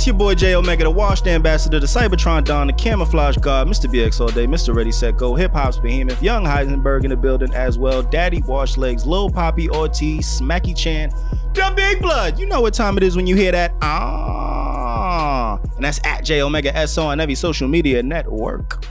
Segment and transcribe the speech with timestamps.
[0.00, 3.84] It's your boy J Omega, the washed ambassador, the Cybertron Don, the camouflage god, Mr.
[3.84, 4.74] BX all day, Mr.
[4.74, 8.78] Ready Set Go, hip hop's behemoth, Young Heisenberg in the building as well, Daddy Wash
[8.78, 11.10] Legs, Lil Poppy Ortiz, Smacky Chan,
[11.52, 12.38] the Big Blood.
[12.38, 13.74] You know what time it is when you hear that?
[13.82, 18.82] Ah, and that's at J Omega S on every social media network.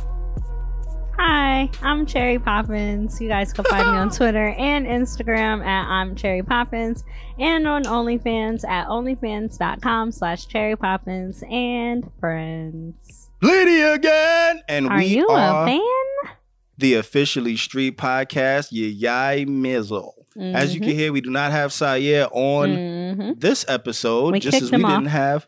[1.31, 3.21] Hi, I'm Cherry Poppins.
[3.21, 7.03] You guys can find me on Twitter and Instagram at I'm Cherry Poppins
[7.37, 13.29] and on OnlyFans at onlyfans.com slash Cherry Poppins and friends.
[13.43, 16.31] Liddy again, and Are we you are a fan?
[16.79, 18.69] the officially street podcast.
[18.71, 20.15] Yai mizzle.
[20.35, 22.75] As you can hear, we do not have Syer on
[23.15, 25.45] hmm this episode, We just as we him didn't have,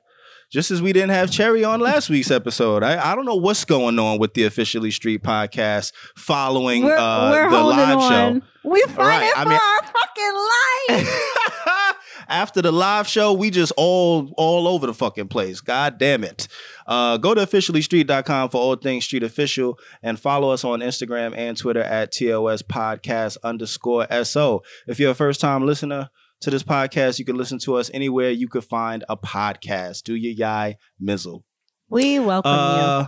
[0.51, 2.83] just as we didn't have Cherry on last week's episode.
[2.83, 7.31] I, I don't know what's going on with the officially street podcast following We're, uh,
[7.31, 8.43] we're the live on.
[8.63, 11.95] We fight Right, it I for mean- our fucking life.
[12.27, 15.59] After the live show, we just all all over the fucking place.
[15.59, 16.47] God damn it.
[16.87, 21.57] Uh, go to officiallystreet.com for all things street official and follow us on Instagram and
[21.57, 24.61] Twitter at TOS podcast underscore SO.
[24.87, 26.09] If you're a first time listener
[26.41, 30.03] to this podcast, you can listen to us anywhere you could find a podcast.
[30.03, 31.43] Do your yai mizzle.
[31.89, 32.57] we welcome you.
[32.57, 33.07] Uh,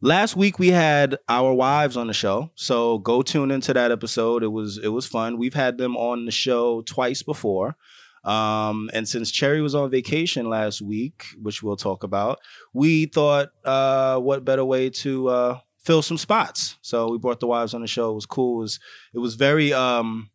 [0.00, 4.42] last week we had our wives on the show, so go tune into that episode.
[4.42, 5.38] It was it was fun.
[5.38, 7.76] We've had them on the show twice before.
[8.24, 12.38] Um, and since Cherry was on vacation last week, which we'll talk about,
[12.72, 16.76] we thought, uh, what better way to uh, fill some spots?
[16.82, 18.12] So we brought the wives on the show.
[18.12, 18.58] It was cool.
[18.58, 18.80] It was,
[19.14, 20.30] it was very, um,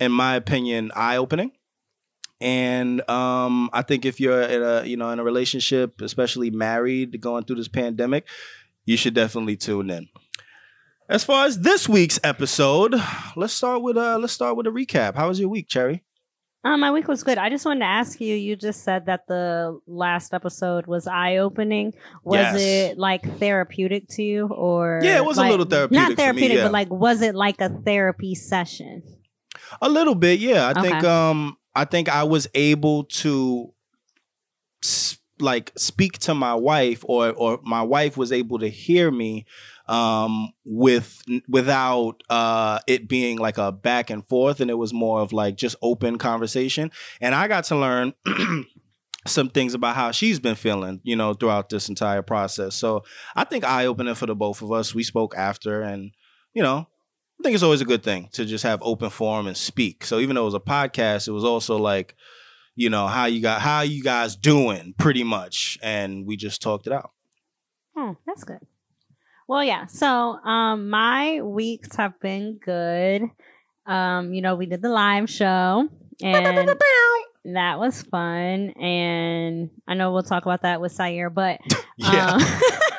[0.00, 1.52] in my opinion, eye opening.
[2.40, 7.20] And um, I think if you're in a you know in a relationship, especially married,
[7.20, 8.26] going through this pandemic,
[8.84, 10.08] you should definitely tune in.
[11.08, 12.94] As far as this week's episode,
[13.36, 15.14] let's start with uh let's start with a recap.
[15.14, 16.02] How was your week, Cherry?
[16.64, 17.36] Um, my week was good.
[17.36, 18.34] I just wanted to ask you.
[18.34, 21.92] You just said that the last episode was eye opening.
[22.24, 22.56] Was Yes.
[22.60, 26.56] it like therapeutic to you, or Yeah, it was a little therapeutic me, Not therapeutic,
[26.56, 26.64] yeah.
[26.64, 29.02] but like, was it like a therapy session?
[29.80, 30.72] A little bit, yeah.
[30.74, 33.72] I think um I think I was able to
[34.82, 39.44] s- like speak to my wife or or my wife was able to hear me
[39.88, 45.20] um with without uh it being like a back and forth and it was more
[45.20, 48.14] of like just open conversation and I got to learn
[49.26, 52.74] some things about how she's been feeling, you know, throughout this entire process.
[52.74, 53.04] So
[53.34, 54.94] I think eye opening for the both of us.
[54.94, 56.12] We spoke after and
[56.52, 56.86] you know,
[57.44, 60.06] I think it's always a good thing to just have open forum and speak.
[60.06, 62.14] So even though it was a podcast, it was also like,
[62.74, 65.78] you know, how you got how you guys doing pretty much.
[65.82, 67.10] And we just talked it out.
[67.94, 68.60] Oh, that's good.
[69.46, 69.84] Well, yeah.
[69.88, 73.24] So, um, my weeks have been good.
[73.84, 75.86] Um, you know, we did the live show,
[76.22, 76.70] and
[77.44, 78.70] that was fun.
[78.70, 81.60] And I know we'll talk about that with Syer, but
[81.98, 82.36] Yeah.
[82.36, 82.40] um,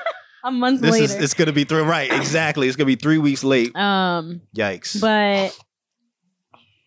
[0.45, 1.03] a month this later.
[1.06, 2.67] is it's gonna be three right, exactly.
[2.67, 3.75] It's gonna be three weeks late.
[3.75, 5.01] um, Yikes.
[5.01, 5.57] but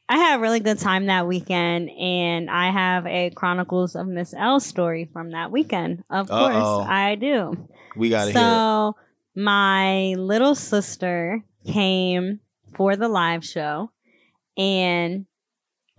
[0.09, 4.33] I had a really good time that weekend, and I have a Chronicles of Miss
[4.33, 6.05] L story from that weekend.
[6.09, 6.51] Of Uh-oh.
[6.79, 7.57] course, I do.
[7.97, 8.43] we gotta hear it.
[8.43, 8.97] so
[9.35, 12.41] my little sister came
[12.75, 13.91] for the live show,
[14.57, 15.27] and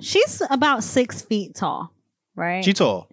[0.01, 1.91] she's about six feet tall,
[2.35, 2.63] right?
[2.65, 3.09] She tall.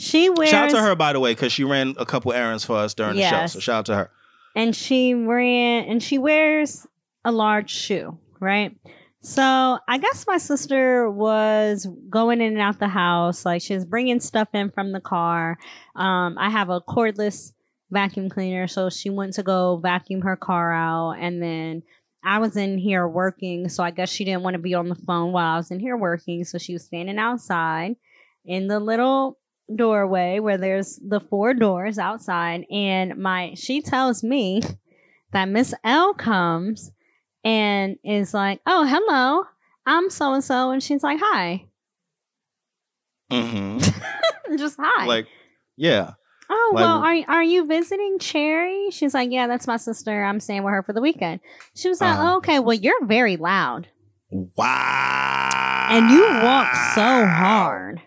[0.00, 2.64] She wears Shout out to her by the way, because she ran a couple errands
[2.64, 3.46] for us during the show.
[3.46, 4.10] So shout out to her.
[4.56, 6.86] and she ran and she wears
[7.24, 8.74] a large shoe, right?
[9.22, 13.84] So I guess my sister was going in and out the house, like she was
[13.84, 15.58] bringing stuff in from the car.
[15.94, 17.52] Um, I have a cordless
[17.90, 21.82] vacuum cleaner, so she went to go vacuum her car out, and then
[22.24, 24.94] I was in here working, so I guess she didn't want to be on the
[24.94, 27.96] phone while I was in here working, so she was standing outside
[28.46, 29.36] in the little
[29.74, 34.62] doorway where there's the four doors outside and my she tells me
[35.32, 36.90] that Miss L comes
[37.44, 39.44] and is like, "Oh, hello.
[39.86, 41.64] I'm so and so." And she's like, "Hi."
[43.30, 44.56] Mm-hmm.
[44.56, 45.06] Just hi.
[45.06, 45.26] Like,
[45.76, 46.12] yeah.
[46.50, 50.24] "Oh, like- well, are are you visiting Cherry?" She's like, "Yeah, that's my sister.
[50.24, 51.40] I'm staying with her for the weekend."
[51.74, 52.32] She was like, Uh-huh.
[52.32, 53.86] oh, "Okay, well, you're very loud."
[54.30, 55.86] Wow.
[55.90, 58.00] And you walk so hard.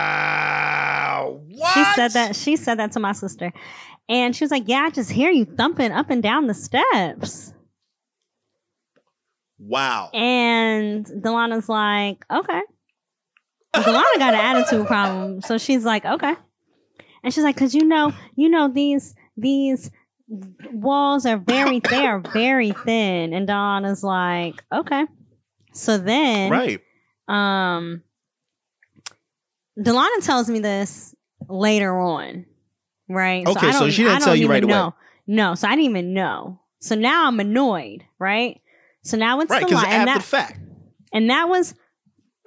[0.00, 1.40] Wow.
[1.48, 1.74] What?
[1.74, 3.52] She said that she said that to my sister.
[4.08, 7.52] And she was like, Yeah, I just hear you thumping up and down the steps.
[9.58, 10.10] Wow.
[10.12, 12.60] And Delana's like, Okay.
[13.74, 15.42] Delana got an attitude problem.
[15.42, 16.34] So she's like, Okay.
[17.22, 19.90] And she's like, Cause you know, you know, these these
[20.72, 23.32] walls are very they are very thin.
[23.32, 25.04] And Delana's like, Okay.
[25.72, 26.80] So then Right.
[27.28, 28.02] um
[29.78, 31.14] Delana tells me this
[31.48, 32.44] later on,
[33.08, 33.46] right?
[33.46, 34.78] Okay, I so don't- she didn't I tell don't you right even away.
[34.78, 34.94] know.
[35.26, 36.58] No, so I didn't even know.
[36.80, 38.60] So now I'm annoyed, right?
[39.04, 40.22] So now it's Right, the because li- and after that the
[40.54, 40.58] fact.
[41.12, 41.74] and that was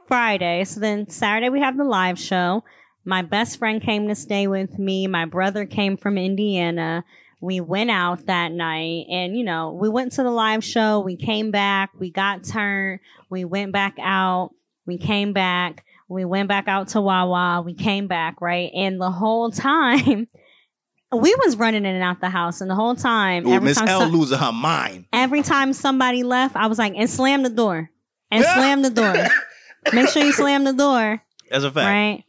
[0.08, 0.64] Friday.
[0.66, 2.64] So then Saturday we have the live show.
[3.06, 5.08] My best friend came to stay with me.
[5.08, 7.04] My brother came from Indiana.
[7.42, 11.00] We went out that night and you know, we went to the live show.
[11.00, 11.90] We came back.
[12.00, 13.00] We got turned.
[13.30, 14.52] We went back out.
[14.86, 15.84] We came back.
[16.10, 17.62] We went back out to Wawa.
[17.66, 18.72] We came back, right?
[18.76, 20.28] And the whole time
[21.12, 23.78] we was running in and out the house and the whole time Ooh, every Miss
[23.78, 25.06] time L losing her mind.
[25.14, 27.90] every time somebody left, I was like, and slam the door.
[28.32, 29.14] And slam the door.
[29.94, 31.22] Make sure you slam the door.
[31.52, 31.86] As a fact.
[31.88, 32.24] Right.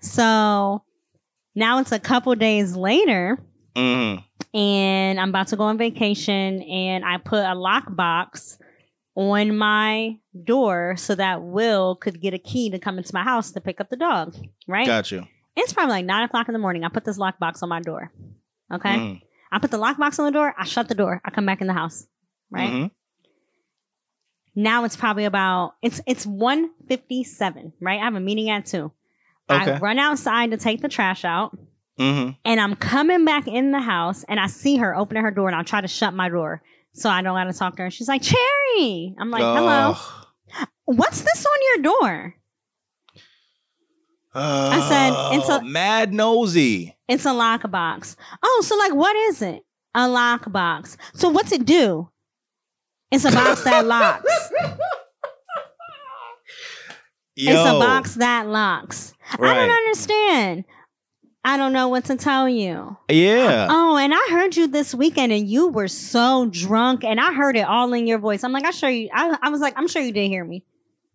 [0.00, 0.82] So
[1.54, 3.38] now it's a couple days later,
[3.76, 4.22] Mhm.
[4.54, 8.56] and I'm about to go on vacation, and I put a lockbox
[9.14, 13.50] on my door so that Will could get a key to come into my house
[13.52, 14.34] to pick up the dog.
[14.66, 14.86] Right.
[14.86, 15.26] Got you.
[15.56, 16.82] It's probably like nine o'clock in the morning.
[16.84, 18.10] I put this lockbox on my door.
[18.72, 18.96] Okay.
[18.96, 19.22] Mhm.
[19.50, 20.54] I put the lockbox on the door.
[20.56, 21.20] I shut the door.
[21.24, 22.06] I come back in the house.
[22.50, 22.70] Right.
[22.70, 22.90] Mhm.
[24.54, 28.92] now it's probably about it's it's 157 right i have a meeting at 2
[29.50, 29.72] Okay.
[29.72, 31.56] i run outside to take the trash out
[31.98, 32.36] Mhm.
[32.44, 35.56] and i'm coming back in the house and i see her opening her door and
[35.56, 36.60] i'll try to shut my door
[36.94, 37.90] so i don't gotta talk to her.
[37.90, 39.14] She's like cherry!
[39.18, 39.96] I'm like hello.
[40.84, 42.34] What's this on your door?
[44.34, 46.96] I said, oh, it's a- Oh, mad nosy.
[47.08, 49.62] it's a lockbox oh so like what is it?
[49.94, 52.08] A lockbox so what's it do?
[53.10, 54.50] It's a box that locks.
[57.34, 59.14] Yo, it's a box that locks.
[59.32, 60.64] I don't understand
[61.44, 63.66] i don't know what to tell you Yeah.
[63.70, 67.56] Oh, and I heard you this weekend, and you were so drunk, and I heard
[67.56, 68.42] it all in your voice.
[68.44, 69.08] I'm like, I sure you.
[69.12, 70.62] I, I was like, I'm sure you didn't hear me.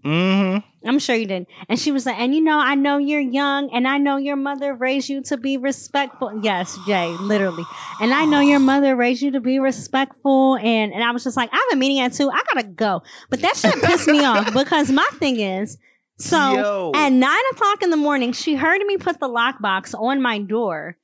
[0.05, 0.87] Mm-hmm.
[0.87, 1.47] I'm sure you did.
[1.67, 4.35] And she was like, and you know, I know you're young, and I know your
[4.35, 6.39] mother raised you to be respectful.
[6.43, 7.63] Yes, Jay, literally.
[7.99, 10.55] And I know your mother raised you to be respectful.
[10.57, 12.29] And and I was just like, I have a meeting at two.
[12.29, 13.01] I gotta go.
[13.29, 15.77] But that shit pissed me off because my thing is,
[16.19, 16.91] so Yo.
[16.95, 20.95] at nine o'clock in the morning, she heard me put the lockbox on my door,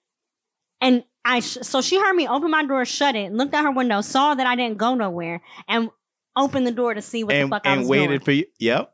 [0.81, 3.71] and I sh- so she heard me open my door, shut it, looked out her
[3.71, 5.89] window, saw that I didn't go nowhere, and
[6.35, 8.01] opened the door to see what and the fuck I was doing.
[8.01, 8.45] and waited for you.
[8.59, 8.91] Yep.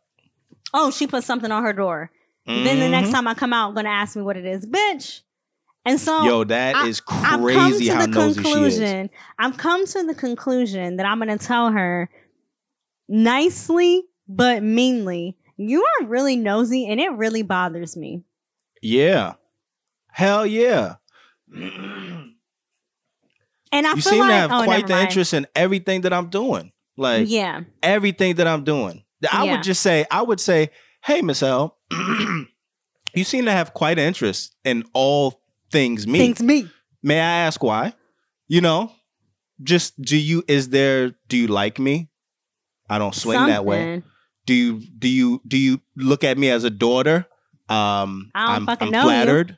[0.74, 2.12] Oh, she put something on her door.
[2.45, 3.13] Then the next Mhm.
[3.13, 5.22] time I come out, gonna ask me what it is, bitch.
[5.86, 8.50] And so Yo, that I- is crazy how nosy she
[8.83, 9.10] is.
[9.38, 12.10] I've come to the conclusion that I'm gonna tell her
[13.07, 15.36] nicely but meanly.
[15.60, 18.24] You are really nosy, and it really bothers me.
[18.82, 19.34] Yeah.
[20.12, 20.96] Hell yeah.
[23.72, 25.10] And I you seem like to have oh, quite the mind.
[25.10, 26.72] interest in everything that I'm doing.
[26.98, 29.04] Like yeah, everything that I'm doing.
[29.32, 29.52] I Yeah.
[29.52, 30.70] would just say, I would say,
[31.04, 31.78] hey, Miss L,
[33.14, 35.40] you seem to have quite an interest in all
[35.72, 36.20] things me.
[36.20, 36.70] Things me.
[37.04, 37.94] May I ask why?
[38.48, 38.92] You know,
[39.62, 42.08] just do you is there do you like me?
[42.90, 44.02] I don't swing that way.
[44.45, 47.27] Do you do you do you look at me as a daughter?
[47.69, 49.05] Um I don't am fucking I'm know you.
[49.05, 49.58] flattered.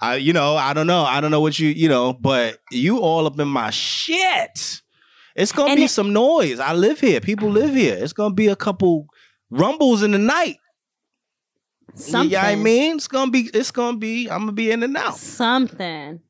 [0.00, 1.02] I you know, I don't know.
[1.04, 4.80] I don't know what you, you know, but you all up in my shit.
[5.36, 6.58] It's gonna And be it- some noise.
[6.60, 7.20] I live here.
[7.20, 7.96] People live here.
[8.00, 9.06] It's gonna be a couple
[9.50, 10.56] rumbles in the night.
[11.94, 12.30] Something.
[12.30, 12.96] You know what I mean?
[12.96, 15.16] It's gonna be it's gonna be I'm gonna be in and out.
[15.18, 16.20] Something.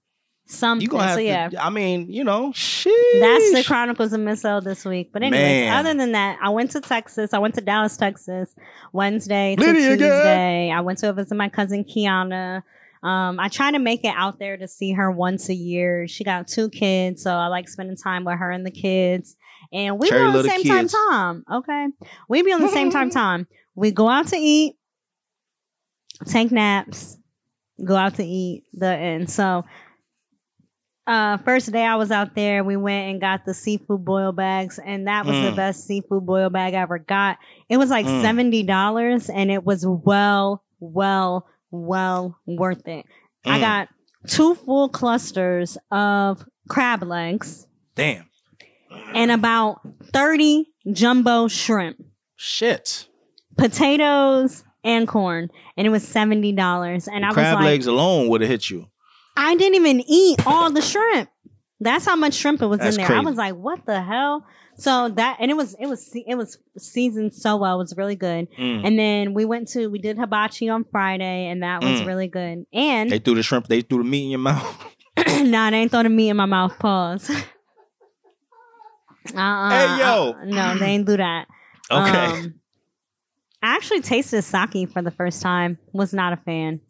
[0.47, 0.83] Something.
[0.83, 1.49] You gonna have so yeah.
[1.49, 2.93] to I mean, you know, shit.
[3.21, 5.11] That's the Chronicles of Miss L this week.
[5.13, 5.79] But anyways, Man.
[5.79, 7.33] other than that, I went to Texas.
[7.33, 8.55] I went to Dallas, Texas,
[8.93, 10.19] Wednesday to Lydia girl.
[10.19, 10.71] Tuesday.
[10.71, 12.63] I went to visit my cousin Kiana.
[13.03, 16.07] Um, I try to make it out there to see her once a year.
[16.07, 19.37] She got two kids, so I like spending time with her and the kids.
[19.73, 20.95] And we Cherry be on the same time kids.
[21.09, 21.45] time.
[21.51, 21.87] Okay.
[22.29, 23.47] We be on the same time time.
[23.75, 24.75] We go out to eat,
[26.27, 27.17] take naps,
[27.83, 29.31] go out to eat, the end.
[29.31, 29.65] So
[31.07, 34.79] uh first day I was out there, we went and got the seafood boil bags,
[34.85, 35.57] and that was the Mm.
[35.57, 37.39] best seafood boil bag I ever got.
[37.69, 38.23] It was like Mm.
[38.23, 43.05] seventy dollars, and it was well, well, well worth it.
[43.45, 43.61] I Mm.
[43.61, 43.89] got
[44.29, 47.67] two full clusters of crab legs
[47.97, 48.27] damn.
[49.15, 49.81] and about
[50.13, 51.97] thirty jumbo shrimp,
[52.37, 53.07] Shit.
[53.59, 57.09] potatoes, and corn, and it was seventy dollars.
[57.09, 58.87] And I was Crab like, legs alone would have hit you.
[59.37, 61.29] I didn't even eat all the shrimp.
[61.81, 63.17] That's how much shrimp it was That's in there.
[63.17, 64.47] I was like, what the hell?
[64.79, 67.75] So that and it was it was it was seasoned so well.
[67.77, 68.49] It was really good.
[68.59, 68.87] Mm.
[68.87, 72.07] And then we went to we did hibachi on Friday, and that was Mm.
[72.07, 72.67] really good.
[72.73, 74.85] And They threw the shrimp, they threw the meat in your mouth.
[75.43, 76.79] nah, they ain't throwing the meat in my mouth.
[76.79, 77.31] Pause.
[79.37, 80.33] uh-uh, Hey, yo.
[80.33, 81.47] uh, no, they ain't do that.
[81.91, 82.25] Okay.
[82.27, 82.55] Um,
[83.63, 85.77] I actually tasted sake for the first time.
[85.93, 86.81] Was not a fan.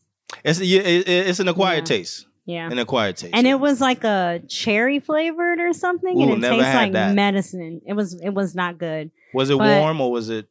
[0.45, 1.97] It's it, it- it's an acquired Yeah.
[1.97, 2.27] taste.
[2.45, 2.69] Yeah.
[2.71, 3.35] An acquired taste.
[3.35, 7.15] And it was like a cherry flavored or something, Ooh, and it tastes like that.
[7.15, 7.81] medicine.
[7.87, 9.11] It was it was not good.
[9.33, 10.47] was it but- warm or was it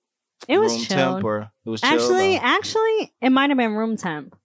[0.48, 1.00] It was room chilled.
[1.15, 1.83] temp or it was?
[1.83, 4.36] Actually, or- actually, it might have been room temp.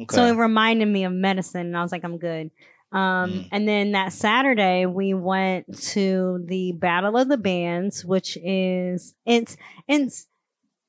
[0.00, 0.14] okay.
[0.14, 2.50] So it reminded me of medicine, and I was like, I'm good.
[2.92, 3.00] Um,
[3.32, 3.48] Mm.
[3.50, 9.56] And then that Saturday, we went to the Battle of the Bands, which is it's
[9.88, 10.26] it's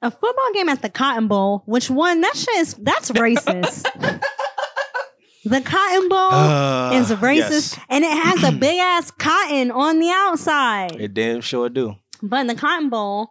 [0.03, 1.63] a football game at the Cotton Bowl.
[1.65, 2.21] Which one?
[2.21, 3.87] That shit is that's racist.
[5.45, 7.79] the Cotton Bowl Uh, is racist, yes.
[7.89, 10.99] and it has a big ass cotton on the outside.
[10.99, 11.95] It damn sure do.
[12.21, 13.29] But the Cotton Bowl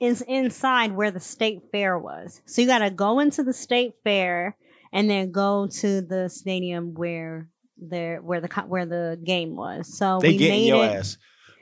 [0.00, 2.40] is inside where the state fair was.
[2.46, 4.56] So you got to go into the state fair
[4.92, 9.96] and then go to the stadium where there where the where the game was.
[9.98, 10.88] So They we getting made your it.
[10.96, 11.16] ass.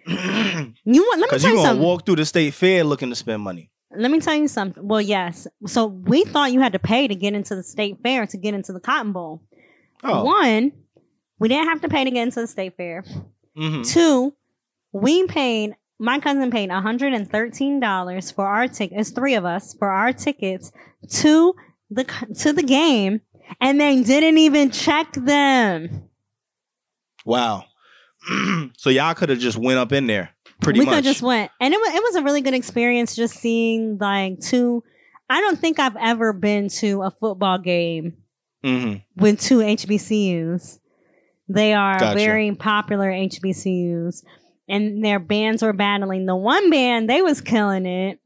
[0.85, 1.21] You want?
[1.21, 1.83] Let me tell you you something.
[1.83, 3.71] walk through the state fair looking to spend money.
[3.97, 4.87] Let me tell you something.
[4.87, 5.47] Well, yes.
[5.67, 8.55] So we thought you had to pay to get into the state fair to get
[8.55, 9.41] into the Cotton Bowl.
[10.03, 10.73] Oh, One,
[11.39, 13.05] we didn't have to pay to get into the state fair.
[13.57, 14.35] hmm Two,
[14.93, 18.99] we paid my cousin paid $113 for our ticket.
[18.99, 20.73] It's three of us for our tickets
[21.11, 21.55] to
[21.91, 22.05] the
[22.41, 23.21] to the game
[23.61, 26.09] and they didn't even check them.
[27.25, 27.65] wow.
[28.77, 30.31] so y'all could have just went up in there,
[30.61, 30.97] pretty we much.
[30.97, 31.51] could just went.
[31.61, 34.83] And it was it was a really good experience just seeing like two
[35.29, 38.15] I don't think I've ever been to a football game
[38.63, 40.79] hmm with two HBCUs.
[41.49, 42.19] They are Gotcha.
[42.19, 44.25] very popular HBCUs,
[44.69, 46.27] and their bands were battling.
[46.27, 48.19] The one band they was killing it.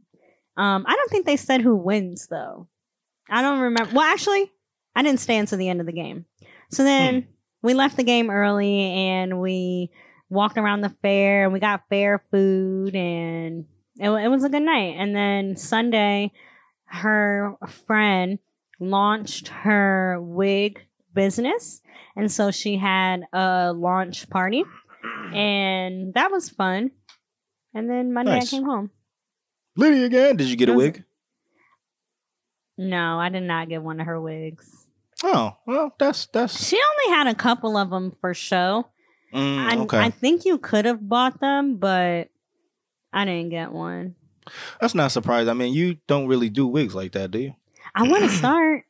[0.56, 2.68] Um, I don't think they said who wins though.
[3.28, 3.92] I don't remember.
[3.94, 4.50] Well, actually,
[4.94, 6.24] I didn't stay until the end of the game.
[6.70, 7.26] So then
[7.62, 9.90] we left the game early and we
[10.30, 13.64] walked around the fair and we got fair food and
[13.98, 14.94] it, it was a good night.
[14.98, 16.32] And then Sunday,
[16.86, 17.54] her
[17.86, 18.38] friend
[18.80, 21.80] launched her wig business.
[22.16, 24.64] And so she had a launch party
[25.34, 26.90] and that was fun.
[27.74, 28.52] And then Monday Nice.
[28.52, 28.90] I came home.
[29.76, 30.36] Liddy again.
[30.36, 31.04] Did you get a wig?
[32.76, 34.86] No, I did not get one of her wigs.
[35.24, 38.86] Oh, well, that's that's She only had a couple of them for show.
[39.32, 39.98] Mm, I, okay.
[39.98, 42.28] I think you could have bought them, but
[43.12, 44.14] I didn't get one.
[44.80, 45.50] that's not surprising.
[45.50, 47.54] I mean, you don't really do wigs like that, do you?
[47.94, 48.84] I want to start.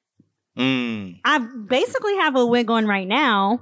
[0.56, 1.20] Mm.
[1.24, 3.60] I basically have a wig on right now.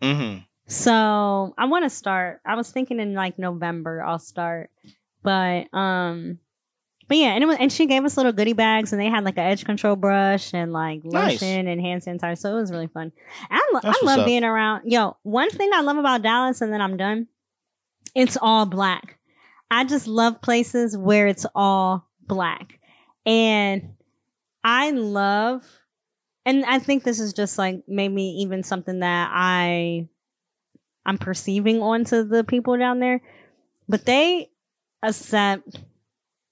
[0.00, 2.40] hmm So I want to start.
[2.46, 4.70] I was thinking in like November I'll start,
[5.22, 6.38] but um,
[7.08, 9.24] but yeah, and it was, and she gave us little goodie bags, and they had
[9.24, 11.40] like an edge control brush and like Nice.
[11.42, 12.38] lotion and hand sanitizer.
[12.38, 13.12] So it was really fun.
[13.50, 14.26] I, lo- I love up.
[14.26, 14.90] being around.
[14.90, 17.26] Yo, one thing I love about Dallas, and then I'm done.
[18.14, 19.18] It's all black.
[19.70, 22.78] I just love places where it's all black,
[23.26, 23.82] and
[24.62, 25.62] I love.
[26.46, 30.08] And I think this is just like maybe even something that I
[31.04, 33.20] I'm perceiving onto the people down there,
[33.88, 34.48] but they
[35.02, 35.78] accept.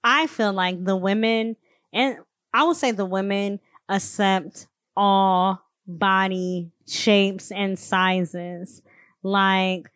[0.03, 1.55] I feel like the women,
[1.93, 2.17] and
[2.53, 8.81] I would say the women accept all body shapes and sizes.
[9.23, 9.91] Like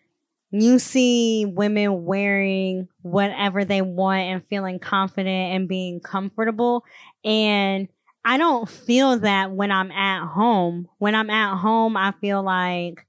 [0.52, 6.84] you see women wearing whatever they want and feeling confident and being comfortable.
[7.24, 7.88] And
[8.24, 10.88] I don't feel that when I'm at home.
[11.00, 13.06] When I'm at home, I feel like,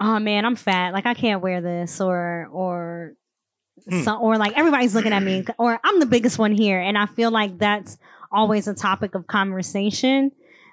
[0.00, 0.92] oh man, I'm fat.
[0.94, 3.14] Like I can't wear this or or
[3.88, 4.02] Hmm.
[4.02, 7.06] so, or like everybody's looking at me or I'm the biggest one here and I
[7.06, 7.98] feel like that's
[8.32, 10.32] always a topic of conversation.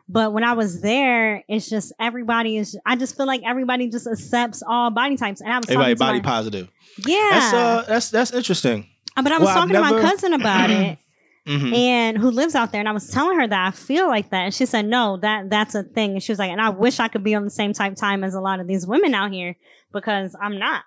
[0.10, 4.08] But when I was there, it's just everybody is I just feel like everybody just
[4.08, 5.42] accepts all body types.
[5.42, 6.70] And I was Everybody body my, positive.
[7.06, 7.30] Yeah.
[7.32, 8.88] That's uh, that's that's interesting.
[9.16, 10.98] but I was well, I've talking to my cousin about it
[11.48, 14.30] hmm and who lives out there and I was telling her that I feel like
[14.30, 16.70] that and she said no that that's a thing and she was like and I
[16.70, 19.16] wish I could be on the same type time as a lot of these women
[19.16, 19.56] out here
[19.92, 20.84] because I'm not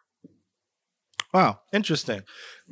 [1.35, 2.23] Wow, interesting.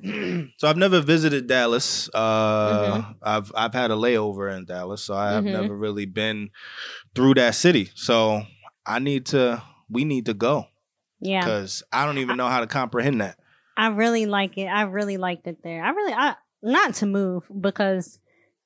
[0.56, 2.08] so I've never visited Dallas.
[2.14, 2.68] Uh,
[3.02, 3.12] Mm-hmm.
[3.22, 5.50] I've I've had a layover in Dallas, so I have Mhm.
[5.52, 6.50] never really been
[7.14, 7.90] through that city.
[7.96, 8.44] So
[8.86, 9.62] I need to.
[9.90, 10.68] We need to go
[11.20, 13.36] yeah because I don't even know how to comprehend that.
[13.76, 17.44] I really like it I really liked it there I really I not to move
[17.60, 18.18] because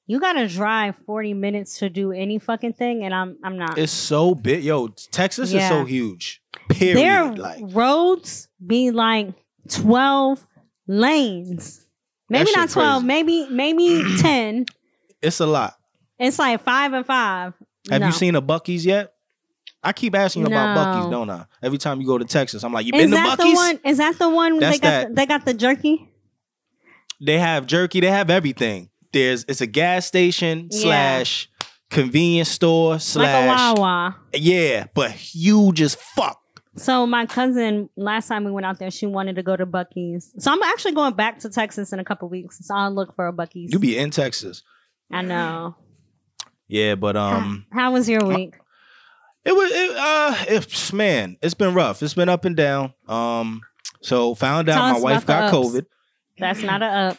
[0.06, 3.90] you gotta drive 40 minutes to do any fucking thing and I'm I'm not It's
[3.90, 4.88] so big, yo.
[5.10, 6.40] Texas is so huge.
[6.68, 6.96] Period.
[6.98, 9.34] their like roads be like
[9.68, 10.46] 12
[10.86, 11.84] lanes
[12.28, 13.06] maybe not 12 crazy.
[13.06, 14.66] maybe maybe 10
[15.22, 15.74] it's a lot.
[16.18, 17.54] it's like five and five
[17.90, 18.06] Have No.
[18.08, 19.12] you seen a Buc-ee's yet?
[19.82, 20.80] I keep asking you about No.
[20.80, 21.44] Buc-ee's, don't I?
[21.62, 23.78] Every time you go to Texas, I'm like, you been to that the one?
[23.84, 24.58] Is that the one?
[24.58, 24.80] They got.
[24.82, 26.08] that- The, they got the jerky.
[27.20, 28.00] They have jerky.
[28.00, 28.90] They have everything.
[29.12, 30.80] there's it's a gas station Yeah.
[30.82, 31.48] slash
[31.90, 34.16] convenience store like slash Wawa.
[34.34, 36.38] yeah, but huge as fuck.
[36.76, 40.32] So my cousin, last time we went out there, she wanted to go to Buc-ee's.
[40.38, 42.58] So I'm actually going back to Texas in a couple weeks.
[42.66, 43.72] So I'll look for a Buc-ee's.
[43.72, 44.62] You be in Texas,
[45.10, 45.74] I know.
[46.68, 48.54] yeah, but um, How was your week?
[49.44, 52.02] it was it, uh, it, man, it's been rough.
[52.02, 52.92] It's been up and down.
[53.08, 53.62] Um,
[54.02, 55.54] so found out my wife got ups.
[55.56, 55.86] COVID.
[56.38, 57.18] That's not a up.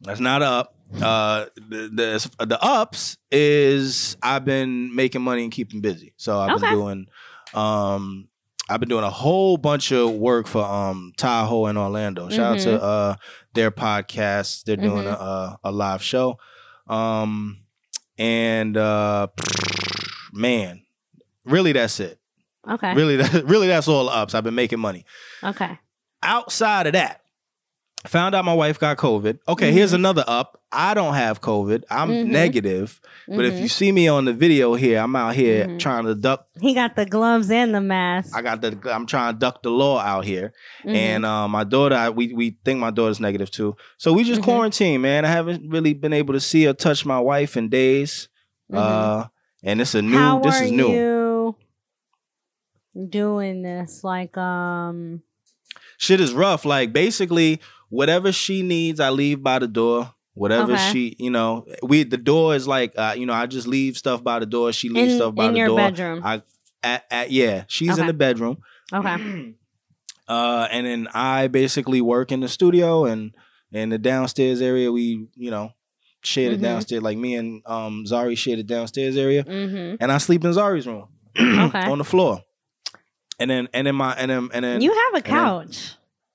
[0.00, 0.72] That's not a up.
[1.00, 1.90] Uh, the,
[2.38, 6.14] the the ups is I've been making money and keeping busy.
[6.16, 6.60] So I've Okay.
[6.66, 7.06] been doing,
[7.54, 8.28] um,
[8.68, 12.28] I've been doing a whole bunch of work for um Tahoe and Orlando.
[12.28, 12.70] Shout out Mm-hmm.
[12.70, 13.14] to uh
[13.54, 14.64] their podcast.
[14.64, 16.38] They're doing a, a a live show,
[16.88, 17.58] um,
[18.18, 19.28] and uh,
[20.32, 20.82] man,
[21.44, 22.18] really that's it.
[22.68, 22.94] Okay.
[22.94, 24.34] Really, that, really that's all ups.
[24.34, 25.04] I've been making money
[25.44, 25.78] Okay.
[26.22, 27.20] outside of that,
[28.06, 29.38] found out my wife got COVID.
[29.48, 29.96] Okay, here's Mm-hmm.
[30.00, 30.60] another up.
[30.78, 31.84] I don't have COVID.
[31.90, 32.26] I'm Mhm.
[32.26, 33.00] negative.
[33.28, 33.62] But if Mhm.
[33.62, 35.78] you see me on the video here, I'm out here Mhm.
[35.80, 36.46] trying to duck.
[36.60, 38.36] he got the gloves and the mask.
[38.36, 38.78] I got the.
[38.92, 40.52] I'm trying to duck the law out here.
[40.84, 40.94] Mhm.
[40.94, 43.74] And uh, my daughter, I, we we think my daughter's negative too.
[43.98, 44.44] So we just Mhm.
[44.44, 45.24] quarantine, man.
[45.24, 48.28] I haven't really been able to see or touch my wife in days.
[48.72, 49.24] Uh,
[49.64, 50.18] and it's a new.
[50.18, 50.90] How this are is new.
[50.92, 51.56] you
[53.08, 54.04] doing this?
[54.04, 55.22] Like, um,
[55.98, 56.64] shit is rough.
[56.64, 60.12] Like basically, whatever she needs, I leave by the door.
[60.36, 60.92] Whatever Okay.
[60.92, 64.22] she, you know, we the door is like, uh, you know, I just leave stuff
[64.22, 64.70] by the door.
[64.72, 65.76] She leaves in, stuff by in the your door.
[65.78, 66.20] bedroom.
[66.24, 66.42] I
[66.82, 68.58] at, at yeah, she's in the bedroom.
[68.92, 69.54] okay.
[70.28, 73.32] Uh, and then I basically work in the studio and
[73.70, 74.90] in the downstairs area.
[74.90, 75.70] We, you know,
[76.22, 76.62] share the Mhm.
[76.62, 77.02] downstairs.
[77.02, 79.96] Like me and um Zari share the downstairs area, Mm-hmm.
[80.00, 81.06] and I sleep in Zari's room
[81.38, 81.78] Okay.
[81.88, 82.42] on the floor.
[83.38, 85.92] And then and then my and then and then You have a then- couch.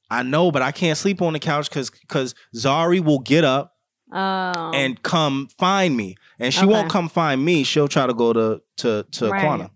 [0.10, 3.71] I know, but I can't sleep on the couch because because Zari will get up
[4.12, 4.72] Oh.
[4.74, 6.68] and come find me, and she Okay.
[6.68, 7.64] won't come find me.
[7.64, 9.70] She'll try to go to to to Right.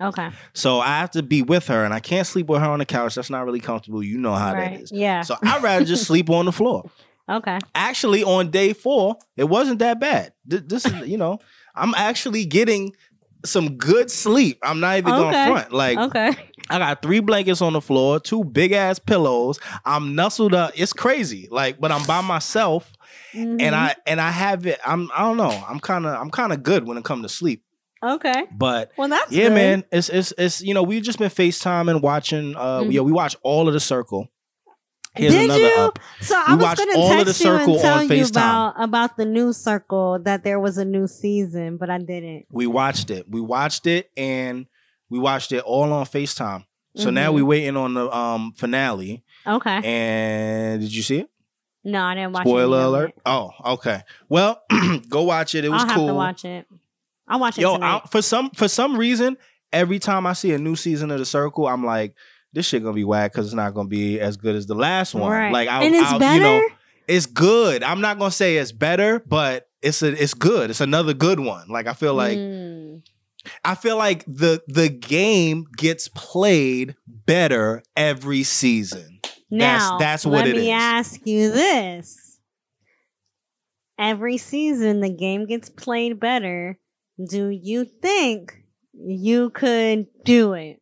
[0.00, 0.28] Okay.
[0.52, 2.84] So I have to be with her, and I can't sleep with her on the
[2.84, 3.14] couch.
[3.14, 4.02] That's not really comfortable.
[4.02, 4.72] You know how right.
[4.72, 4.92] that is.
[4.92, 5.22] Yeah.
[5.22, 6.90] So I'd rather just sleep on the floor.
[7.28, 7.58] okay.
[7.74, 10.32] Actually, on day four, it wasn't that bad.
[10.44, 11.38] This is, you know,
[11.74, 12.92] I'm actually getting
[13.44, 14.58] some good sleep.
[14.62, 15.72] I'm not even going front.
[15.72, 16.32] Like Okay.
[16.68, 19.58] I got three blankets on the floor, two big ass pillows.
[19.84, 20.72] I'm nestled up.
[20.74, 21.48] It's crazy.
[21.50, 22.92] Like, but I'm by myself
[23.34, 23.60] Mhm.
[23.60, 24.78] and I and I have it.
[24.84, 25.64] I'm I don't know.
[25.68, 27.62] I'm kind of I'm kind of good when it comes to sleep.
[28.02, 28.44] Okay.
[28.52, 29.54] But Well, that's yeah, good.
[29.54, 32.54] man, it's it's it's you know we've just been FaceTime and watching.
[32.54, 32.92] Uh, Mhm.
[32.92, 34.28] yeah, we watch all of the Circle.
[35.14, 35.80] Here's Did you?
[35.80, 35.98] up.
[36.20, 37.98] So I We was watched going all to of the text you Circle and tell
[38.00, 38.30] on you FaceTime.
[38.30, 42.44] about about the new circle that there was a new season, but I didn't.
[42.52, 43.24] We watched it.
[43.28, 44.66] We watched it, and
[45.08, 46.64] we watched it all on Facetime.
[46.96, 47.34] So now Mhm.
[47.34, 49.22] we waiting on the um finale.
[49.46, 49.80] Okay.
[49.84, 51.30] And did you see it?
[51.86, 52.42] No, I didn't watch.
[52.46, 53.08] Spoiler any of alert.
[53.10, 53.22] it.
[53.24, 54.02] Oh, okay.
[54.28, 54.60] Well,
[55.08, 55.64] go watch it.
[55.64, 56.08] It was I'll have cool.
[56.08, 56.66] to watch it.
[57.28, 57.74] I'll watch it Yo.
[57.80, 59.36] I, for some for some reason,
[59.72, 62.14] every time I see a new season of the Circle, I'm like,
[62.52, 65.14] this shit gonna be whack because it's not gonna be as good as the last
[65.14, 65.30] one.
[65.32, 65.52] right.
[65.52, 66.34] Like, I, and it's I, better.
[66.36, 66.62] you know,
[67.08, 67.82] it's good.
[67.82, 70.70] I'm not gonna say it's better, but it's a, it's good.
[70.70, 71.68] It's another good one.
[71.68, 73.02] Like I feel like Mm.
[73.64, 79.20] I feel like the the game gets played better every season.
[79.50, 80.80] Now, that's what let it me is.
[80.80, 82.38] ask you this:
[83.98, 86.76] Every season, the game gets played better.
[87.30, 88.54] Do you think
[88.92, 90.80] you could do it?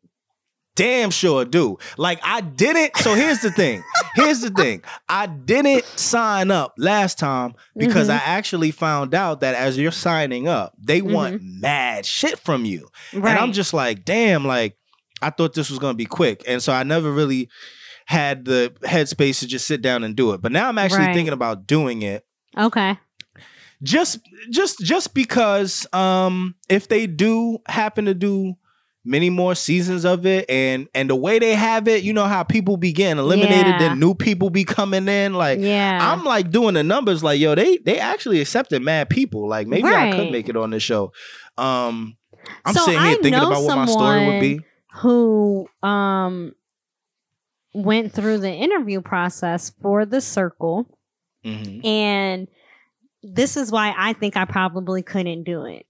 [0.76, 1.78] Damn sure do.
[1.96, 2.96] Like I didn't.
[2.96, 3.84] So here's the thing.
[4.16, 4.82] Here's the thing.
[5.08, 8.12] I didn't sign up last time because Mhm.
[8.12, 12.88] I actually found out that as you're signing up, they want mad shit from you.
[13.12, 13.30] Right.
[13.30, 14.76] And I'm just like, damn, like
[15.22, 16.42] I thought this was gonna be quick.
[16.46, 17.48] And so I never really
[18.06, 20.42] had the headspace to just sit down and do it.
[20.42, 21.14] But now I'm actually Right.
[21.14, 22.24] thinking about doing it
[22.56, 22.98] okay.
[23.82, 24.18] just
[24.50, 28.54] just just because um if they do happen to do
[29.06, 32.42] many more seasons of it and and the way they have it you know how
[32.42, 33.78] people be getting eliminated Yeah.
[33.78, 35.98] then new people be coming in like yeah.
[36.00, 39.88] i'm like doing the numbers like yo they they actually accepted mad people like maybe
[39.88, 41.12] i could make it on this show
[41.58, 42.16] um
[42.64, 44.60] i'm So sitting here I thinking about what my story would be
[44.94, 46.54] who um
[47.74, 50.86] went through the interview process for the circle
[51.44, 51.84] Mhm.
[51.84, 52.48] and
[53.22, 55.84] this is why I think I probably couldn't do it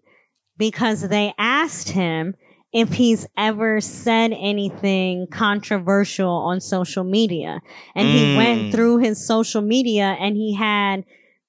[0.57, 2.35] because they asked him
[2.73, 7.61] if he's ever said anything controversial on social media
[7.95, 8.37] and he Mm.
[8.37, 11.05] went through his social media and he had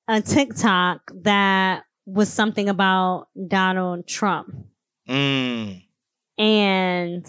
[0.08, 4.54] a TikTok that was something about Donald Trump
[5.10, 5.82] Mm.
[6.38, 7.26] and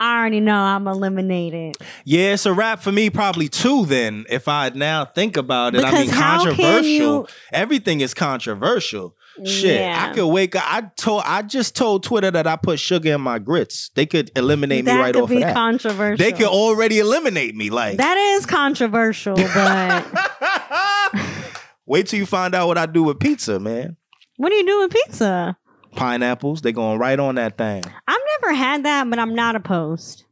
[0.00, 1.76] I already know I'm eliminated.
[2.04, 3.84] Yeah, it's a wrap for me, probably too.
[3.86, 6.88] Then, if I now think about it, I Because mean, how can controversial.
[6.88, 9.14] you- Everything is controversial.
[9.44, 10.08] Shit, Yeah.
[10.10, 10.64] I could wake up.
[10.66, 13.90] I told, I just told Twitter that I put sugar in my grits.
[13.94, 15.54] They could eliminate me right could off be of that.
[15.54, 16.16] controversial.
[16.16, 17.70] They could already eliminate me.
[17.70, 20.06] Like, that is controversial, but
[21.86, 23.96] wait till you find out what I do with pizza, man.
[24.36, 25.56] what do you do with pizza?
[25.94, 27.82] Pineapples, They're going right on that thing.
[28.08, 30.24] I've never had that, but I'm not opposed.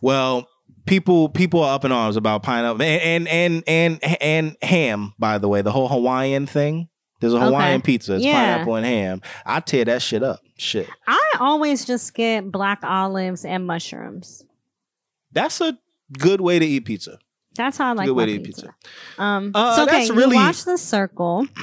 [0.00, 0.48] Well,
[0.86, 5.14] people people are up in arms about pineapple and and and and, and ham.
[5.18, 6.88] By the way, the whole Hawaiian thing.
[7.20, 7.82] There's a Hawaiian Okay.
[7.82, 8.16] pizza.
[8.16, 8.34] It's Yeah.
[8.54, 9.22] pineapple and ham.
[9.46, 10.40] I tear that shit up.
[10.58, 10.88] Shit.
[11.06, 14.44] I always just get black olives and mushrooms.
[15.32, 15.78] That's a
[16.18, 17.18] good way to eat pizza.
[17.56, 18.62] That's how I like good way to eat pizza.
[18.62, 19.22] pizza.
[19.22, 21.46] Um, Uh, so okay, that's really- you watch the circle.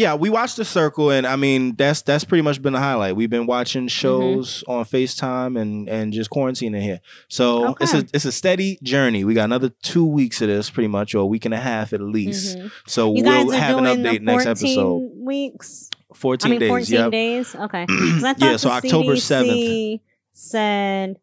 [0.00, 3.16] Yeah, we watched the circle, and I mean that's that's pretty much been the highlight.
[3.16, 3.88] We've been watching Mm-hmm.
[3.88, 7.00] shows on Facetime and and just quarantining here.
[7.28, 9.24] So it's a it's a steady journey.
[9.24, 11.92] We got another two weeks of this, pretty much, or a week and a half
[11.92, 12.56] at least.
[12.56, 12.70] Mhm.
[12.86, 15.10] So You we'll have an update next episode.
[15.18, 15.90] weeks.
[16.14, 16.68] Fourteen I mean, days.
[16.70, 17.10] 14 yep.
[17.12, 17.54] days.
[17.54, 17.86] Okay.
[18.38, 20.00] Yeah, so October CDC
[20.32, 21.16] said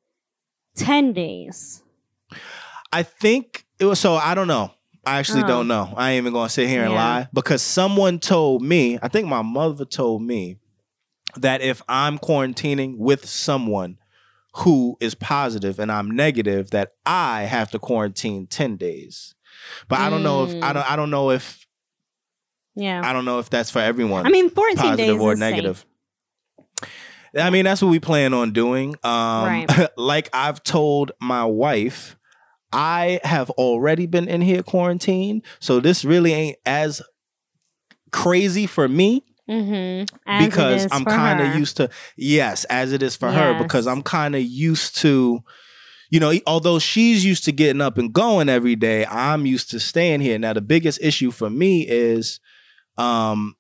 [0.75, 1.81] 10 days.
[2.93, 4.71] I think it was so I don't know.
[5.07, 5.47] I actually Oh.
[5.47, 5.93] don't know.
[5.95, 6.97] I ain't even gonna sit here and Yeah.
[7.03, 10.57] lie because someone told me, I think my mother told me
[11.35, 13.97] that if I'm quarantining with someone
[14.57, 19.33] who is positive and I'm negative, that I have to quarantine 10 days.
[19.87, 20.73] But I don't know if I Mm.
[20.73, 21.65] don't I don't know if
[22.75, 23.01] Yeah.
[23.03, 25.77] I don't know if that's for everyone I mean, 14 positive days or negative.
[25.77, 25.85] Safe.
[27.39, 28.95] I mean, that's what we plan on doing.
[29.03, 29.89] Um, Right.
[29.97, 32.15] like I've told my wife,
[32.71, 37.01] I have already been in here quarantined, so this really ain't as
[38.11, 40.45] crazy for me Mm-hmm.
[40.45, 44.35] because I'm kind of used to yes, as it is for her because I'm kind
[44.35, 45.39] of used to
[46.09, 49.79] you know, although she's used to getting up and going every day, I'm used to
[49.79, 50.37] staying here.
[50.37, 52.41] Now the biggest issue for me is
[52.97, 53.55] um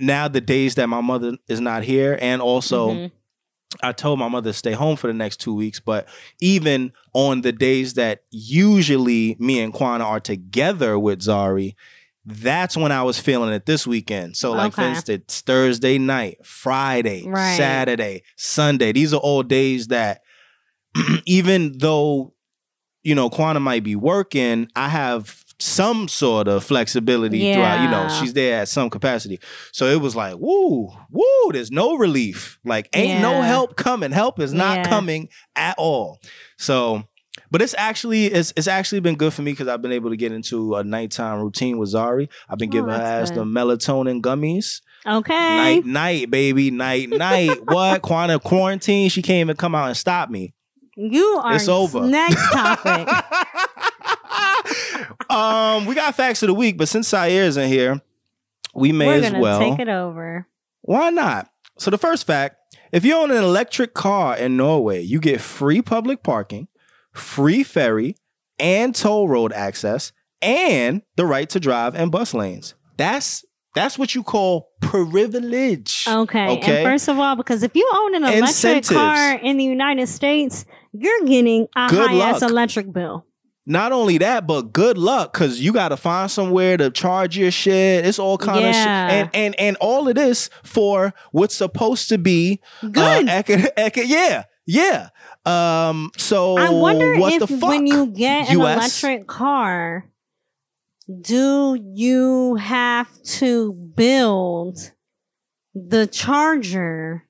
[0.00, 3.10] now the days that my mother is not here and also Mhm.
[3.82, 6.08] I told my mother to stay home for the next two weeks, but
[6.40, 11.74] even on the days that usually me and Kwana are together with Zari,
[12.24, 14.36] that's when I was feeling it this weekend.
[14.36, 14.90] So, like for Okay.
[14.90, 17.56] instance, Thursday night, Friday, Right.
[17.56, 18.92] Saturday, Sunday.
[18.92, 20.22] These are all days that,
[21.26, 22.32] even though
[23.02, 27.82] you know Kwana might be working, I have some sort of flexibility throughout.
[27.82, 29.38] You know, she's there at some capacity.
[29.72, 32.58] So it was like, woo, woo, there's no relief.
[32.64, 34.12] Like, ain't no help coming.
[34.12, 34.88] Help is not Yeah.
[34.88, 36.20] coming at all.
[36.58, 37.04] So,
[37.50, 40.16] but it's actually it's it's actually been good for me because I've been able to
[40.16, 42.28] get into a nighttime routine with Zari.
[42.48, 44.80] I've been Oh, giving her that's ass the melatonin gummies.
[45.06, 45.32] Okay.
[45.56, 47.58] Night, night, baby, night, night.
[47.64, 48.02] what?
[48.02, 49.08] Kwana quarantine?
[49.08, 50.52] She can't even come out and stop me.
[50.94, 52.02] You are It's over.
[52.06, 53.08] next topic.
[55.30, 58.00] um, we got facts of the week, but since Syer's in here,
[58.74, 59.58] we may We're as gonna well.
[59.60, 60.46] take it over.
[60.82, 61.48] Why not?
[61.78, 62.56] So the first fact,
[62.92, 66.68] if you own an electric car in Norway, you get free public parking,
[67.12, 68.16] free ferry,
[68.58, 72.74] and toll road access, and the right to drive and bus lanes.
[72.96, 76.04] That's that's what you call privilege.
[76.08, 76.48] Okay.
[76.58, 76.76] Okay.
[76.82, 78.88] And first of all, because if you own an electric Incentives.
[78.90, 82.50] car in the United States, you're getting a Good high ass luck.
[82.50, 83.24] electric bill.
[83.64, 87.52] Not only that, but good luck because you got to find somewhere to charge your
[87.52, 88.04] shit.
[88.04, 92.18] It's all kind of shit, and and and all of this for what's supposed to
[92.18, 93.28] be Good.
[93.28, 95.10] Uh, eco- eco- yeah, yeah.
[95.46, 96.10] Um.
[96.16, 97.68] So I wonder what if the fuck?
[97.68, 99.02] when you get an US?
[99.04, 100.06] electric car,
[101.20, 104.90] do you have to build
[105.72, 107.24] the charger?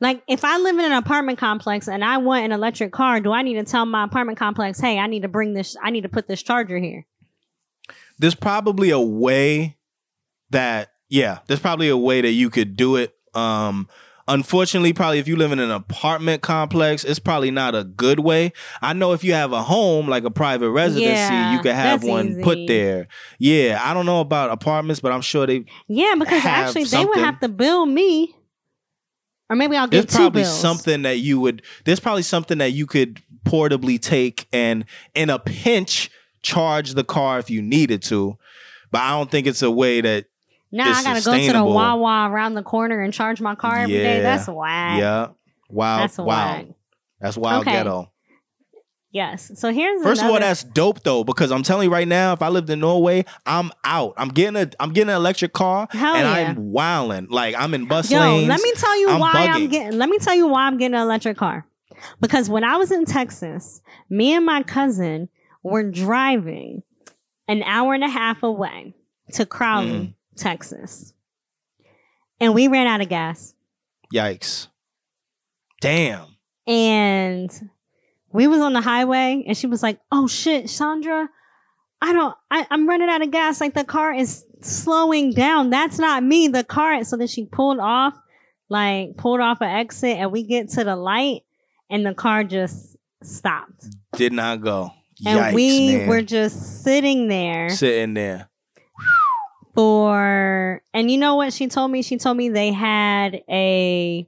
[0.00, 3.32] Like, if I live in an apartment complex and I want an electric car, do
[3.32, 6.02] I need to tell my apartment complex, hey, I need to bring this, I need
[6.02, 7.04] to put this charger here?
[8.20, 9.76] there's probably a way
[10.50, 13.14] that yeah, there's probably a way that you could do it.
[13.34, 13.88] Um.
[14.28, 18.52] Unfortunately, probably if you live in an apartment complex, it's probably not a good way.
[18.80, 22.04] I know if you have a home, like a private residency, Yeah, you could have
[22.04, 23.08] one put there.
[23.40, 27.18] Yeah, I don't know about apartments, but I'm sure they Yeah, because actually they would
[27.18, 28.36] have to bill me.
[29.50, 30.58] Or maybe I'll get there's probably bills.
[30.60, 34.84] something that you would there's probably something that you could portably take and
[35.14, 36.08] in a pinch
[36.42, 38.36] charge the car if you needed to
[38.90, 40.24] but i don't think it's a way that
[40.72, 41.64] Now I it's gotta go to the.
[41.64, 44.18] Wawa around the corner and charge my car every day.
[44.18, 44.22] Yeah.
[44.22, 44.98] That's whack.
[45.00, 45.28] yeah
[45.68, 46.66] wow That's whack.
[47.20, 47.72] that's wild Okay.
[47.76, 48.10] ghetto
[49.12, 49.50] Yes.
[49.58, 52.42] So here's first of all that's dope though because i'm telling you right now if
[52.42, 56.14] i lived in norway i'm out i'm getting a i'm getting an electric car Hell
[56.14, 56.50] and yeah.
[56.50, 59.68] i'm wilding like i'm in bus Yo, lanes let me tell you I'm why I'm
[59.68, 59.98] getting.
[59.98, 61.66] Let me tell you why I'm getting an electric car.
[62.20, 65.28] Because when I was in Texas, me and my cousin
[65.62, 66.82] were driving
[67.48, 68.94] an hour and a half away
[69.32, 70.14] to Crowley, Mm.
[70.36, 71.12] Texas.
[72.40, 73.54] And we ran out of gas.
[74.14, 74.68] Yikes.
[75.80, 76.36] Damn.
[76.66, 77.50] And
[78.32, 81.28] we was on the highway and she was like, Oh shit, Sandra,
[82.02, 83.60] I don't I, I'm running out of gas.
[83.60, 85.70] Like the car is slowing down.
[85.70, 86.48] That's not me.
[86.48, 88.14] The car so then she pulled off,
[88.68, 91.42] like pulled off an exit and we get to the light
[91.90, 93.86] and the car just stopped.
[94.16, 94.92] Did not go.
[95.26, 96.08] And Yikes, we man.
[96.08, 98.48] were just sitting there sitting there.
[99.74, 102.02] for and you know what she told me?
[102.02, 104.26] She told me they had a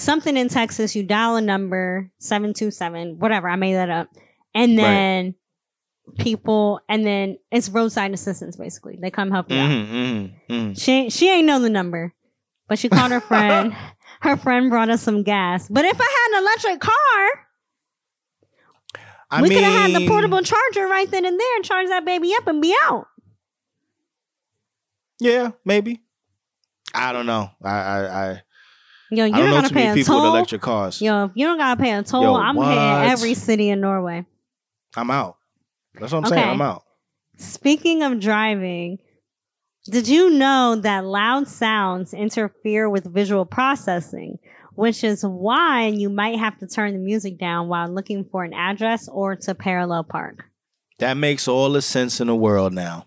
[0.00, 4.08] something in Texas, you dial a number, seven two seven, whatever, I made that up.
[4.54, 4.84] And Right.
[4.84, 5.34] then
[6.18, 8.98] people and then it's roadside assistance basically.
[9.00, 9.70] They come help you out.
[9.70, 10.72] Mm-hmm, mm-hmm, mm-hmm.
[10.74, 12.12] She ain't- she ain't know the number,
[12.68, 13.74] but she called her friend.
[14.22, 15.68] her friend brought us some gas.
[15.68, 17.46] But if I had an electric car,
[19.30, 22.04] I we could have had the portable charger right then and there and charge that
[22.04, 23.06] baby up and be out.
[25.20, 26.00] Yeah, maybe.
[26.94, 27.50] I don't know.
[27.62, 28.42] I I I,
[29.10, 30.34] Yo, you're don't not know too pay many a people with toll.
[30.36, 31.02] electric cars.
[31.02, 32.68] Yo, you don't gotta pay a toll, Yo, I'm what?
[32.68, 34.24] hitting every city in Norway.
[34.96, 35.36] I'm out.
[35.94, 36.48] That's what I'm saying.
[36.48, 36.82] I'm out.
[37.38, 38.98] Speaking of driving,
[39.86, 44.38] did you know that loud sounds interfere with visual processing,
[44.74, 48.52] which is why you might have to turn the music down while looking for an
[48.54, 50.44] address or to parallel park?
[50.98, 53.06] That makes all the sense in the world now.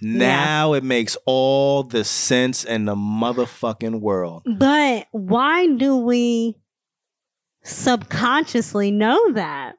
[0.00, 4.42] Now it makes all the sense in the motherfucking world.
[4.46, 6.54] But why do we
[7.62, 9.74] subconsciously know that?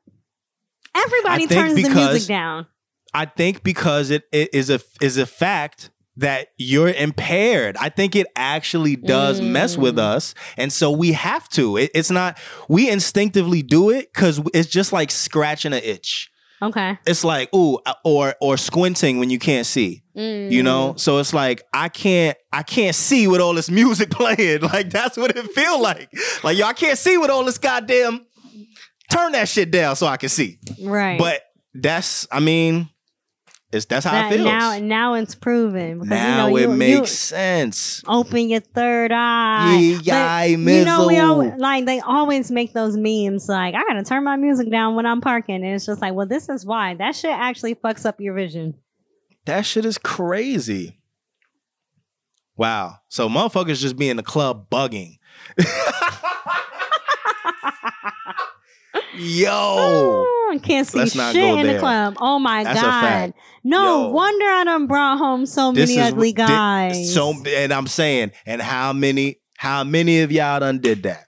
[0.96, 2.66] Everybody turns the music down.
[3.14, 7.78] I think because it, it is a is a fact that you're impaired.
[7.78, 10.00] I think it actually does mess with Mm.
[10.00, 11.78] us, and so we have to.
[11.78, 16.29] It, it's not we instinctively do it because it's just like scratching an itch.
[16.62, 16.98] Okay.
[17.06, 20.04] It's like ooh, or or squinting when you can't see.
[20.16, 21.00] You know, Mm.
[21.00, 24.62] so it's like I can't I can't see with all this music playing.
[24.62, 26.10] Like that's what it feel like.
[26.44, 28.26] Like yo, I can't see with all this goddamn.
[29.10, 30.60] Turn that shit down so I can see.
[30.84, 31.18] Right.
[31.18, 31.42] But
[31.74, 32.90] that's I mean,
[33.72, 34.46] it's that's how That- it feels.
[34.46, 36.00] now, now it's proven.
[36.00, 38.04] Because, now you know, it you, makes you sense.
[38.08, 40.00] open your third eye.
[40.02, 43.48] Yeah, you know, we always, like they always make those memes.
[43.48, 46.26] Like I gotta turn my music down when I'm parking, and it's just like, well,
[46.26, 48.74] this is why that shit actually fucks up your vision.
[49.46, 50.96] That shit is crazy.
[52.58, 52.98] Wow.
[53.08, 55.18] So motherfuckers just be in the club bugging.
[59.16, 59.50] Yo.
[59.52, 62.16] Oh, I can't see shit in the club.
[62.20, 63.34] Oh my That's god!
[63.64, 64.10] No Yo.
[64.10, 67.14] wonder I done brought home so This many ugly guys.
[67.14, 71.26] So and I'm saying, and how many, how many of y'all done did that?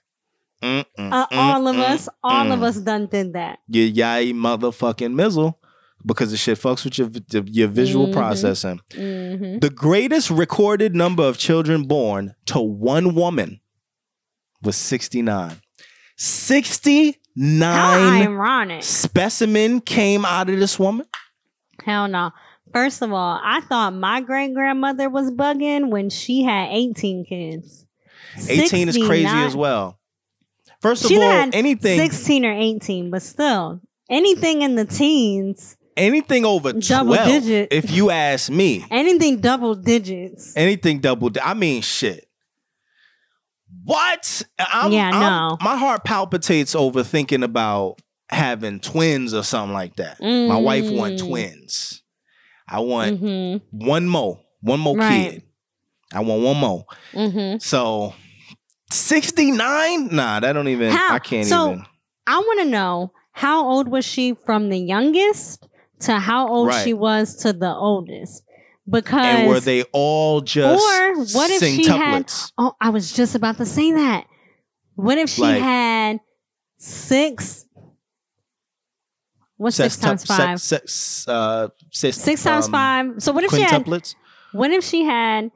[0.62, 2.64] Mm, mm, uh, mm, all of us, all of mm.
[2.64, 3.58] us done did that.
[3.68, 5.58] You yay motherfucking mizzle
[6.06, 8.12] because the shit fucks with your your visual Mhm.
[8.12, 8.80] processing.
[8.94, 13.60] hmm The greatest recorded number of children born to one woman
[14.62, 15.60] was 69.
[16.16, 18.82] 69 How ironic.
[18.82, 21.06] specimen came out of this woman.
[21.84, 22.30] Hell no.
[22.72, 27.84] First of all, I thought my great grandmother was bugging when she had 18 kids.
[28.48, 29.98] 18 is crazy 69 as well.
[30.80, 36.72] First of all, anything 16 or 18, but still, anything in the teens, anything over
[36.72, 37.68] Double 12 digit.
[37.72, 38.84] if you ask me.
[38.90, 40.56] anything double digits.
[40.56, 42.26] Anything double di- I mean shit.
[43.84, 44.42] What?
[44.58, 45.58] I'm, Yeah, I'm- no.
[45.60, 47.96] My heart palpitates over thinking about
[48.30, 50.20] having twins or something like that.
[50.20, 51.26] My wife want Mm.
[51.26, 52.02] twins.
[52.68, 55.32] I want hmm one more, one more Right.
[55.32, 55.42] kid.
[56.14, 56.84] I want one more.
[57.12, 58.14] hmm So
[58.90, 60.08] 69?
[60.14, 61.14] Nah, that don't even How?
[61.14, 61.84] I can't So, even.
[62.26, 65.66] I want to know how old was she from the youngest
[66.00, 66.84] to how old Right.
[66.84, 68.42] she was to the oldest?
[68.88, 73.12] Because And were they all just Or what if sing she had- Oh, I was
[73.12, 74.26] just about to say that.
[74.96, 76.20] What if she Like- had
[76.78, 77.64] six?
[79.56, 80.60] What's six, times five?
[80.60, 83.22] Six, six, uh, six, Six times um, five.
[83.22, 83.86] So what if she had?
[84.52, 85.52] What if she had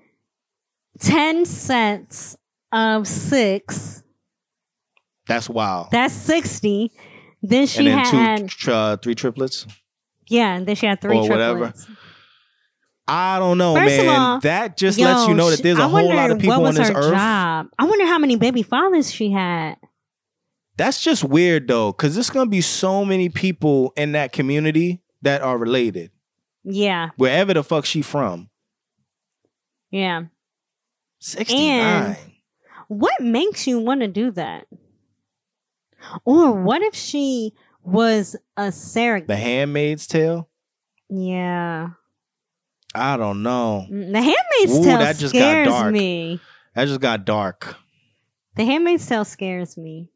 [1.01, 2.37] ten sets
[2.71, 4.03] of six?
[5.27, 5.89] That's wild.
[5.91, 6.93] That's sixty.
[7.43, 9.67] Then she and then had two, uh, three triplets.
[10.29, 10.55] yeah.
[10.55, 11.75] And then she had three Or whatever.
[13.09, 14.09] I don't know, First man.
[14.21, 16.66] all, that just Yo, lets you know that there's a I whole lot of people
[16.66, 17.12] on this earth.
[17.12, 17.69] Job.
[17.79, 19.77] I wonder how many baby fathers she had.
[20.77, 25.40] That's just weird though, because there's gonna be so many people in that community that
[25.40, 26.11] are related,
[26.64, 28.49] Yeah, wherever the fuck she from.
[29.90, 30.25] yeah.
[31.19, 32.16] Sixty nine.
[32.88, 34.66] What makes you want to do that?
[36.25, 39.29] Or what if she was a surrogate?
[39.29, 40.49] The Handmaid's Tale.
[41.09, 41.90] yeah.
[42.96, 43.87] I don't know.
[43.90, 45.92] Mm, The Handmaid's Ooh, Tale that just got scares dark.
[45.92, 46.40] me.
[46.74, 47.76] That just got dark.
[48.56, 50.09] The Handmaid's Tale scares me.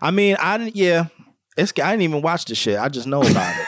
[0.00, 0.76] I mean, I didn't.
[0.76, 1.06] Yeah,
[1.56, 1.72] it's.
[1.82, 2.78] I didn't even watch the shit.
[2.78, 3.66] I just know about it.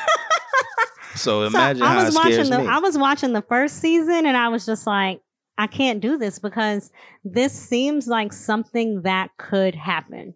[1.16, 2.66] so imagine so I how it was watching scares the me.
[2.66, 5.20] I was watching the first season and I was just like,
[5.58, 6.90] I can't do this because
[7.24, 10.34] this seems like something that could happen.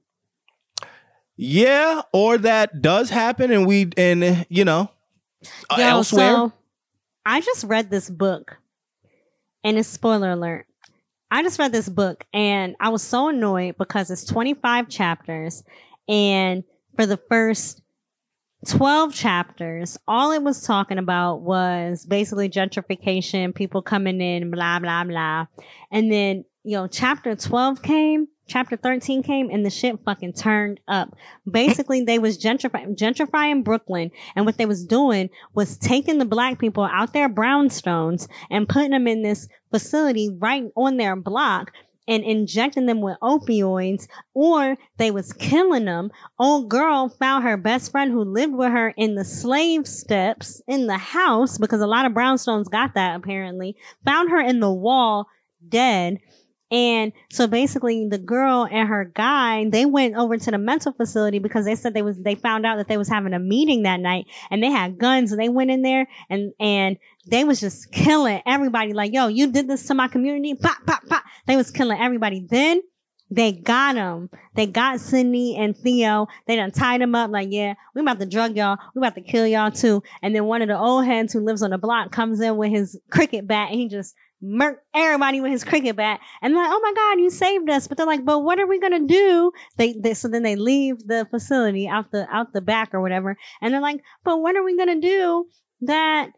[1.37, 4.91] yeah, or that does happen, and we and you know
[5.77, 6.31] Yo, elsewhere.
[6.35, 6.53] so
[7.27, 8.59] I just read this book,
[9.63, 10.67] and it's spoiler alert.
[11.31, 15.65] I just read this book, and I was so annoyed because it's 25 chapters,
[16.09, 16.65] and
[16.97, 17.81] for the first
[18.67, 25.05] 12 chapters, all it was talking about was basically gentrification, people coming in, blah, blah,
[25.05, 25.47] blah.
[25.91, 30.81] And then, you know, chapter 12 came, chapter 13 came, and the shit fucking turned
[30.89, 31.17] up.
[31.51, 36.59] Basically, they was gentrifying, gentrifying Brooklyn, and what they was doing was taking the black
[36.59, 41.73] people out their brownstones and putting them in this facility right on their block
[42.07, 46.11] and injecting them with opioids or they was killing them.
[46.39, 50.87] Old girl found her best friend who lived with her in the slave steps in
[50.87, 53.77] the house because a lot of brownstones got that apparently.
[54.05, 55.27] Found her in the wall
[55.67, 56.19] dead.
[56.75, 61.39] And so basically the girl and her guy, they went over to the mental facility
[61.39, 64.01] because they said they was, they found out that they was having a meeting that
[64.01, 66.97] night and they had guns and they went in there and, and
[67.29, 68.93] they was just killing everybody.
[68.93, 70.57] Like, yo, you did this to my community.
[70.57, 71.23] Pop, pop, pop.
[71.47, 72.45] They was killing everybody.
[72.51, 72.83] Then
[73.31, 74.29] they got them.
[74.57, 76.27] They got Sydney and Theo.
[76.49, 77.31] They done tied them up.
[77.31, 78.79] Like, yeah, we about to drug y'all.
[78.97, 80.03] We about to kill y'all too.
[80.23, 82.71] And then one of the old heads who lives on the block comes in with
[82.71, 86.21] his cricket bat and he just murk everybody with his cricket bat.
[86.43, 87.89] And like, oh my God, you saved us.
[87.89, 89.53] But they're like, but what are we gonna do?
[89.77, 93.37] They, they so then they leave the facility out the out the back or whatever.
[93.61, 95.47] And they're like, but what are we gonna do
[95.83, 96.31] that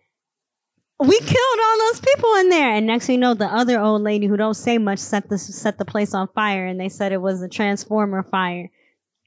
[0.98, 2.70] we killed all those people in there.
[2.70, 5.38] And next thing you know, the other old lady who don't say much set the
[5.38, 8.70] set the place on fire, and they said it was a transformer fire,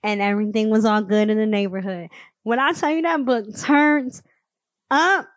[0.03, 2.09] and everything was all good in the neighborhood.
[2.43, 4.23] When I tell you that book turns
[4.89, 5.27] up,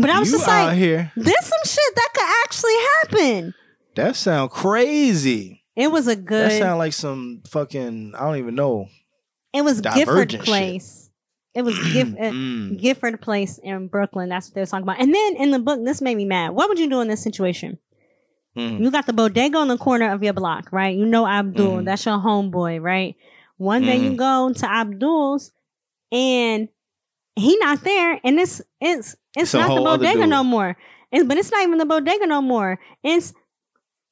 [0.00, 1.12] but I was you just like, here.
[1.16, 2.74] this some shit that could actually
[3.30, 3.54] happen.
[3.96, 5.62] That sound crazy.
[5.76, 6.50] It was a good.
[6.50, 8.14] That sound like some fucking.
[8.16, 8.88] I don't even know.
[9.52, 10.42] it was Gifford shit.
[10.42, 11.08] Place.
[11.54, 12.78] It was Giff, uh, Mm.
[12.80, 14.28] Gifford Place in Brooklyn.
[14.28, 15.00] That's what they were talking about.
[15.00, 16.50] And then in the book, this made me mad.
[16.50, 17.78] What would you do in this situation?
[18.56, 18.80] Mm.
[18.80, 20.96] You got the bodega on the corner of your block, right?
[20.96, 21.78] You know Abdul.
[21.78, 21.84] Mhm.
[21.84, 23.16] That's your homeboy, right?
[23.56, 24.16] One day you Mhm.
[24.16, 25.50] go to Abdul's
[26.12, 26.68] and
[27.36, 30.76] he not there, and it's it's it's It's not the bodega no more.
[31.12, 32.78] It's, but it's not even the bodega no more.
[33.02, 33.32] It's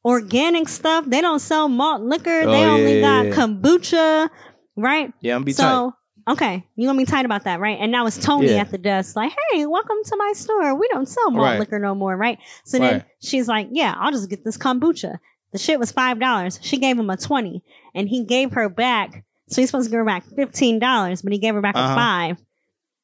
[0.05, 1.05] organic stuff.
[1.07, 2.43] They don't sell malt liquor.
[2.43, 3.33] Oh, they yeah, only yeah, got yeah.
[3.35, 4.31] kombucha,
[4.77, 5.13] right?
[5.21, 5.63] Yeah, I'm be tight.
[5.63, 5.95] so
[6.29, 7.79] okay, you gonna be tight about that, right?
[7.81, 10.75] And now it's Tony at the desk, like, "Hey, welcome to my store.
[10.75, 11.59] We don't sell malt Right.
[11.61, 15.19] liquor no more, right?" So then she's like, "Yeah, I'll just get this kombucha."
[15.53, 16.59] The shit was five dollars.
[16.63, 17.63] She gave him a twenty,
[17.95, 19.25] and he gave her back.
[19.49, 21.93] So he's supposed to give her back fifteen dollars, but he gave her back Uh-huh.
[21.93, 22.39] a five.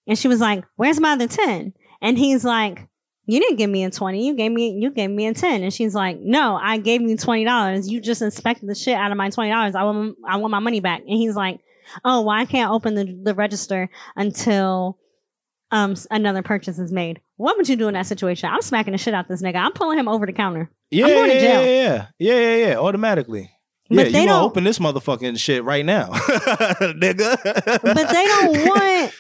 [0.07, 1.73] And she was like, "Where's my other 10?
[2.05, 2.87] And he's like,
[3.27, 4.27] "You didn't give me a twenty.
[4.27, 5.63] You gave me you gave me a ten.
[5.63, 7.89] And she's like, "No, I gave you twenty dollars.
[7.91, 9.75] You just inspected the shit out of my twenty dollars.
[9.75, 11.59] I want I want my money back." And he's like,
[12.05, 14.99] "Oh, well, I can't open the the register until."
[15.73, 17.21] Um, another purchase is made.
[17.37, 18.49] What would you do in that situation?
[18.49, 19.57] I'm smacking the shit out of this nigga.
[19.57, 20.71] I'm pulling him over the counter.
[20.91, 21.43] yeah, I'm going to yeah.
[21.43, 22.77] Yeah, yeah, yeah, yeah, yeah.
[22.77, 23.51] Automatically.
[23.89, 27.83] But yeah, they you don't- open this motherfucking shit right now, nigga.
[27.83, 29.13] but they don't want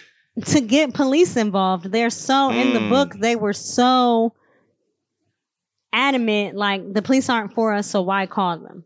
[0.46, 1.92] to get police involved.
[1.92, 2.88] They're so in the Mm.
[2.90, 3.14] book.
[3.18, 4.32] They were so
[5.92, 8.84] adamant, like the police aren't for us, so why call them?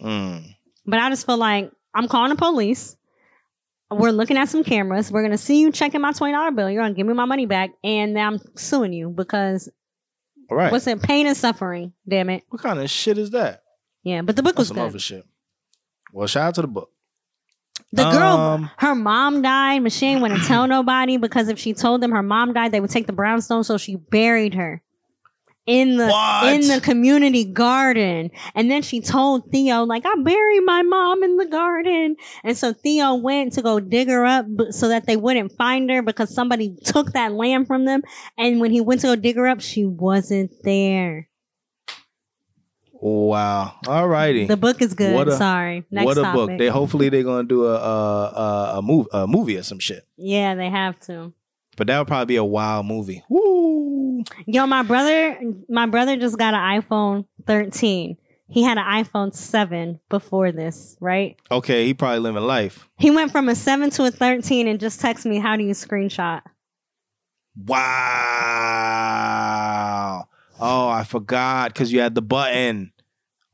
[0.00, 0.54] Mm.
[0.86, 2.96] But I just feel like I'm calling the police.
[3.90, 5.12] We're looking at some cameras.
[5.12, 6.70] We're gonna see you checking my twenty dollar bill.
[6.70, 9.68] You're gonna give me my money back, and then I'm suing you because
[10.50, 10.72] All right.
[10.72, 11.02] what's it?
[11.02, 11.92] Pain and suffering.
[12.08, 12.42] Damn it.
[12.48, 13.62] what kind of shit is that?
[14.02, 14.86] Yeah, but the book That's was some good.
[14.88, 15.24] other shit.
[16.12, 16.88] Well, shout out to the book.
[17.92, 21.58] The girl, Um, her mom died, but she didn't want to tell nobody because if
[21.58, 23.64] she told them her mom died, they would take the brownstone.
[23.64, 24.80] So she buried her
[25.66, 26.54] in the What?
[26.54, 28.30] in the community garden.
[28.54, 32.16] And then she told Theo, like, I buried my mom in the garden.
[32.42, 36.02] And so Theo went to go dig her up so that they wouldn't find her
[36.02, 38.02] because somebody took that land from them.
[38.38, 41.28] And when he went to go dig her up, she wasn't there.
[43.04, 43.74] Wow.
[43.88, 44.46] All righty.
[44.46, 45.12] The book is good.
[45.14, 45.82] What a- Sorry.
[45.90, 46.34] Next what a topic.
[46.34, 46.50] book.
[46.58, 50.06] They hopefully they're gonna do a a a, a, move, a movie or some shit.
[50.16, 51.32] yeah, they have to.
[51.76, 53.24] But that would probably be a wild movie.
[53.28, 54.22] Woo.
[54.46, 55.36] Yo, my brother,
[55.68, 58.16] my brother just got an iPhone 13.
[58.50, 61.36] he had an iPhone 7 before this, right?
[61.50, 62.86] Okay, he probably living life.
[62.98, 65.72] He went from a 7 to a 13 and just texted me, How do you
[65.72, 66.42] screenshot?
[68.92, 70.28] Wow.
[70.60, 72.91] Oh, I forgot because you had the button.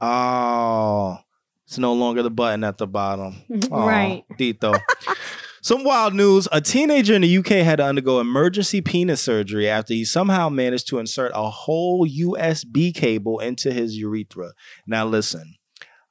[0.01, 1.19] Oh,
[1.67, 3.43] it's no longer the button at the bottom.
[3.71, 4.25] Aw, right.
[4.39, 4.79] Dito.
[5.61, 6.49] Some wild news.
[6.53, 10.89] A teenager in the UK had to undergo emergency penis surgery after he somehow managed
[10.89, 14.53] to insert a whole USB cable into his urethra.
[14.87, 15.57] Now, listen,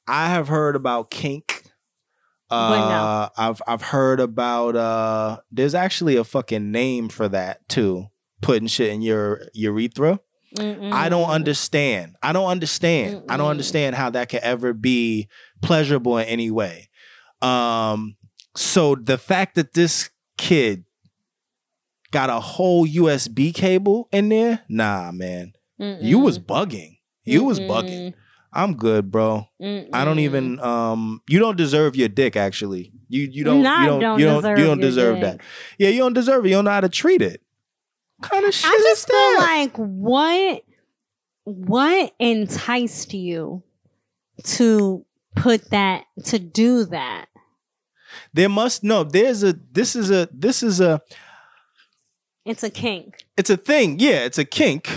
[0.07, 1.63] I have heard about kink.
[2.49, 8.07] Uh, I've I've heard about uh, there's actually a fucking name for that too.
[8.41, 10.19] Putting shit in your urethra.
[10.57, 12.15] I don't understand.
[12.23, 13.23] I don't understand.
[13.29, 15.27] I don't understand how that could ever be
[15.61, 16.89] pleasurable in any way.
[17.41, 18.15] Um,
[18.55, 20.83] so the fact that this kid
[22.11, 26.97] got a whole USB cable in there, nah, man, you was bugging.
[27.25, 28.13] You was bugging.
[28.53, 29.47] I'm good, bro.
[29.61, 30.59] I don't even.
[30.61, 32.35] Um, you don't deserve your dick.
[32.35, 33.57] Actually, you you don't.
[33.57, 33.99] You don't.
[33.99, 34.41] don't you don't.
[34.41, 35.23] deserve You don't deserve dick.
[35.23, 35.41] that.
[35.77, 36.49] Yeah, you don't deserve it.
[36.49, 37.41] You don't know how to treat it.
[38.21, 39.37] Kind of shit I is just feel that?
[39.39, 40.63] like what
[41.43, 43.63] what enticed you
[44.43, 45.05] to
[45.35, 47.25] put that to do that?
[48.33, 49.03] there must no.
[49.03, 49.53] There's a.
[49.53, 50.27] This is a.
[50.31, 51.01] This is a.
[52.45, 53.25] It's a kink.
[53.37, 53.99] it's a thing.
[53.99, 54.89] Yeah, it's a kink.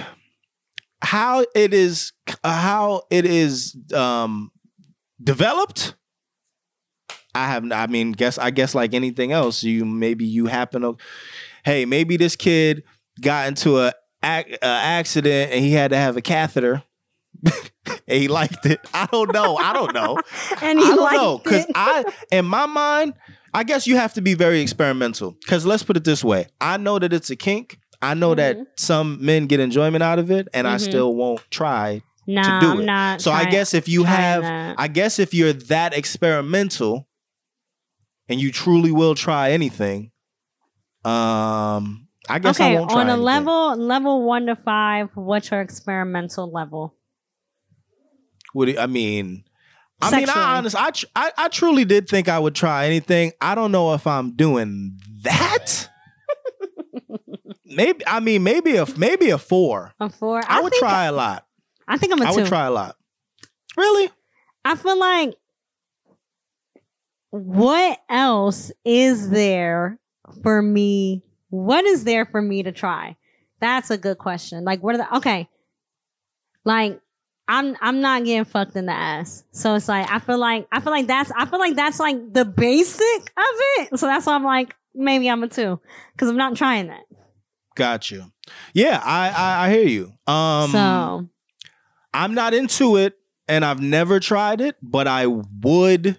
[1.03, 2.13] How it is,
[2.45, 4.51] how it is um,
[5.23, 5.95] developed.
[7.35, 7.71] I have.
[7.73, 8.39] I mean, guess.
[8.39, 10.97] I guess like anything else, you maybe you happen to.
[11.65, 12.83] Hey, maybe this kid
[13.21, 13.93] got into a,
[14.25, 16.83] ac- a accident and he had to have a catheter.
[17.87, 18.81] and he liked it.
[18.93, 19.57] I don't know.
[19.57, 20.19] I don't know.
[20.63, 21.71] And I you don't liked know because it.
[21.75, 23.15] I, in my mind,
[23.55, 25.33] I guess you have to be very experimental.
[25.41, 27.79] Because let's put it this way: I know that it's a kink.
[28.03, 28.65] I know that Mhm.
[28.77, 30.81] some men get enjoyment out of it, and I Mhm.
[30.81, 32.03] still won't try.
[32.27, 32.85] nah, do I'm it.
[32.85, 33.21] not.
[33.23, 34.75] So I guess if you have, that.
[34.79, 37.09] I guess if you're that experimental,
[38.29, 40.13] and you truly will try anything,
[41.05, 43.25] um, I guess I okay, won't try on a anything.
[43.25, 46.95] level level one to five, what's your experimental level?
[48.53, 49.45] What do you- I mean,
[50.03, 50.45] I mean, Sexually.
[50.45, 53.33] I honest, I, tr- I, I truly did think I would try anything.
[53.41, 55.89] I don't know if I'm doing that.
[57.67, 59.93] maybe, I mean, maybe a maybe a four.
[60.01, 60.41] A four?
[60.49, 61.45] I, would try a lot.
[61.87, 62.37] I think I'm a I two.
[62.41, 62.97] would try a lot.
[63.77, 64.11] Really?
[64.65, 65.35] I feel like
[67.31, 69.99] what else is there
[70.43, 71.23] for me?
[71.51, 73.17] What is there for me to try?
[73.61, 74.65] That's a good question.
[74.65, 75.49] Like what are the okay.
[76.65, 77.01] Like
[77.49, 79.43] I'm I'm not getting fucked in the ass.
[79.53, 82.33] So it's like I feel like I feel like that's I feel like that's like
[82.33, 83.99] the basic of it.
[83.99, 85.81] So that's why I'm like, maybe I'm a two.
[86.13, 87.03] Because I'm not trying that.
[87.75, 88.25] Got you.
[88.73, 90.13] Yeah, I, I I hear you.
[90.27, 91.29] Um, so
[92.15, 93.15] I'm not into it,
[93.49, 96.19] and I've never tried it, but I would.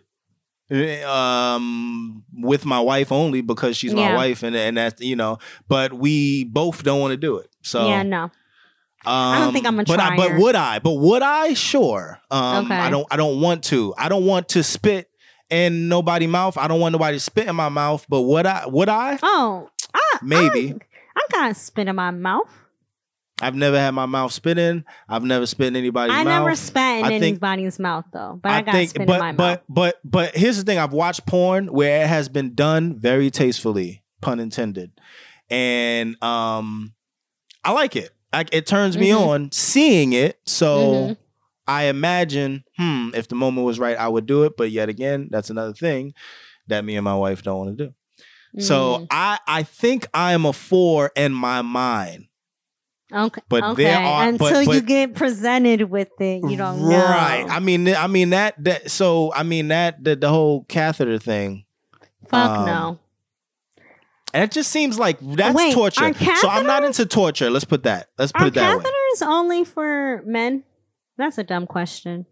[0.71, 4.15] Um, with my wife only because she's my Yeah.
[4.15, 5.37] wife, and and that's you know.
[5.67, 7.49] But we both don't want to do it.
[7.61, 8.31] So yeah, no.
[9.03, 10.79] Um, don't think I'm a but I, but would I?
[10.79, 11.53] But would I?
[11.55, 12.19] Sure.
[12.29, 12.75] Um, Okay.
[12.75, 13.07] I don't.
[13.11, 13.93] I don't want to.
[13.97, 15.09] I don't want to spit
[15.49, 16.57] in nobody's mouth.
[16.57, 18.05] I don't want nobody to spit in my mouth.
[18.07, 18.67] But would I?
[18.67, 19.17] Would I?
[19.23, 20.67] Oh, I, Maybe.
[20.67, 20.79] I, am
[21.17, 22.47] I got spit in my mouth.
[23.41, 24.85] I've never had my mouth spit in.
[25.09, 26.43] I've never spit in anybody's I mouth.
[26.43, 29.31] never spat in I think- anybody's mouth though, but I, got spit but in my
[29.33, 29.63] but mouth.
[29.69, 34.01] but but here's the thing: I've watched porn where it has been done very tastefully,
[34.21, 34.91] pun intended,
[35.49, 36.93] and um,
[37.63, 38.11] I like it.
[38.33, 39.27] I, it turns me Mhm.
[39.27, 40.39] on seeing it.
[40.45, 41.17] So Mhm.
[41.67, 44.53] I imagine, hmm, if the moment was right, I would do it.
[44.57, 46.13] But yet again, that's another thing
[46.67, 47.93] that me and my wife don't want to do.
[48.61, 49.07] So Mm.
[49.11, 52.25] I I think I am a four in my mind.
[53.13, 53.83] Okay, but okay.
[53.83, 56.89] there are- Until but- you get presented with it, you don't know.
[56.97, 57.45] right.
[57.49, 58.89] I mean, I mean that that.
[58.91, 61.65] So I mean that the, the whole catheter thing.
[62.27, 62.99] Fuck um, no.
[64.33, 66.13] And it just seems like that's Wait, torture.
[66.37, 67.49] So I'm not into torture.
[67.49, 68.07] Let's put that.
[68.17, 68.83] Let's put it that way.
[68.83, 70.63] catheters only for men?
[71.17, 72.25] That's a dumb question.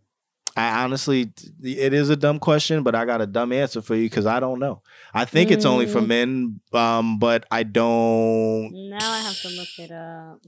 [0.56, 4.04] I honestly, it is a dumb question, but I got a dumb answer for you
[4.10, 4.82] because I don't know.
[5.14, 6.08] I think it's only for Mm.
[6.08, 8.72] men, um, but I don't.
[8.90, 10.40] Now I have to look it up.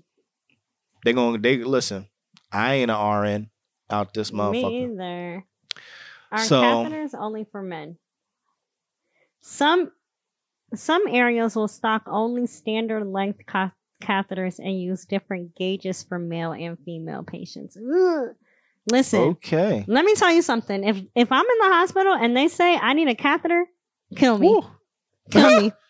[1.04, 2.08] They going they listen.
[2.52, 3.50] I ain't an RN
[3.90, 4.94] out this Me motherfucker.
[4.94, 5.46] either.
[6.32, 7.98] Are So- catheters only for men?
[9.42, 9.92] Some
[10.74, 13.72] some areas will stock only standard length ca-
[14.02, 17.76] catheters and use different gauges for male and female patients.
[17.78, 18.30] Ugh.
[18.90, 19.84] Listen, Okay.
[19.88, 20.84] let me tell you something.
[20.84, 23.66] If if I'm in the hospital and they say I need a catheter,
[24.16, 24.48] kill me.
[24.48, 24.66] Woo.
[25.32, 25.72] Kill me.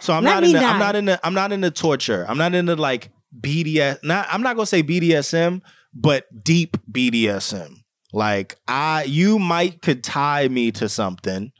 [0.00, 0.72] So I'm Let not in the, die.
[0.72, 2.24] I'm not in the I'm not in the torture.
[2.26, 4.02] I'm not in the like BDS.
[4.04, 5.62] Not I'm not gonna say BDSM,
[5.94, 7.76] but deep BDSM.
[8.12, 11.52] Like I, you might could tie me to something.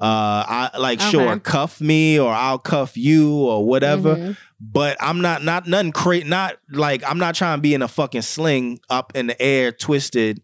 [0.00, 0.44] Uh,
[0.74, 1.10] I like Okay.
[1.10, 4.16] sure cuff me or I'll cuff you or whatever.
[4.16, 4.36] Mhm.
[4.60, 6.28] But I'm not not nothing crazy.
[6.28, 9.72] Not like I'm not trying to be in a fucking sling up in the air,
[9.72, 10.42] twisted.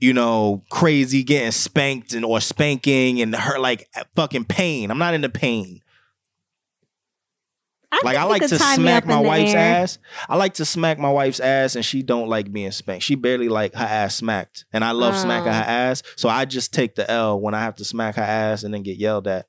[0.00, 4.90] You know, crazy getting spanked and or spanking and hurt like fucking pain.
[4.90, 5.80] I'm not into pain.
[7.92, 9.82] I Like I like to smack my wife's air.
[9.82, 9.98] ass.
[10.28, 13.04] I like to smack my wife's ass, and she don't like being spanked.
[13.04, 15.52] She barely like her ass smacked, and I love smacking Oh.
[15.54, 16.02] her ass.
[16.16, 18.82] So I just take the L when I have to smack her ass and then
[18.82, 19.46] get yelled at.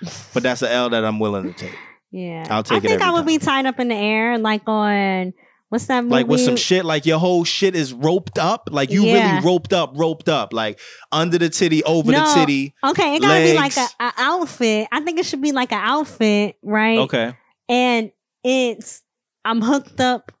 [0.34, 1.76] But that's the L that I'm willing to take.
[2.10, 3.26] Yeah, I'll take I think I would time.
[3.26, 5.32] be tied up in the air, like on
[5.68, 6.12] what's that movie?
[6.12, 8.68] Like with some shit, like your whole shit is roped up.
[8.70, 9.32] Like you Yeah.
[9.36, 10.78] really roped up, roped up, like
[11.10, 12.34] under the titty, over the No.
[12.34, 12.74] titty.
[12.84, 13.94] Okay, it gotta be like legs.
[14.00, 14.88] a, a outfit.
[14.92, 16.98] I think it should be like an outfit, right?
[16.98, 17.34] Okay.
[17.68, 18.10] And
[18.44, 19.02] it's
[19.44, 20.32] I'm hooked up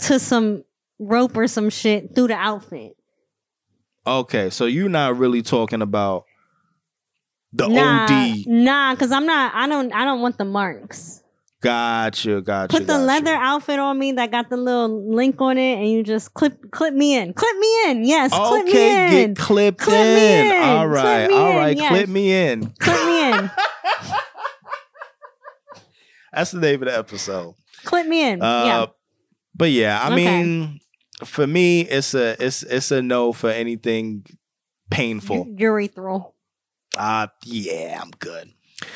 [0.00, 0.64] to some
[0.98, 2.96] rope or some shit through the outfit.
[4.06, 4.50] Okay.
[4.50, 6.24] So you're not really talking about
[7.52, 8.46] the nah, OD.
[8.46, 9.52] nah, because I'm not.
[9.54, 9.92] I don't.
[9.92, 11.22] I don't want the marks.
[11.62, 12.42] Gotcha.
[12.42, 12.70] Gotcha.
[12.76, 13.04] Put the gotcha.
[13.04, 16.70] leather outfit on me that got the little link on it, and you just clip
[16.70, 17.32] clip me in.
[17.32, 18.04] Clip me in.
[18.04, 19.34] Yes, clip me Okay, in.
[19.34, 20.46] get clipped Clip in.
[20.46, 20.62] in.
[20.62, 21.88] All right, all right, yes.
[21.90, 22.66] clip me in.
[22.78, 23.50] clip me in.
[26.36, 27.54] That's the name of the episode.
[27.84, 28.42] clip me in.
[28.42, 28.86] Uh, yeah.
[29.56, 30.16] But yeah, I Okay.
[30.42, 30.80] mean,
[31.24, 34.24] for me, it's a it's it's a no for anything
[34.90, 35.46] painful.
[35.46, 36.32] Urethral.
[36.96, 38.50] Uh yeah, I'm good.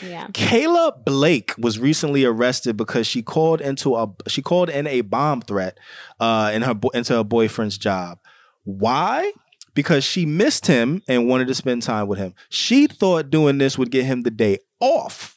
[0.07, 0.26] Yeah.
[0.28, 5.41] Kayla Blake was recently arrested because she called into a she called in a bomb
[5.41, 5.78] threat
[6.20, 8.18] uh in her into her boyfriend's job.
[8.64, 9.32] Why?
[9.74, 12.34] Because she missed him and wanted to spend time with him.
[12.51, 15.36] She thought doing this would get him the day off.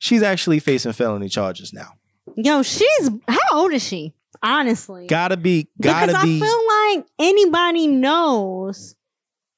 [0.00, 1.92] She's actually facing felony charges now.
[2.34, 4.12] Yo, she's how old is she?
[4.42, 5.06] Honestly.
[5.06, 6.36] Gotta be, gotta because be.
[6.36, 8.94] I feel like anybody knows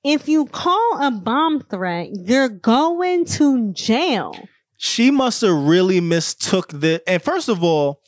[0.05, 4.35] if you call a bomb threat, you're going to jail.
[4.79, 7.01] she must have really mistook the.
[7.07, 8.01] And first of all,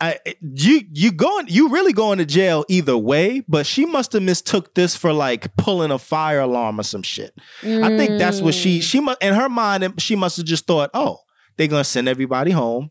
[0.00, 3.42] I you you going you really going to jail either way.
[3.48, 7.34] But she must have mistook this for like pulling a fire alarm or some shit.
[7.64, 8.82] I think that's what she Mm.
[8.82, 9.94] she must in her mind.
[10.00, 11.18] She must have just thought, oh,
[11.56, 12.90] they're gonna send everybody home,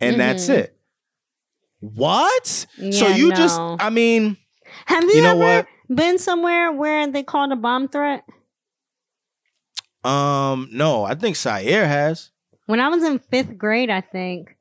[0.00, 0.54] and that's Mhm.
[0.54, 0.76] it.
[1.80, 2.46] What?
[2.46, 3.58] so Yeah, you just.
[3.60, 4.36] I mean,
[4.86, 5.66] Have you, you know ever what?
[5.96, 8.24] been somewhere where they called a bomb threat?
[10.04, 12.30] um, no, I think Syer has.
[12.66, 14.56] When I was in fifth grade, I think,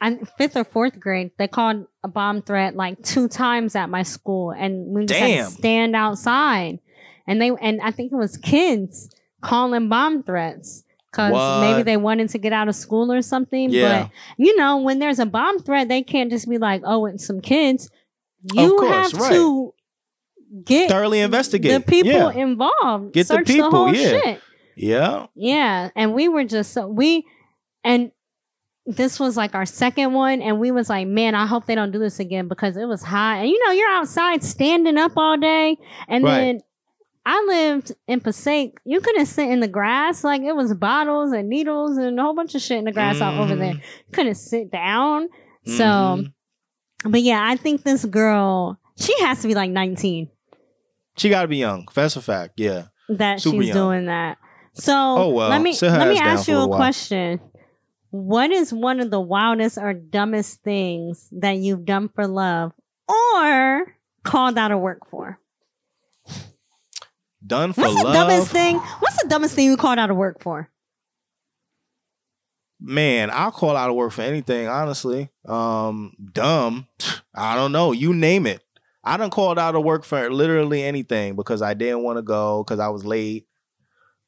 [0.00, 4.02] I, fifth or fourth grade, they called a bomb threat like two times at my
[4.02, 6.78] school, and we just had to stand outside.
[7.26, 9.10] And they and I think it was kids
[9.42, 13.70] calling bomb threats because maybe they wanted to get out of school or something.
[13.70, 14.02] Yeah.
[14.04, 17.26] But you know, when there's a bomb threat, they can't just be like, "Oh, it's
[17.26, 17.90] some kids."
[18.54, 19.32] You course, have right.
[19.32, 19.72] to
[20.64, 21.72] get Thoroughly investigate.
[21.72, 22.30] the people Yeah.
[22.32, 23.12] involved.
[23.12, 24.08] Get the search people, whole yeah.
[24.20, 24.40] shit.
[24.76, 25.26] Yeah.
[25.34, 27.26] Yeah, and we were just so we
[27.84, 28.12] and
[28.86, 31.90] this was like our second one and we was like, man, I hope they don't
[31.90, 33.38] do this again because it was hot.
[33.40, 35.76] And you know, you're outside standing up all day
[36.08, 36.38] and Right.
[36.38, 36.60] then
[37.30, 38.78] I lived in Passaic.
[38.86, 40.24] You couldn't sit in the grass.
[40.24, 43.20] Like it was bottles and needles and a whole bunch of shit in the grass
[43.20, 43.74] out over there.
[43.74, 43.82] Mhm.
[43.82, 45.28] You couldn't sit down.
[45.66, 46.32] So, Mhm.
[47.04, 50.28] but yeah, I think this girl, she has to be like 19
[51.18, 51.86] she got to be young.
[51.94, 52.54] That's a fact.
[52.56, 52.84] Yeah.
[53.08, 53.76] that Super she's young.
[53.76, 54.38] doing that.
[54.74, 57.40] So Oh, well, let me let me ask you a a question.
[58.10, 62.72] What is one of the wildest or dumbest things that you've done for love
[63.08, 65.38] or called out of work for?
[67.48, 68.14] Done for What's the love.
[68.14, 68.76] dumbest thing?
[68.76, 70.68] What's the dumbest thing you called out of work for?
[72.80, 75.30] Man, I'll call out of work for anything, honestly.
[75.46, 76.86] Um, dumb.
[77.34, 77.92] I don't know.
[77.92, 78.62] You name it.
[79.02, 82.62] I done called out of work for literally anything because I didn't want to go
[82.62, 83.46] because I was late.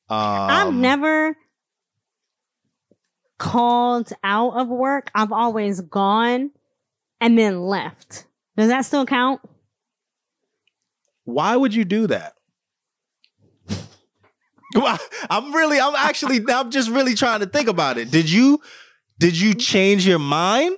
[0.09, 1.37] Um, I've never
[3.39, 5.11] called out of work.
[5.15, 6.51] I've always gone
[7.21, 8.25] and then left.
[8.57, 9.41] Does that still count?
[11.25, 12.35] Why would you do that?
[15.31, 18.11] I'm really, I'm actually, I'm just really trying to think about it.
[18.11, 18.61] Did you,
[19.19, 20.77] did you change your mind,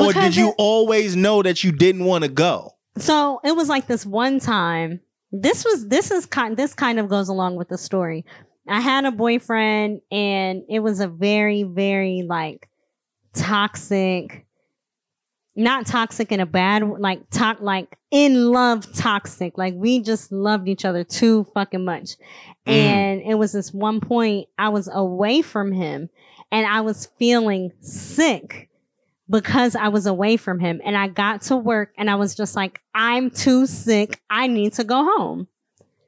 [0.00, 2.70] or did you it- always know that you didn't want to go?
[2.96, 5.00] So it was like this one time.
[5.32, 8.24] This was this is kind this kind of goes along with the story.
[8.68, 12.68] I had a boyfriend and it was a very very like
[13.34, 14.46] toxic
[15.56, 20.68] not toxic in a bad like talk like in love toxic like we just loved
[20.68, 22.16] each other too fucking much
[22.66, 22.72] Mm.
[22.72, 26.08] and it was this one point i was away from him
[26.50, 28.70] and i was feeling sick
[29.28, 32.54] because I was away from him and I got to work and I was just
[32.54, 34.20] like, I'm too sick.
[34.28, 35.48] I need to go home.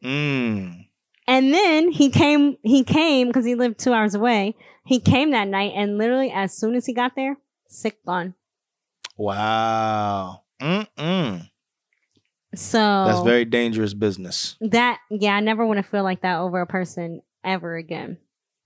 [0.05, 0.85] Mm.
[1.27, 4.55] And then he came, he came because he lived two hours away.
[4.85, 7.39] He came that night and literally as soon as he got there,
[7.69, 8.35] sick gone.
[9.17, 10.43] Wow.
[10.61, 11.49] Mm-mm.
[12.55, 14.57] So That's very dangerous business.
[14.61, 18.19] that, yeah, I never want to feel like that over a person ever again.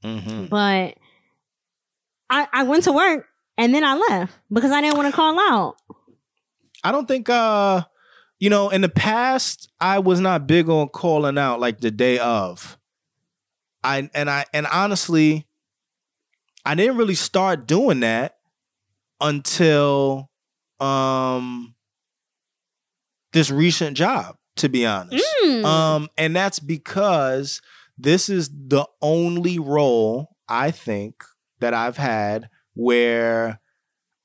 [0.03, 0.97] hmm But
[2.29, 3.27] I, I went to work
[3.59, 5.77] and then I left because I didn't want to call out.
[6.85, 7.83] I don't think uh
[8.39, 12.19] you know, in the past I was not big on calling out like the day
[12.19, 12.79] of.
[13.85, 15.47] I and I and honestly
[16.65, 18.37] I didn't really start doing that
[19.21, 20.30] until
[20.81, 21.75] um
[23.33, 25.25] this recent job, to be honest.
[25.45, 25.65] Mm.
[25.65, 27.61] Um, and that's because
[27.97, 31.23] this is the only role I think
[31.61, 33.61] that I've had where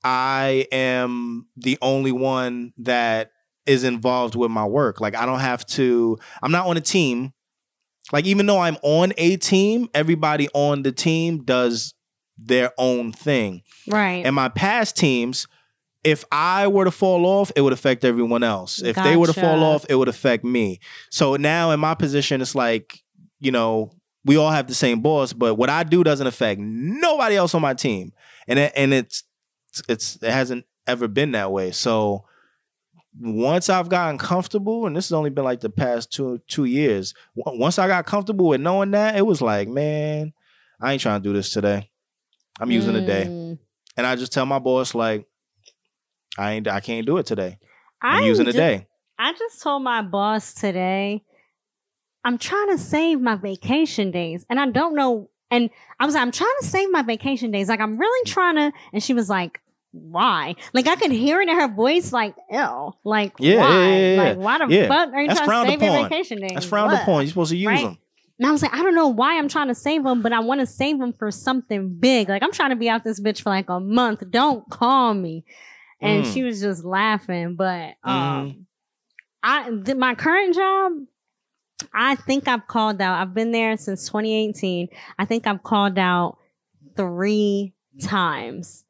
[0.03, 3.31] I am the only one that
[3.65, 5.01] is involved with my work.
[5.01, 7.33] Like I don't have to, I'm not on a team.
[8.13, 11.93] Like even though I'm on a team, everybody on the team does
[12.37, 13.63] their own thing.
[13.87, 14.25] right.
[14.25, 15.47] And my past teams,
[16.05, 18.81] if I were to fall off, it would affect everyone else.
[18.81, 20.79] If they were to fall off, it would affect me.
[21.09, 22.99] So now in my position, it's like,
[23.39, 23.91] you know,
[24.23, 27.61] we all have the same boss, but what I do doesn't affect nobody else on
[27.61, 28.13] my team.
[28.47, 29.23] And it, and it's
[29.89, 31.71] it's it hasn't ever been that way.
[31.71, 32.23] So
[33.19, 37.13] once I've gotten comfortable, and this has only been like the past two two years.
[37.35, 40.33] Once I got comfortable with knowing that, it was like, man,
[40.81, 41.89] I ain't trying to do this today.
[42.59, 43.57] I'm using the day Mm.
[43.97, 45.25] and I just tell my boss like,
[46.37, 47.57] I ain't, I can't do it today.
[48.01, 48.87] I'm, I'm using the day.
[49.17, 51.23] I just told my boss today,
[52.23, 54.45] I'm trying to save my vacation days.
[54.49, 55.29] And I don't know.
[55.51, 55.69] And
[55.99, 57.69] I was like, I'm trying to save my vacation days.
[57.69, 58.71] Like, I'm really trying to.
[58.91, 59.61] And she was like,
[59.91, 60.55] why?
[60.73, 62.93] Like, I could hear it in her voice, like, ew.
[63.05, 63.69] Like, Yeah, why?
[63.69, 64.21] yeah, yeah.
[64.23, 66.51] Like, why the fuck are you That's trying to save your vacation days?
[66.55, 67.03] That's frowned What?
[67.03, 67.21] upon.
[67.21, 67.83] You're supposed to use Right?
[67.83, 67.97] them.
[68.37, 70.41] And I was like, I don't know why I'm trying to save them, but I
[70.41, 72.27] want to save them for something big.
[72.27, 74.29] Like I'm trying to be out this bitch for like a month.
[74.29, 75.45] Don't call me.
[76.05, 76.33] And Mm.
[76.33, 77.55] she was just laughing.
[77.55, 78.65] But um,
[79.43, 80.93] I th- my current job,
[81.93, 83.19] I think I've called out.
[83.21, 84.87] I've been there since 2018.
[85.19, 86.37] I think I've called out
[86.95, 88.83] three times.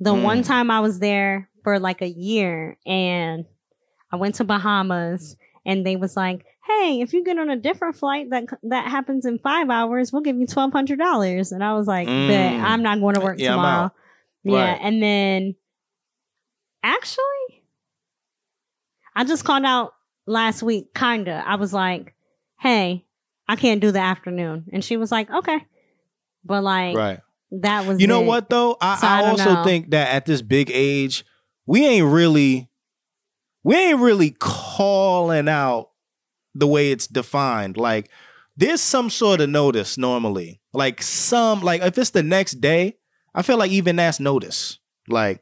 [0.00, 0.22] The Mm.
[0.22, 3.44] one time I was there for like a year, and
[4.12, 7.96] I went to Bahamas, and they was like, "Hey, if you get on a different
[7.96, 11.72] flight that that happens in five hours, we'll give you twelve hundred dollars." And I
[11.74, 12.60] was like, Mm.
[12.62, 13.92] I'm not going to work Yeah, tomorrow."
[14.44, 14.78] Yeah, Right.
[14.82, 15.54] and then
[16.86, 17.62] actually,
[19.14, 19.94] I just called out
[20.26, 20.94] last week.
[20.94, 22.14] Kinda, I was like,
[22.60, 23.04] "Hey,
[23.48, 25.58] I can't do the afternoon," and she was like, "Okay,"
[26.44, 27.20] but like Right.
[27.52, 28.26] that was You know it.
[28.26, 28.76] what though?
[28.80, 29.64] I, So I I also know.
[29.64, 31.24] think that at this big age,
[31.66, 32.68] we ain't really,
[33.64, 35.90] we ain't really calling out
[36.54, 37.76] the way it's defined.
[37.76, 38.10] Like
[38.56, 40.60] there's some sort of notice normally.
[40.72, 42.96] Like some, like if it's the next day,
[43.34, 44.78] I feel like even that's notice.
[45.08, 45.40] Like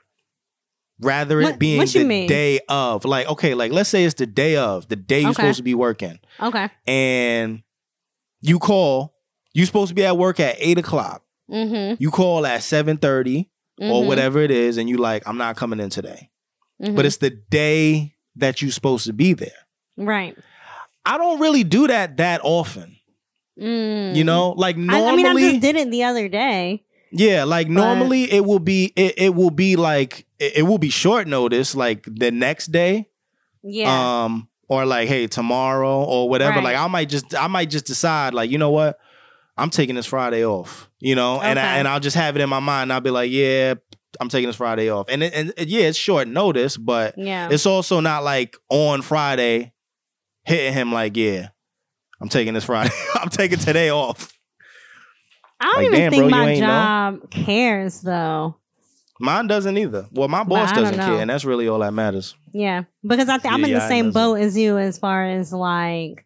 [1.00, 2.28] rather it What- being what the mean?
[2.28, 3.04] day of.
[3.04, 5.42] Like okay, like let's say it's the day of, the day you're Okay.
[5.42, 6.18] supposed to be working.
[6.40, 6.68] Okay.
[6.86, 7.62] and
[8.40, 9.14] you call,
[9.54, 11.22] you're supposed to be at work at eight o'clock.
[11.50, 11.94] Mm-hmm.
[12.02, 14.06] You call at seven or Mhm.
[14.06, 16.28] whatever it is, and you're like, I'm not coming in today.
[16.82, 16.94] Mhm.
[16.94, 19.50] But it's the day that you're supposed to be there.
[19.96, 20.36] right.
[21.06, 22.96] I don't really do that that often.
[23.60, 24.16] Mm.
[24.16, 26.80] You know, like I, I mean, I just did it the other day.
[27.14, 30.78] Yeah, like but- normally it will be, it, it will be like, it, it will
[30.78, 33.06] be short notice, like the next day.
[33.66, 34.24] Yeah.
[34.24, 36.64] um or like hey tomorrow or whatever Right.
[36.64, 38.98] like i might just i might just decide like you know what
[39.56, 42.48] i'm taking this friday off you know and I, and I'll just have it in
[42.50, 43.72] my mind i'll be like yeah
[44.20, 47.48] i'm taking this friday off and, it, and it- yeah it's short notice but yeah.
[47.50, 49.72] it's also not like on friday
[50.44, 51.48] hitting him like yeah
[52.20, 54.30] i'm taking this friday i'm taking today off
[55.64, 56.66] I don't like, even damn, think bro, my ain't know?
[56.66, 58.56] job cares though.
[59.20, 61.04] mine doesn't either well my boss doesn't know.
[61.06, 63.82] care and that's really all that matters Yeah, because I think I'm Yeah, in the
[63.84, 66.24] I same boat as you as far as like,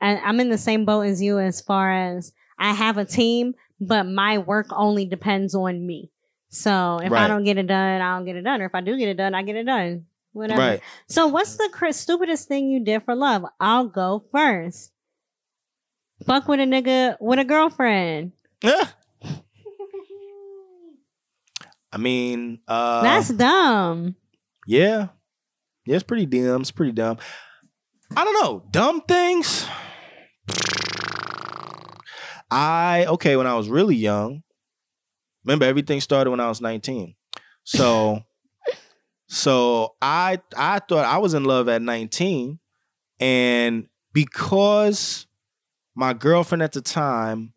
[0.00, 3.54] and I'm in the same boat as you as far as I have a team,
[3.80, 6.10] but my work only depends on me.
[6.50, 8.62] So if I don't get it done, I don't get it done.
[8.62, 10.06] Or if I do get it done, I get it done.
[10.32, 10.60] Whatever.
[10.60, 13.44] right So what's the cr- stupidest thing you did for love?
[13.60, 14.90] I'll go first.
[16.26, 18.32] Fuck with a nigga with a girlfriend.
[18.62, 18.88] Yeah.
[21.92, 24.16] i mean uh That's dumb.
[24.66, 25.08] Yeah.
[25.86, 26.62] Yeah, it's pretty dumb.
[26.62, 27.18] It's pretty dumb.
[28.16, 28.64] I don't know.
[28.70, 29.66] Dumb things.
[32.50, 34.42] I okay, when I was really young,
[35.44, 37.14] remember everything started when I was 19.
[37.64, 38.22] So
[39.28, 42.58] so I I thought I was in love at 19
[43.20, 45.26] and because
[45.94, 47.52] my girlfriend at the time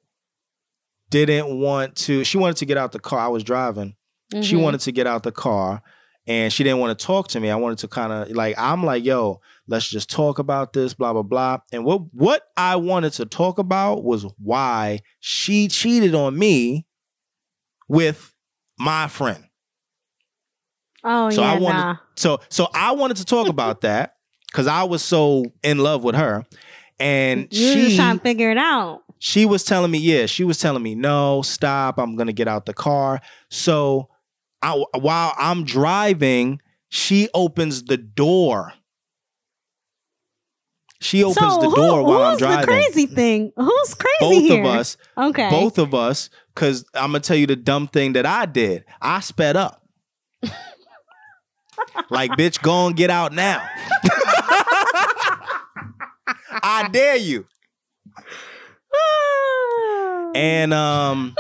[1.10, 2.24] didn't want to.
[2.24, 3.20] She wanted to get out the car.
[3.20, 3.96] I was driving.
[4.42, 4.62] She Mhm.
[4.62, 5.82] wanted to get out the car,
[6.28, 7.50] and she didn't want to talk to me.
[7.50, 11.14] I wanted to kind of like I'm like, yo, let's just talk about this, blah
[11.14, 11.58] blah blah.
[11.72, 16.86] And what what I wanted to talk about was why she cheated on me
[17.88, 18.32] with
[18.78, 19.44] my friend.
[21.04, 21.96] Oh So yeah, I wanted- nah.
[22.16, 24.16] So so I wanted to talk about that
[24.52, 26.46] because I was so in love with her,
[27.00, 29.02] and You she trying to figure it out.
[29.20, 32.66] She was telling me, yeah, she was telling me, no, stop, I'm gonna get out
[32.66, 33.22] the car.
[33.50, 34.08] So
[34.62, 38.74] I, while I'm driving, she opens the door.
[41.02, 42.66] She opens so the who, door while I'm who's the driving.
[42.66, 43.54] crazy thing?
[43.56, 44.60] Who's crazy Both here?
[44.66, 45.50] of us, Okay.
[45.50, 48.84] both of us, because I'm gonna tell you the dumb thing that I did.
[49.02, 49.82] I sped up.
[52.10, 53.66] like, bitch, go and get out now.
[56.62, 57.46] I dare you.
[60.36, 61.36] And um,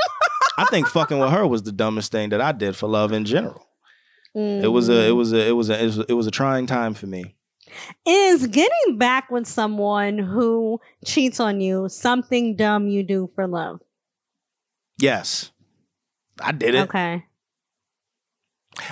[0.57, 3.25] I think fucking with her was the dumbest thing that I did for love in
[3.25, 3.65] general.
[4.35, 6.31] It was a, it was a, it was a, it was a, it was a
[6.31, 7.35] trying time for me.
[8.05, 13.81] is getting back with someone who cheats on you something dumb you do for love.
[14.97, 15.51] Yes,
[16.41, 16.81] I did it.
[16.89, 17.23] Okay.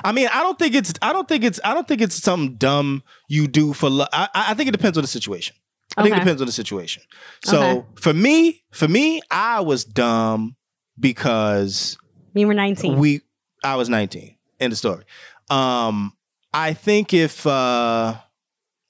[0.04, 2.56] I mean, I don't think it's, I don't think it's, I don't think it's something
[2.56, 4.10] dumb you do for love.
[4.12, 5.56] I, I think it depends on the situation.
[5.96, 7.04] I think it depends on the situation.
[7.44, 7.88] So Okay.
[7.96, 10.56] for me, for me, I was dumb
[11.00, 11.98] because
[12.34, 12.98] You were 19.
[12.98, 13.22] we
[13.64, 14.36] I was 19.
[14.60, 15.06] End of story.
[15.50, 16.14] Um
[16.54, 18.16] I think if uh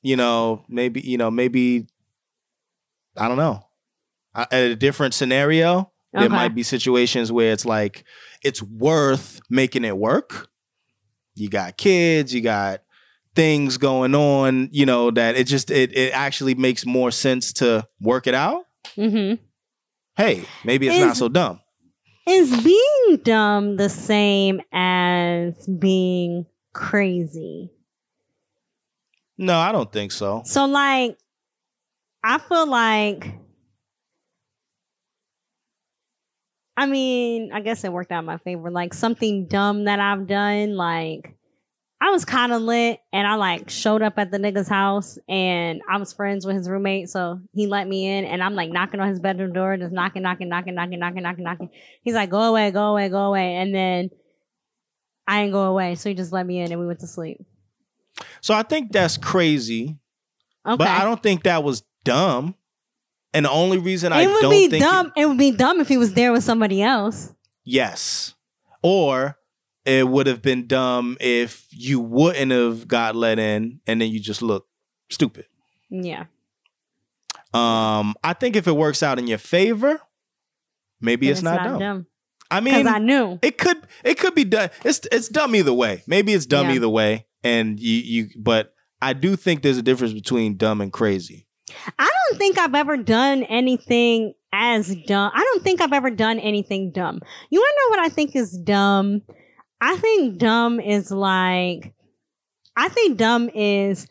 [0.01, 1.87] you know, maybe you know, maybe
[3.15, 3.63] I don't know.
[4.35, 8.03] I- At a different scenario, there might be situations where it's like
[8.43, 10.47] it's worth making it work.
[11.35, 12.81] You got kids, you got
[13.37, 17.87] things going on, you know, that it just it it actually makes more sense to
[18.01, 18.63] work it out.
[18.97, 19.35] Mm-hmm.
[20.17, 21.61] Hey, maybe it's not so dumb.
[22.27, 27.69] Is being dumb the same as being crazy?
[29.37, 30.41] No, I don't think so.
[30.43, 31.15] So, like,
[32.23, 33.31] I feel like,
[36.75, 38.71] I mean, I guess it worked out in my favor.
[38.71, 41.36] Like, something dumb that I've done, like,
[41.99, 45.81] I was kind of lit and I like showed up at the nigga's house and
[45.89, 47.09] I was friends with his roommate.
[47.09, 50.21] So he let me in and I'm like knocking on his bedroom door, just knocking,
[50.21, 51.69] knocking, knocking, knocking, knocking, knocking, knocking.
[52.03, 53.55] He's like, go away, go away, go away.
[53.55, 54.09] And then
[55.27, 55.95] I didn't go away.
[55.95, 57.41] So he just let me in and we went to sleep.
[58.41, 59.95] So I think that's crazy,
[60.65, 60.77] Okay.
[60.77, 62.53] but I don't think that was dumb.
[63.33, 65.11] And the only reason I it would don't be think dumb.
[65.15, 67.33] It, would be dumb if he was there with somebody else.
[67.63, 68.33] yes,
[68.81, 69.36] or
[69.87, 74.19] it would have been dumb if you wouldn't have got let in, and then you
[74.19, 74.67] just look
[75.09, 75.45] stupid.
[75.89, 76.25] Yeah.
[77.53, 80.01] Um, I think if it works out in your favor,
[80.99, 82.05] maybe Then it's, not, dumb.
[82.51, 83.39] I mean, I knew.
[83.41, 84.69] it could it could be done.
[84.83, 86.03] It's it's dumb either way.
[86.07, 86.75] Maybe it's dumb Yeah.
[86.75, 88.29] either way, and you you.
[88.37, 91.45] But I do think there's a difference between dumb and crazy.
[91.97, 95.31] I don't think I've ever done anything as dumb.
[95.33, 97.21] I don't think I've ever done anything dumb.
[97.49, 99.21] You want to know what I think is dumb?
[99.79, 101.93] I think dumb is like,
[102.75, 104.07] I think dumb is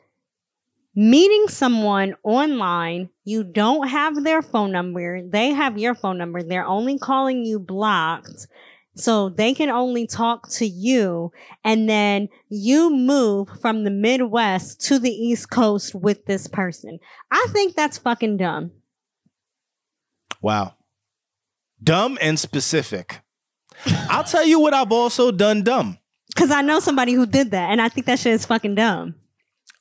[0.94, 3.08] meeting someone online.
[3.24, 5.22] You don't have their phone number.
[5.22, 6.42] They have your phone number.
[6.42, 8.46] They're only calling you blocked.
[8.94, 11.30] So they can only talk to you.
[11.62, 16.98] And then you move from the Midwest to the East Coast with this person.
[17.30, 18.70] I think that's fucking dumb.
[20.40, 20.74] Wow.
[21.82, 23.20] Dumb and specific.
[24.10, 25.98] I'll tell you what I've also done dumb.
[26.34, 29.14] Cause I know somebody who did that, and I think that shit is fucking dumb.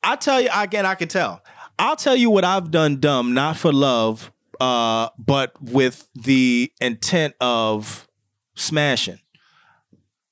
[0.03, 1.41] I'll tell you again, I can tell.
[1.77, 4.31] I'll tell you what I've done dumb, not for love,
[4.61, 8.07] uh, but with the intent of
[8.55, 9.19] smashing.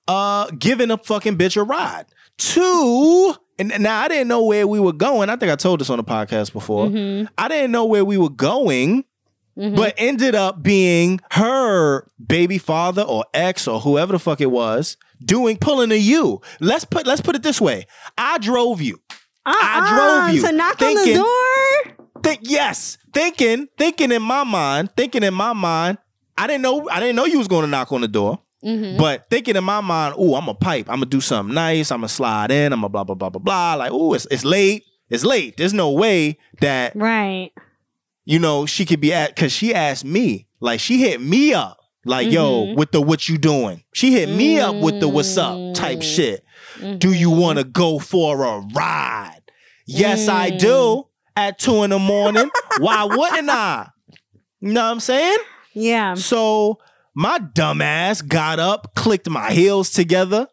[0.07, 2.05] Uh giving a fucking bitch a ride.
[2.37, 5.29] Two, and now I didn't know where we were going.
[5.29, 6.87] I think I told this on the podcast before.
[6.87, 9.03] Mhm, I didn't know where we were going.
[9.57, 9.75] Mhm.
[9.75, 14.97] but ended up being her baby father or ex or whoever the fuck it was
[15.23, 16.41] doing pulling a you.
[16.59, 17.85] Let's put let's put it this way.
[18.17, 18.99] I drove you.
[19.45, 21.95] I drove you Uh-uh, to knock on the door.
[22.23, 25.97] Think yes, thinking thinking in my mind, thinking in my mind.
[26.37, 28.39] I didn't know I didn't know you was going to knock on the door.
[28.65, 28.97] Mhm.
[28.97, 30.87] But thinking in my mind, oh, I'm a pipe.
[30.89, 31.91] I'm gonna do something nice.
[31.91, 32.71] I'm gonna slide in.
[32.71, 33.73] I'm gonna blah blah blah blah blah.
[33.75, 34.83] Like, oh, it's it's late.
[35.09, 35.57] It's late.
[35.57, 37.51] There's no way that Right.
[38.25, 41.79] You know, she could be at because she asked me, like she hit me up,
[42.05, 42.75] like, yo, Mhm.
[42.75, 43.83] with the what you doing?
[43.93, 46.03] She hit me up with the what's up type Mm.
[46.15, 46.45] shit.
[46.99, 47.37] Do you Mhm.
[47.37, 49.41] want to go for a ride?
[49.85, 50.59] Yes, I Mm.
[50.59, 51.03] do.
[51.35, 52.49] At two in the morning.
[52.77, 53.87] Why wouldn't I?
[54.61, 55.37] You know what I'm saying?
[55.73, 56.13] Yeah.
[56.13, 56.77] So
[57.15, 60.47] my dumbass got up, clicked my heels together,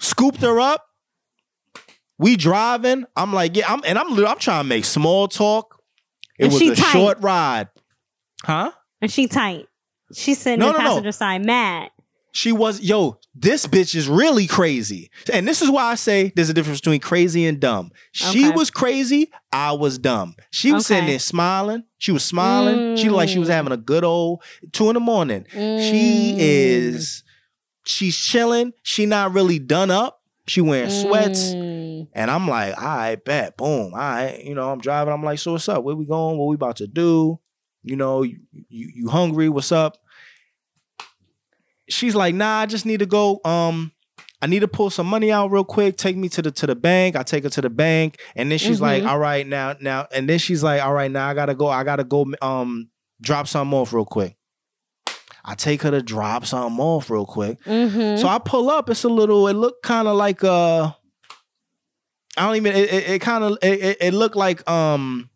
[0.00, 0.84] scooped her up.
[2.18, 3.04] We driving.
[3.14, 5.75] I'm like, yeah, I'm and I'm I'm trying to make small talk.
[6.38, 6.92] It And was she a tight.
[6.92, 7.68] short ride.
[8.44, 8.72] Huh?
[9.00, 9.66] And she tight.
[10.14, 10.90] She's sitting No, in the no, no.
[10.90, 11.90] passenger side mad.
[12.32, 15.10] She was, yo, this bitch is really crazy.
[15.32, 17.90] And this is why I say there's a difference between crazy and dumb.
[18.12, 18.54] She Okay.
[18.54, 20.36] was crazy, I was dumb.
[20.50, 21.84] She was sitting there smiling.
[21.96, 22.96] She was smiling.
[22.96, 23.52] She looked like she was Mm.
[23.52, 25.46] having a good old two in the morning.
[25.50, 26.36] She Mm.
[26.38, 27.22] is,
[27.86, 28.74] she's chilling.
[28.82, 30.15] She not really done up.
[30.48, 31.52] She wearing sweats.
[31.54, 32.08] Mm.
[32.14, 33.92] And I'm like, all right, bet, boom.
[33.92, 34.42] All right.
[34.42, 35.12] You know, I'm driving.
[35.12, 35.82] I'm like, so what's up?
[35.82, 36.38] Where we going?
[36.38, 37.38] What we about to do?
[37.82, 38.38] You know, you,
[38.68, 39.48] you, you hungry?
[39.48, 39.96] What's up?
[41.88, 43.40] She's like, nah, I just need to go.
[43.44, 43.92] Um,
[44.42, 45.96] I need to pull some money out real quick.
[45.96, 47.16] Take me to the to the bank.
[47.16, 48.18] I take her to the bank.
[48.34, 49.08] And then she's like, Mhm.
[49.08, 51.68] all right, now, now, and then she's like, all right, now I gotta go.
[51.68, 52.88] I gotta go um
[53.20, 54.36] drop something off real quick.
[55.48, 57.62] I take her to drop something off real quick.
[57.64, 58.18] Mhm.
[58.18, 58.90] So I pull up.
[58.90, 59.46] It's a little.
[59.48, 60.96] It looked kind of like a.
[62.36, 62.74] I don't even.
[62.74, 65.30] It it, it kind of it, it, looked like um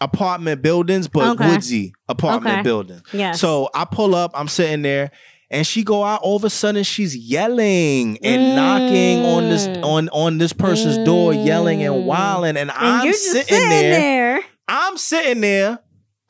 [0.00, 1.48] apartment buildings, but Okay.
[1.50, 2.62] woodsy apartment Okay.
[2.62, 3.02] buildings.
[3.12, 3.40] yes.
[3.40, 4.32] So I pull up.
[4.34, 5.10] I'm sitting there.
[5.50, 6.20] And she go out.
[6.22, 9.84] All of a sudden, she's yelling and knocking on this Mm.
[9.84, 12.44] on on this person's door, yelling and Mm.
[12.48, 14.00] And, and I'm sitting, sitting there.
[14.00, 14.44] there.
[14.68, 15.78] I'm sitting there.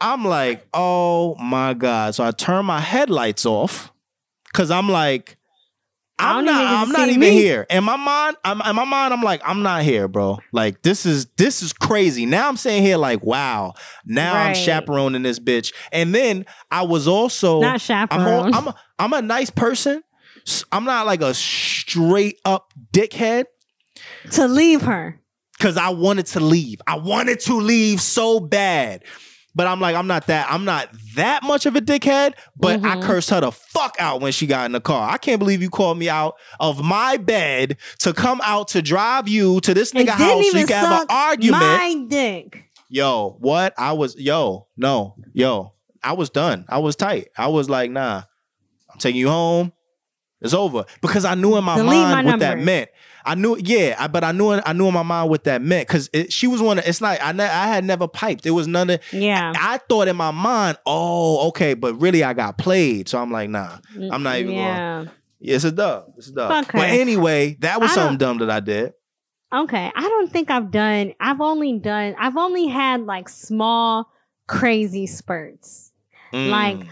[0.00, 2.14] I'm like, oh my God.
[2.14, 3.90] So I turn my headlights off
[4.52, 5.36] because I'm like,
[6.16, 7.30] I'm not, I'm not even me.
[7.32, 7.66] here.
[7.70, 10.38] In my mind, I'm in my mind, I'm like, I'm not here, bro.
[10.52, 12.24] Like, this is this is crazy.
[12.24, 13.74] Now I'm sitting here like, wow.
[14.06, 15.72] Now I'm chaperoning this bitch.
[15.90, 18.26] And then I was also Not I'm chaperone.
[18.28, 20.02] all, I'm a, I'm a nice person.
[20.70, 23.46] I'm not like a straight up dickhead
[24.32, 25.18] to leave her.
[25.58, 26.80] because I wanted to leave.
[26.86, 29.02] I wanted to leave so bad.
[29.54, 32.96] But I'm like, I'm not that, I'm not that much of a dickhead, but I
[32.96, 33.02] Mhm.
[33.02, 35.08] cursed her the fuck out when she got in the car.
[35.10, 39.28] I can't believe you called me out of my bed to come out to drive
[39.28, 41.60] you to this nigga house so you can have an argument.
[41.62, 42.64] My dick.
[42.88, 43.74] Yo, what?
[43.78, 46.64] I was, yo, no, yo, I was done.
[46.68, 47.28] I was tight.
[47.38, 48.22] I was like, nah,
[48.92, 49.72] I'm taking you home.
[50.40, 52.90] It's over because I knew in my Delete mind my what that meant.
[53.24, 55.88] I knew, yeah, I, but I knew, I knew in my mind what that meant
[55.88, 56.78] because she was one.
[56.78, 58.44] Of, it's like I, ne- I had never piped.
[58.44, 59.00] It was none of.
[59.12, 59.52] Yeah.
[59.56, 63.08] I thought in my mind, oh, okay, but really I got played.
[63.08, 64.58] So I'm like, nah, I'm not even going.
[64.58, 65.04] Yeah.
[65.40, 66.12] It's a dub.
[66.16, 66.50] It's a dub.
[66.50, 68.92] Fuck But anyway, that was I something dumb that I did.
[69.52, 69.92] Okay.
[69.94, 74.10] I don't think I've done, I've only done, I've only had like small,
[74.46, 75.92] crazy spurts.
[76.32, 76.50] Mm.
[76.50, 76.86] Like,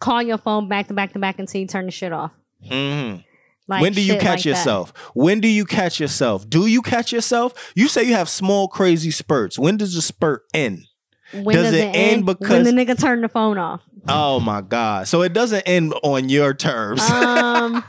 [0.00, 2.32] call your phone back to back to back until you turn the shit off.
[2.68, 3.24] Mhm.
[3.68, 4.48] Like when do you catch like that.
[4.50, 4.92] yourself?
[5.14, 6.48] When do you catch yourself?
[6.48, 7.72] Do you catch yourself?
[7.74, 9.58] You say you have small crazy spurts.
[9.58, 10.86] When does the spurt end?
[11.32, 13.80] When Does it end When because- the nigga turned the phone off.
[14.08, 15.06] Oh my god!
[15.08, 17.00] So it doesn't end on your terms.
[17.08, 17.82] Um,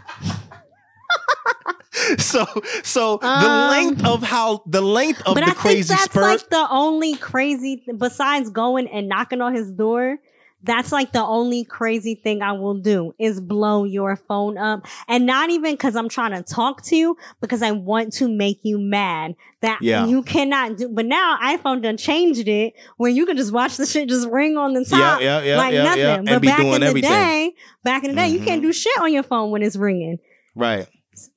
[2.18, 2.46] so
[2.84, 6.06] so the Um, length of how the length of but the I think crazy that's
[6.06, 6.24] spurt.
[6.24, 10.18] like the only crazy, besides going and knocking on his door.
[10.66, 14.86] That's like the only crazy thing I will do is blow your phone up.
[15.10, 18.60] And not even because I'm trying to talk to you, because I want to make
[18.64, 19.36] you mad.
[19.62, 20.06] That Yeah.
[20.06, 20.90] you cannot do.
[20.90, 24.58] But now iPhone done changed it where you can just watch the shit just ring
[24.58, 25.22] on the top.
[25.22, 26.26] yeah, yeah, yeah, like nothing.
[26.26, 27.10] But back in the everything.
[27.12, 27.54] day,
[27.84, 28.66] back in the day, you can't Mhm.
[28.66, 30.20] do shit on your phone when it's ringing.
[30.56, 30.88] right.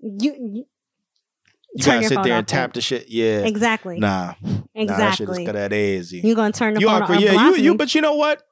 [0.01, 0.65] You, you,
[1.75, 3.09] You gotta sit there and tap the shit.
[3.09, 3.41] Yeah.
[3.41, 3.99] Exactly.
[4.01, 4.33] Nah.
[4.43, 5.45] Nah, that shit is exactly.
[5.45, 6.21] got that easy.
[6.25, 7.21] You're gonna turn the you phone are off.
[7.21, 8.43] yeah, you you but you know what?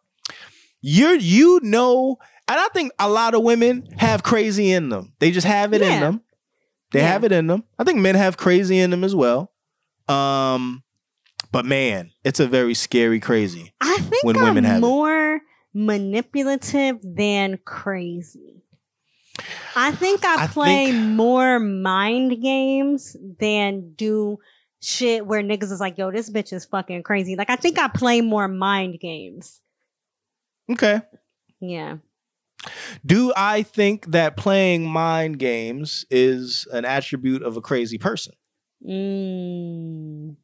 [0.87, 5.15] You're you know, and I think a lot of women have crazy in them.
[5.19, 6.21] They just have it in them.
[6.93, 7.09] They Yeah.
[7.13, 7.65] have it in them.
[7.79, 9.51] I think men have crazy in them as well.
[10.09, 10.83] Um
[11.53, 13.73] but man, it's a very scary crazy.
[13.81, 14.81] I think when I'm women have it.
[14.87, 15.41] more
[15.73, 18.63] manipulative than crazy.
[19.75, 24.39] I think I, I play think- more mind games than do
[24.81, 27.37] shit where niggas is like, yo, this bitch is fucking crazy.
[27.37, 29.61] Like I think I play more mind games.
[30.71, 31.01] Okay.
[31.61, 31.99] Yeah.
[33.05, 38.33] Do I think that playing mind games is an attribute of a crazy person?
[38.87, 40.37] Mm,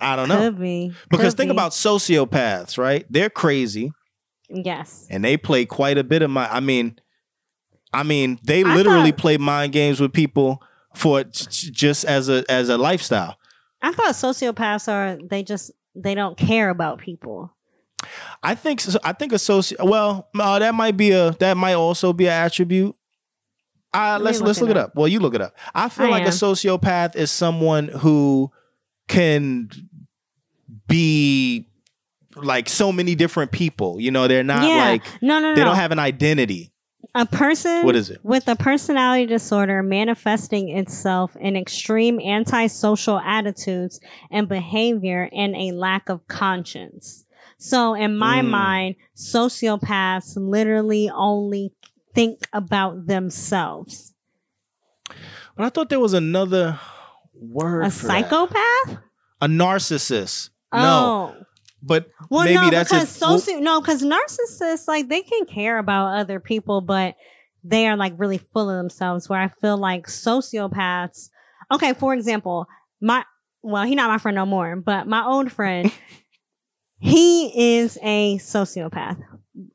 [0.00, 0.38] I don't know.
[0.38, 0.92] could be.
[1.10, 1.54] Because Could think be.
[1.56, 3.04] about sociopaths, right?
[3.10, 3.90] They're crazy.
[4.48, 5.06] yes.
[5.10, 6.48] and they play quite a bit of my.
[6.52, 6.98] I mean,
[7.92, 10.62] I mean, they I literally thought- play mind games with people
[10.94, 13.36] for just as a as a lifestyle.
[13.82, 17.52] I thought sociopaths are they just they don't care about people.
[18.42, 19.74] I think I think a soci.
[19.82, 22.94] Well, uh, that might be a that might also be an attribute.
[23.92, 24.94] Uh, Let let's look let's it look it up.
[24.94, 25.56] Well, you look it up.
[25.74, 28.50] I feel I like a sociopath is someone who
[29.08, 29.70] can
[30.86, 31.64] be
[32.36, 34.00] like so many different people.
[34.00, 34.90] You know, they're not yeah.
[34.90, 35.54] like no, no, no.
[35.54, 36.70] they don't have an identity.
[37.14, 38.20] a person What is it?
[38.22, 44.00] with a personality disorder manifesting itself in extreme antisocial attitudes
[44.30, 47.24] and behavior and a lack of conscience.
[47.58, 48.50] So in my Mm.
[48.50, 51.72] mind, sociopaths literally only
[52.14, 54.12] think about themselves.
[55.56, 56.78] But I thought there was another
[57.40, 57.82] word.
[57.86, 58.24] A for that.
[58.30, 58.98] psychopath?
[59.40, 60.50] A narcissist.
[60.72, 61.44] No, Oh.
[61.82, 65.46] but Well, maybe no, that's because a, well, soci- no, because narcissists like they can
[65.46, 67.14] care about other people, but
[67.64, 69.28] they are like really full of themselves.
[69.28, 71.30] Where I feel like sociopaths.
[71.70, 72.66] Okay, for example,
[73.00, 73.24] my
[73.62, 75.90] well, he not my friend no more, but my old friend,
[77.00, 79.22] he is a sociopath,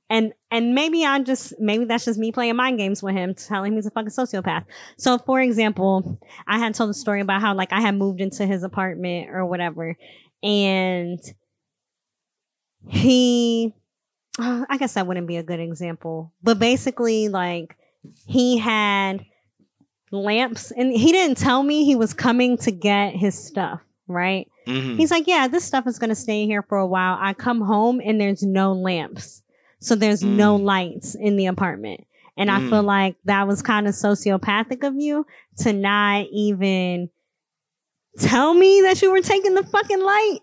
[0.10, 3.72] and and maybe I just maybe that's just me playing mind games with him, telling
[3.72, 4.66] him he's a fucking sociopath.
[4.98, 8.46] So, for example, I had told a story about how like I had moved into
[8.46, 9.96] his apartment or whatever,
[10.42, 11.20] and
[12.90, 13.74] he
[14.40, 16.32] uh, I guess that wouldn't be a good example.
[16.42, 17.76] But basically like
[18.26, 19.26] he had
[20.12, 24.48] lamps and he didn't tell me he was coming to get his stuff, right?
[24.68, 24.98] mhm.
[24.98, 27.62] He's like, "Yeah, this stuff is going to stay here for a while." I come
[27.62, 29.42] home and there's no lamps.
[29.80, 30.64] So there's no Mm.
[30.64, 32.06] lights in the apartment.
[32.38, 32.70] And I Mm.
[32.70, 35.26] feel like that was kind of sociopathic of you
[35.60, 37.10] to not even
[38.20, 40.40] tell me that you were taking the fucking light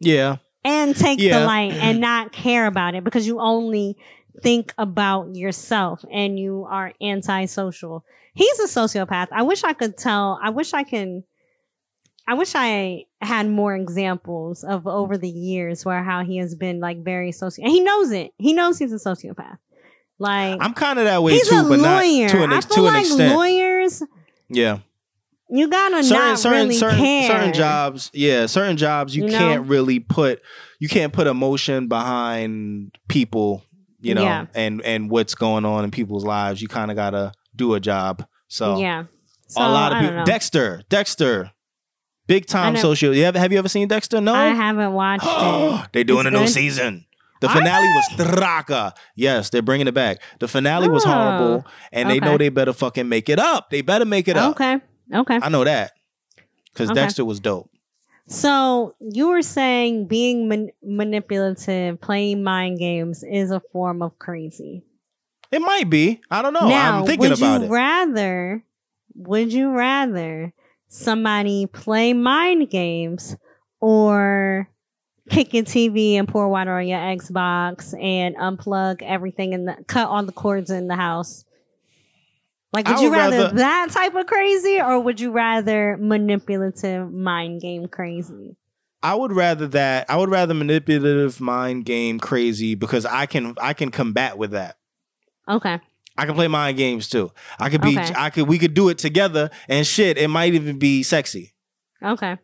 [0.00, 0.36] yeah.
[0.64, 1.40] and take Yeah.
[1.40, 3.96] the light and not care about it because you only
[4.42, 8.04] think about yourself and you are antisocial.
[8.34, 9.28] He's a sociopath.
[9.32, 10.38] I wish I could tell.
[10.42, 11.24] I wish I can.
[12.28, 16.78] I wish I had more examples of over the years where how he has been
[16.78, 17.60] like very soci.
[17.60, 18.32] And he knows it.
[18.36, 19.56] He knows he's a sociopath.
[20.18, 22.28] Like I'm kind of that way he's too, a but not lawyer.
[22.28, 23.34] to an, I feel to an like extent.
[23.34, 24.02] lawyers,
[24.50, 24.78] yeah.
[25.48, 27.28] you gotta certain not certain really certain care.
[27.30, 29.38] certain jobs yeah certain jobs you, You know?
[29.38, 30.42] can't really put
[30.80, 33.62] you can't put emotion behind people
[34.00, 34.46] you know Yeah.
[34.54, 38.26] and and what's going on in people's lives you kind of gotta do a job
[38.48, 39.04] so yeah.
[39.46, 40.24] So, a lot of people know.
[40.26, 41.52] dexter dexter
[42.28, 45.88] big time social you ever, have you ever seen dexter no I haven't watched it.
[45.92, 46.48] they're doing It's a new good?
[46.50, 47.04] season
[47.40, 48.92] the Are finale was Draka.
[49.14, 50.20] Yes, they're bringing it back.
[50.40, 52.26] The finale was Oh, horrible, and they okay.
[52.26, 53.70] know they better fucking make it up.
[53.70, 54.56] They better make it up.
[54.56, 54.78] Okay.
[55.14, 55.38] Okay.
[55.40, 55.92] I know that
[56.72, 57.00] because Okay.
[57.00, 57.70] Dexter was dope.
[58.26, 64.82] So you were saying being man- manipulative, playing mind games is a form of crazy.
[65.52, 66.20] It might be.
[66.30, 66.68] I don't know.
[66.68, 67.70] now, I'm thinking would about you it.
[67.70, 68.62] rather?
[69.14, 70.52] Would you rather
[70.88, 73.36] somebody play mind games
[73.80, 74.68] or
[75.30, 80.24] kick your TV and pour water on your Xbox and unplug everything and cut all
[80.24, 81.44] the cords in the house?
[82.72, 87.12] Like, I would you rather, rather- that type of crazy, or would you rather manipulative
[87.12, 88.56] mind game crazy?
[89.02, 90.10] I would rather that.
[90.10, 94.76] I would rather manipulative mind game crazy because I can I can combat with that.
[95.48, 95.78] Okay.
[96.18, 97.30] I can play mind games too.
[97.58, 98.12] I could be Okay.
[98.16, 100.18] I could we could do it together and shit.
[100.18, 101.54] It might even be sexy.
[102.02, 102.36] Okay.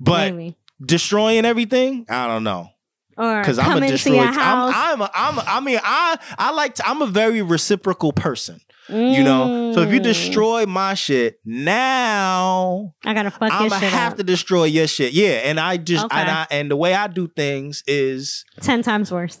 [0.00, 0.56] But Maybe.
[0.84, 2.70] destroying everything, I don't know.
[3.16, 4.38] Or Because I'm a your I'm.
[4.74, 8.60] I'm a, I'm a, I mean I I like to, I'm a very reciprocal person.
[8.88, 9.72] You know.
[9.74, 10.02] So if you Mm.
[10.02, 14.18] destroy my shit now, I gotta fuck I'm gonna have up.
[14.18, 15.12] to destroy your shit.
[15.14, 16.16] Yeah, and I just Okay.
[16.20, 19.38] and I and the way I do things is ten times worse.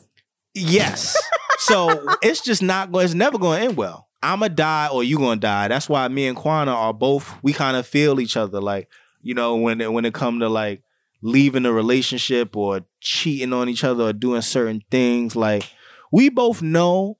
[0.54, 1.14] yes.
[1.64, 3.04] So it's just not going.
[3.04, 4.06] It's never going to end well.
[4.22, 5.68] I'm gonna die or you gonna die.
[5.68, 7.42] That's why me and Kwana are both.
[7.42, 8.58] We kind of feel each other.
[8.58, 8.88] Like
[9.22, 10.82] you know when it, when it come to like
[11.20, 15.36] leaving a relationship or cheating on each other or doing certain things.
[15.36, 15.70] Like
[16.10, 17.18] we both know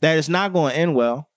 [0.00, 1.28] that it's not going to end well.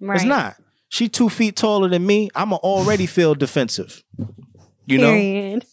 [0.00, 0.16] Right.
[0.16, 0.56] It's not.
[0.88, 2.30] She two feet taller than me.
[2.34, 4.02] I'm going to already feel defensive.
[4.86, 5.60] You know.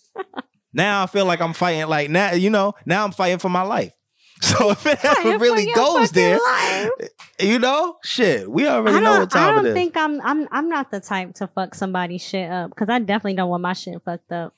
[0.76, 1.88] Now I feel like I'm fighting.
[1.88, 2.74] Like now, you know.
[2.84, 3.94] Now I'm fighting for my life.
[4.44, 6.90] So if it ever really goes there, life.
[7.40, 11.00] you know, shit, we already know what I don't think I'm I'm I'm not the
[11.00, 14.54] type to fuck somebody's shit up because I definitely don't want my shit fucked up.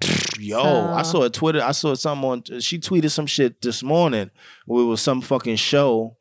[0.38, 1.60] Yo, So- I saw a uh, Twitter.
[1.62, 2.42] I saw someone.
[2.60, 4.30] She tweeted some shit this morning.
[4.64, 6.16] Where it was some fucking show,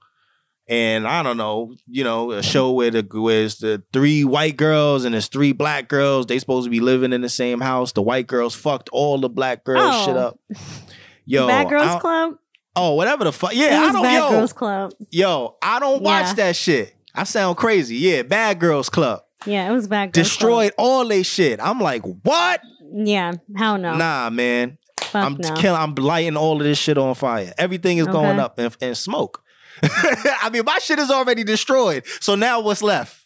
[0.67, 1.75] and I don't know.
[1.87, 5.53] You know, a show where the where it's the three white girls and there's three
[5.53, 6.25] black girls.
[6.25, 7.93] They supposed to be living in the same house.
[7.93, 10.05] The white girls fucked all the black girls Oh.
[10.05, 10.39] shit up.
[11.25, 12.37] Yo, Bad Girls Club.
[12.77, 13.53] Oh whatever the fuck.
[13.53, 14.03] Yeah, I don't.
[14.03, 14.93] Bad yo, Girls Club.
[15.11, 16.33] yo, I don't watch Yeah.
[16.35, 16.93] that shit.
[17.15, 17.95] I sound crazy.
[17.97, 21.59] Yeah, Bad Girls Club Yeah, it was Bad Girls destroyed all they shit.
[21.61, 22.61] I'm like, what?
[22.93, 23.95] Yeah, hell no.
[23.97, 24.77] Nah, man.
[25.01, 25.55] Fuck I'm no.
[25.55, 25.79] killing.
[25.81, 27.53] I'm lighting all of this shit on fire.
[27.57, 29.41] Everything is going up in, in smoke.
[29.83, 32.03] I mean, my shit is already destroyed.
[32.19, 33.19] So now what's left?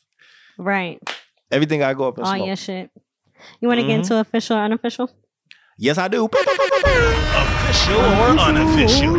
[0.58, 1.00] right.
[1.52, 2.48] Everything I go up in All smoke.
[2.48, 2.90] your shit.
[3.60, 4.04] You want to get Mhm.
[4.04, 5.10] into official or unofficial?
[5.82, 6.26] Yes, I do.
[6.26, 9.16] Official or unofficial?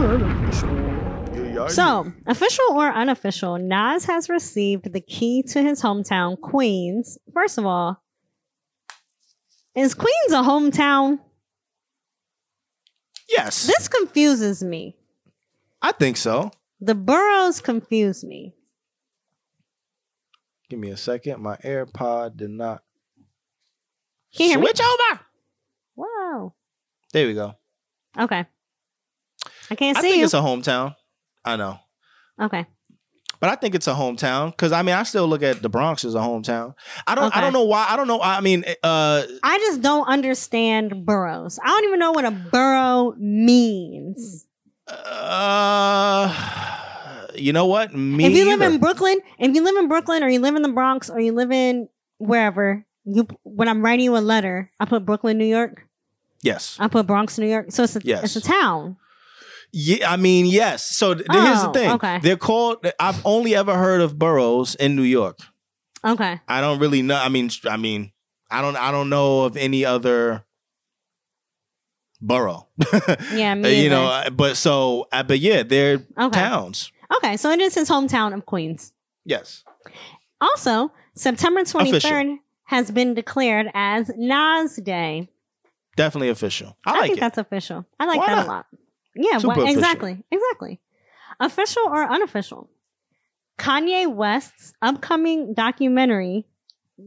[1.68, 7.18] So, official or unofficial, Nas has received the key to his hometown, Queens.
[7.34, 8.00] First of all,
[9.74, 11.18] is Queens a hometown?
[13.28, 14.94] yes, This confuses me.
[15.82, 16.52] I think so.
[16.80, 18.54] The boroughs confuse me.
[20.70, 21.42] Give me a second.
[21.42, 22.82] My AirPod did not
[24.36, 24.66] Can you hear me?
[24.66, 25.20] switch over.
[25.96, 26.52] Wow.
[27.12, 27.54] There we go.
[28.18, 28.44] Okay.
[29.70, 30.24] I can't I see think you.
[30.24, 30.94] it's a hometown.
[31.44, 31.78] I know.
[32.40, 32.66] okay.
[33.40, 36.04] But I think it's a hometown because I mean I still look at the Bronx
[36.04, 36.74] as a hometown.
[37.08, 40.06] I don't I don't know why I don't know I mean uh I just don't
[40.06, 41.58] understand boroughs.
[41.62, 44.46] I don't even know what a borough means.
[44.86, 46.32] uh
[47.34, 48.74] you know what me if you live either.
[48.74, 51.32] in Brooklyn, if you live in Brooklyn or you live in the Bronx or you
[51.32, 51.88] live in
[52.18, 55.86] wherever, you when I'm writing you a letter, I put Brooklyn, New York.
[56.42, 57.66] yes I put Bronx, New York.
[57.70, 58.24] So it's a Yes.
[58.24, 58.96] it's a town.
[59.72, 62.18] yeah I mean yes so th- here's the Oh, thing okay.
[62.22, 65.38] they're called I've only ever heard of boroughs in New York
[66.04, 66.40] Okay.
[66.48, 68.12] I don't really know I mean I mean
[68.50, 70.44] I don't I don't know of any other
[72.20, 72.68] borough
[73.34, 74.26] Yeah, Uh, me you know either.
[74.26, 76.38] uh, but so uh, but yeah they're Okay.
[76.40, 78.92] towns Okay, so it is his hometown of Queens.
[79.24, 79.64] yes
[80.40, 82.38] Also, September 23rd
[82.72, 85.28] has been declared as Nas Day.
[85.96, 87.84] definitely official I I, like think it that's official.
[88.00, 88.46] I like Why that not?
[88.46, 88.66] a lot.
[89.14, 90.24] Yeah, why- exactly.
[90.30, 90.80] Exactly.
[91.38, 92.68] Official or unofficial?
[93.58, 96.44] Kanye West's upcoming documentary,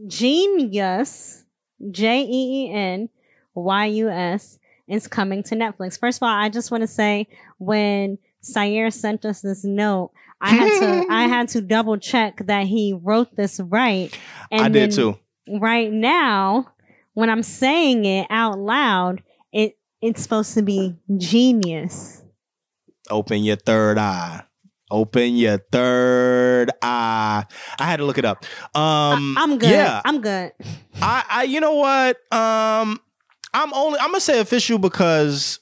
[0.08, 1.44] Genius,
[1.92, 3.10] J E E N
[3.54, 6.00] Y U S, is coming to Netflix.
[6.00, 10.12] First of all, I just want to say when Syer sent us this note,
[10.42, 14.16] I had to I had to double check that he wrote this right.
[14.52, 15.18] And I did then too
[15.48, 16.68] right now,
[17.14, 19.22] when I'm saying it out loud,
[19.52, 22.22] it it's supposed to be genius.
[23.10, 24.44] Open your third eye.
[24.92, 27.46] Open your third eye.
[27.80, 28.46] I had to look it up.
[28.76, 29.70] Um, I, am good.
[29.72, 30.52] Yeah, I'm good.
[31.02, 32.18] I, I, you know what?
[32.32, 33.00] Um,
[33.54, 34.00] I'm only.
[34.00, 35.60] I'm gonna say official because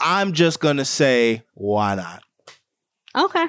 [0.00, 2.22] I'm just gonna say why not.
[3.16, 3.46] Okay.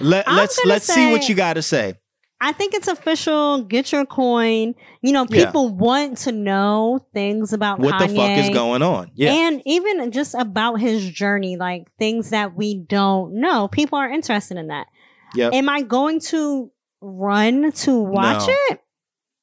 [0.00, 1.94] Let I'm let's let's see what you got to say.
[2.40, 3.62] I think it's official.
[3.62, 4.74] Get your coin.
[5.02, 5.46] You know, Yeah.
[5.46, 9.10] people want to know things about What the fuck is going on?
[9.14, 13.66] Yeah, And even just about his journey, like things that we don't know.
[13.68, 14.86] People are interested in that.
[15.34, 15.52] Yep.
[15.52, 16.70] Am I going to
[17.00, 18.54] run to watch No.
[18.70, 18.80] it?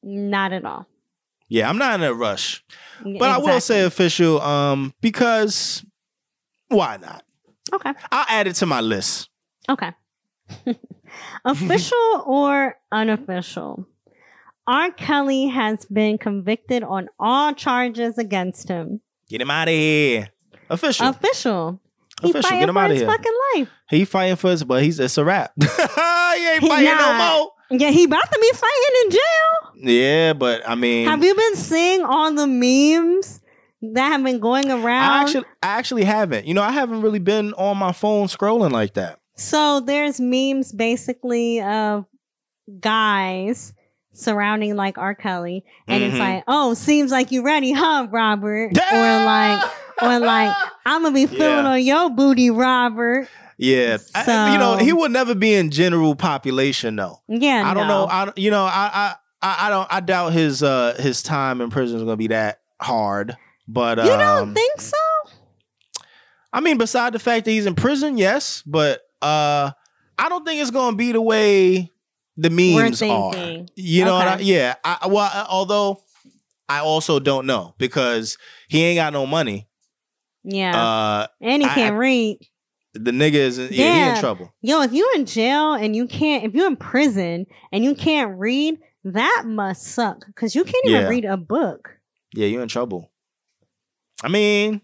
[0.04, 0.86] Not at all.
[1.50, 1.68] yeah.
[1.70, 2.64] I'm not in a rush,
[3.04, 4.40] but I will say official.
[4.42, 5.84] Um, because
[6.70, 7.24] why not?
[7.74, 7.92] Okay.
[8.12, 9.28] I'll add it to my list.
[9.68, 9.92] Okay.
[11.44, 13.88] Official or unofficial?
[14.68, 14.92] R.
[14.92, 19.02] Kelly has been convicted on all charges against him.
[19.30, 20.30] Get him out of here.
[20.70, 21.08] Official.
[21.10, 21.80] Official.
[22.22, 22.42] He Official.
[22.50, 23.06] fighting Get him out of here.
[23.08, 23.70] fucking life.
[23.90, 25.52] He fighting for us, but he's it's a wrap.
[25.60, 27.18] he ain't He fighting not.
[27.18, 27.52] no more.
[27.80, 29.92] Yeah, he about to be fighting in jail.
[29.94, 33.42] Yeah, but I mean, Have you been seeing all the memes
[33.82, 35.24] that have been going I around?
[35.28, 36.46] actually, I actually haven't.
[36.48, 39.20] You know, I haven't really been on my phone scrolling like that.
[39.36, 42.06] So there's memes basically of
[42.80, 43.74] guys
[44.14, 45.14] surrounding like R.
[45.14, 46.20] Kelly, and it's Mhm.
[46.20, 48.72] like, oh, seems like you ready, huh, Robert?
[48.92, 49.62] Or like,
[50.02, 50.56] or like,
[50.86, 51.72] I'm gonna be feeling Yeah.
[51.72, 53.28] on your booty, Robert.
[53.58, 57.20] yeah, I- you know, he would never be in general population though.
[57.28, 58.06] Yeah, I don't no.
[58.06, 58.12] know.
[58.12, 59.88] I you know, I, I, I I don't.
[59.92, 63.36] I doubt his uh his time in prison is gonna be that hard.
[63.68, 64.98] But You um, don't think so?
[66.54, 69.72] I mean, beside the fact that he's in prison, yes, but uh,
[70.18, 71.92] I don't think it's gonna be the way
[72.38, 73.34] the memes are.
[73.76, 74.44] You know, what I, Okay.
[74.44, 74.76] yeah.
[74.84, 76.02] I, well, I- although
[76.68, 78.38] I also don't know because
[78.68, 79.68] he ain't got no money.
[80.44, 82.40] Yeah, Uh, and he I- can't read.
[82.94, 84.54] the nigga is yeah, he in trouble.
[84.62, 88.38] Yo, if you in jail and you can't, if you're in prison and you can't
[88.40, 91.08] read, that must suck because you can't even Yeah.
[91.08, 91.98] read a book.
[92.34, 93.10] Yeah, you're in trouble.
[94.24, 94.82] I mean,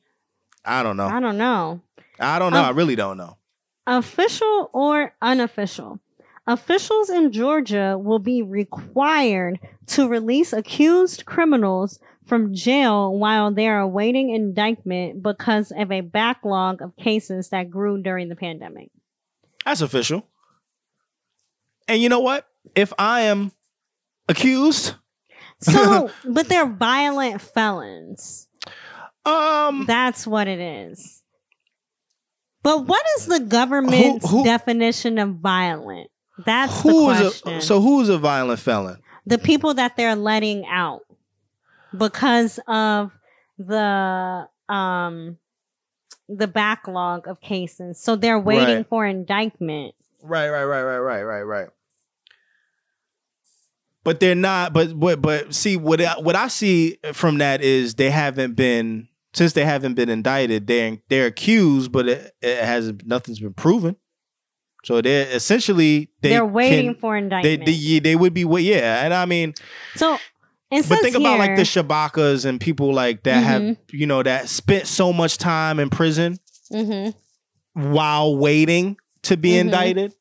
[0.66, 1.08] I don't know.
[1.08, 1.82] I don't know.
[2.20, 2.60] I don't know.
[2.60, 3.38] Um, I really don't know.
[3.88, 6.00] Official or unofficial?
[6.48, 13.80] Officials in Georgia will be required to release accused criminals from jail while they are
[13.80, 18.90] awaiting indictment because of a backlog of cases that grew during the pandemic.
[19.66, 20.26] That's official.
[21.88, 22.48] And you know what?
[22.76, 23.52] If I am
[24.30, 24.94] accused,
[25.60, 28.48] So, but they're violent felons.
[29.26, 31.21] um, That's what it is.
[32.64, 36.10] But what is the government's Who- who- definition of violent?
[36.46, 37.54] That's who the is question.
[37.54, 38.98] a so who is a violent felon?
[39.28, 41.02] the people that they're letting out
[41.96, 43.12] because of
[43.60, 45.38] the um
[46.30, 48.00] the backlog of cases.
[48.00, 48.88] So they're waiting Right.
[48.88, 49.94] for indictment.
[50.24, 51.68] Right, right, right, right, right, right, right.
[54.04, 54.74] But they're not.
[54.74, 59.08] But but but see what I, what I see from that is they haven't been
[59.34, 60.68] since they haven't been indicted.
[60.68, 63.96] They're they're accused, but it, it has nothing's been proven.
[64.84, 67.66] So they're essentially they They, are waiting can- for They, indictment.
[67.66, 69.54] they they would be wait yeah, and I mean,
[69.96, 70.18] so
[70.72, 73.78] but think about like the Shabakas and people like that have Mhm.
[73.92, 76.40] you know that spent so much time in prison
[76.72, 77.14] Mhm.
[77.74, 79.60] while waiting to be Mhm.
[79.60, 80.14] indicted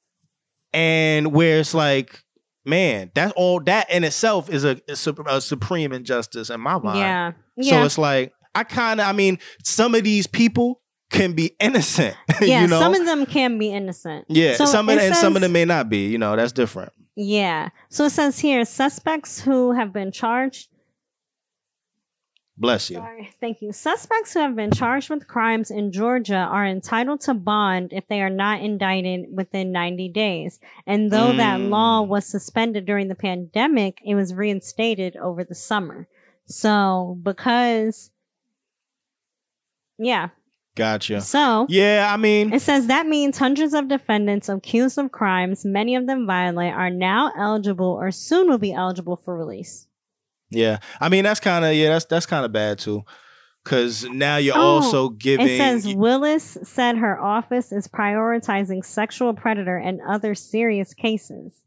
[0.73, 2.21] and where it's like
[2.65, 6.99] man that's all that in itself is a, a, a supreme injustice in my mind
[6.99, 7.33] Yeah.
[7.71, 12.17] so it's like i kind of i mean some of these people can be innocent
[12.41, 12.63] yeah.
[12.63, 14.27] you know Some of them can be innocent.
[14.29, 16.53] yeah So some of it and some of them may not be you know that's
[16.53, 17.71] different Yeah.
[17.89, 20.69] So it says here suspects who have been charged.
[22.57, 23.73] bless you Sorry, thank you.
[23.73, 28.21] Suspects who have been charged with crimes in Georgia are entitled to bond if they
[28.21, 30.61] are not indicted within 90 days.
[30.87, 31.71] And though that Mm.
[31.71, 36.07] law was suspended during the pandemic, it was reinstated over the summer.
[36.47, 38.11] So, because,
[40.03, 40.29] yeah.
[40.77, 45.65] gotcha So, yeah i mean it says that means hundreds of defendants accused of crimes,
[45.65, 49.87] many of them violent, are now eligible or soon will be eligible for release.
[50.51, 53.03] yeah i mean that's kind of yeah that's that's kind of bad too
[53.63, 59.35] because now you're Oh, also giving It says Willis said her office is prioritizing sexual
[59.35, 61.61] predator and other serious cases.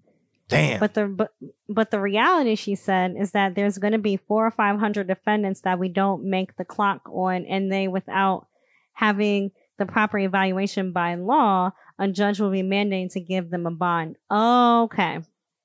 [0.49, 1.31] Damn But the but,
[1.69, 5.07] but the reality, she said, is that there's going to be four or five hundred
[5.07, 8.47] defendants that we don't make the clock on, and they without
[8.93, 13.71] having the proper evaluation by law, a judge will be mandated to give them a
[13.71, 14.17] bond.
[14.29, 15.19] Okay.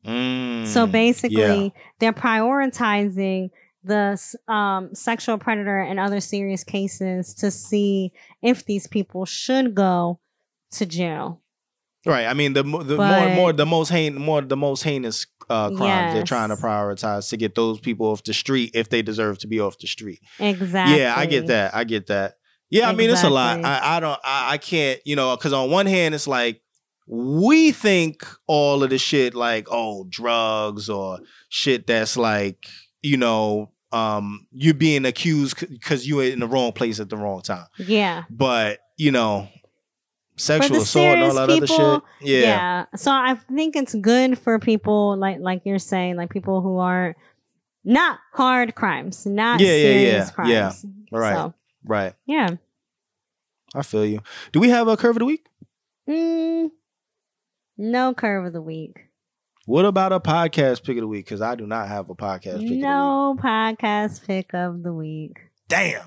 [0.05, 1.70] Mm, So basically, yeah.
[1.98, 3.50] they're prioritizing
[3.84, 4.18] the
[4.48, 10.18] um, sexual predator and other serious cases to see if these people should go
[10.72, 11.40] to jail.
[12.07, 12.27] Right.
[12.27, 15.70] I mean, the the more But- more the most hain more the most heinous uh,
[15.70, 19.39] crimes they're trying to prioritize to get those people off the street if they deserve
[19.39, 20.20] to be off the street.
[20.39, 20.99] Exactly.
[20.99, 21.75] Yeah, I get that.
[21.75, 22.35] I get that.
[22.70, 23.65] Yeah, I mean, it's a lot.
[23.65, 24.20] I, I don't.
[24.23, 25.01] I, I can't.
[25.07, 26.61] You know, because on one hand, it's like
[27.07, 31.19] we think all of the shit like oh drugs or
[31.49, 32.66] shit that's like
[33.01, 37.16] you know um you being accused because you were in the wrong place at the
[37.16, 37.66] wrong time.
[37.79, 38.25] Yeah.
[38.31, 39.49] But you know.
[40.39, 41.77] Sexual the assault and all serious that other people,
[42.20, 42.28] shit.
[42.28, 42.40] Yeah.
[42.40, 42.85] Yeah.
[42.97, 47.15] So I think it's good for people like like you're saying, like people who are
[47.85, 50.51] not hard crimes, not Yeah, yeah, serious yeah, crimes.
[51.10, 51.19] yeah.
[51.19, 51.35] Right.
[51.35, 51.55] So,
[51.85, 52.12] Right.
[52.27, 52.48] yeah.
[53.74, 54.20] I feel you.
[54.52, 55.44] Do we have a curve of the week?
[56.09, 56.70] Mm,
[57.77, 59.05] no curve of the week.
[59.66, 61.27] What about a podcast pick of the week?
[61.27, 62.81] Because I do not have a podcast pick of the week.
[62.81, 65.39] No podcast pick of the week.
[65.69, 66.01] Damn.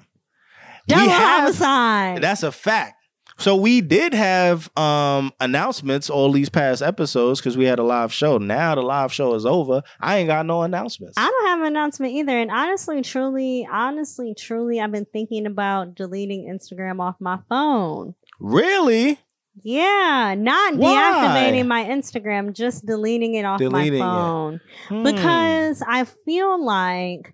[0.88, 2.22] Double we have homicide.
[2.24, 3.01] that's a fact.
[3.42, 8.14] So we did have um announcements all these past episodes because we had a live
[8.14, 8.38] show.
[8.38, 9.82] Now the live show is over.
[10.00, 11.16] I ain't got no announcements.
[11.18, 12.38] I don't have an announcement either.
[12.38, 18.14] And honestly, truly, honestly, truly, I've been thinking about deleting Instagram off my phone.
[18.40, 19.18] really?
[19.64, 20.94] Yeah, not Why?
[20.94, 24.62] deactivating my Instagram, just deleting it off Deleting my phone.
[24.88, 25.04] Hmm.
[25.04, 27.34] Because I feel like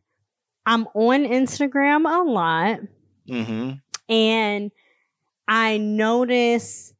[0.65, 2.79] I'm on Instagram a lot
[3.27, 3.71] hmm
[4.09, 4.71] and
[5.47, 6.93] I notice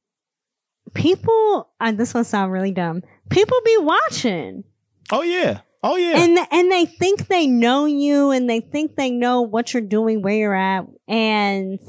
[0.94, 4.64] people, and this will sound really dumb, people be watching.
[5.12, 5.60] Oh yeah.
[5.84, 6.18] Oh yeah.
[6.18, 10.22] and and they think they know you and they think they know what you're doing
[10.22, 11.80] where you're at and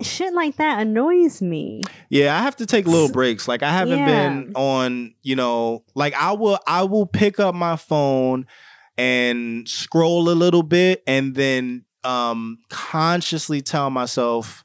[0.00, 3.46] shit like that annoys me Yeah, I have to take little breaks.
[3.48, 4.28] Like I haven't Yeah.
[4.28, 8.46] been on, you know, like I will I will pick up my phone
[8.96, 14.64] and scroll a little bit and then um consciously tell myself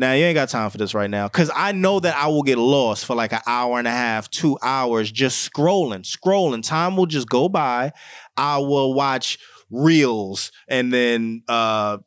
[0.00, 2.42] now you ain't got time for this right now cuz I know that I will
[2.42, 6.62] get lost for like an hour and a half, 2 hours just scrolling, scrolling.
[6.64, 7.92] Time will just go by.
[8.36, 9.38] I will watch
[9.70, 11.98] reels and then uh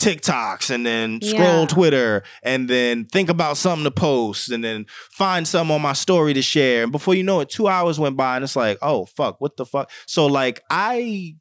[0.00, 1.66] TikToks and then scroll Yeah.
[1.66, 6.34] Twitter and then think about something to post and then find something on my story
[6.34, 6.82] to share.
[6.82, 9.56] And before you know it, two hours went by and it's like, oh fuck, what
[9.56, 9.90] the fuck?
[10.06, 11.34] So like I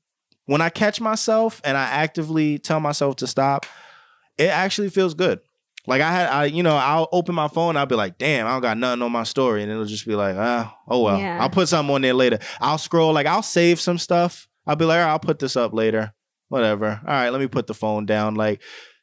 [0.46, 3.66] when I catch myself and I actively tell myself to stop,
[4.38, 5.40] it actually feels good.
[5.86, 8.52] Like I had I, you know, I'll open my phone, I'll be like, damn, I
[8.52, 9.64] don't got nothing on my story.
[9.64, 11.20] And it'll just be like, ah, oh well.
[11.20, 11.42] Yeah.
[11.42, 12.40] I'll put something on there later.
[12.62, 14.48] I'll scroll, like I'll save some stuff.
[14.66, 16.14] I'll be like, all right, I'll put this up later
[16.54, 17.02] whatever.
[17.08, 18.36] All right, let me put the phone down.
[18.36, 18.62] Like,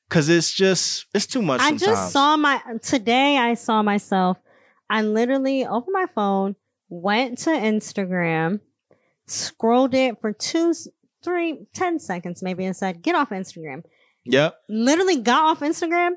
[0.08, 1.60] cause it's just it's too much.
[1.60, 1.82] i sometimes.
[1.82, 4.38] just saw my today i saw myself
[4.90, 6.56] i literally opened my phone
[6.88, 8.58] went to instagram
[9.28, 10.74] scrolled it for two
[11.22, 13.84] three ten seconds maybe and said get off instagram
[14.24, 14.54] Yep.
[14.68, 16.10] literally got off Instagram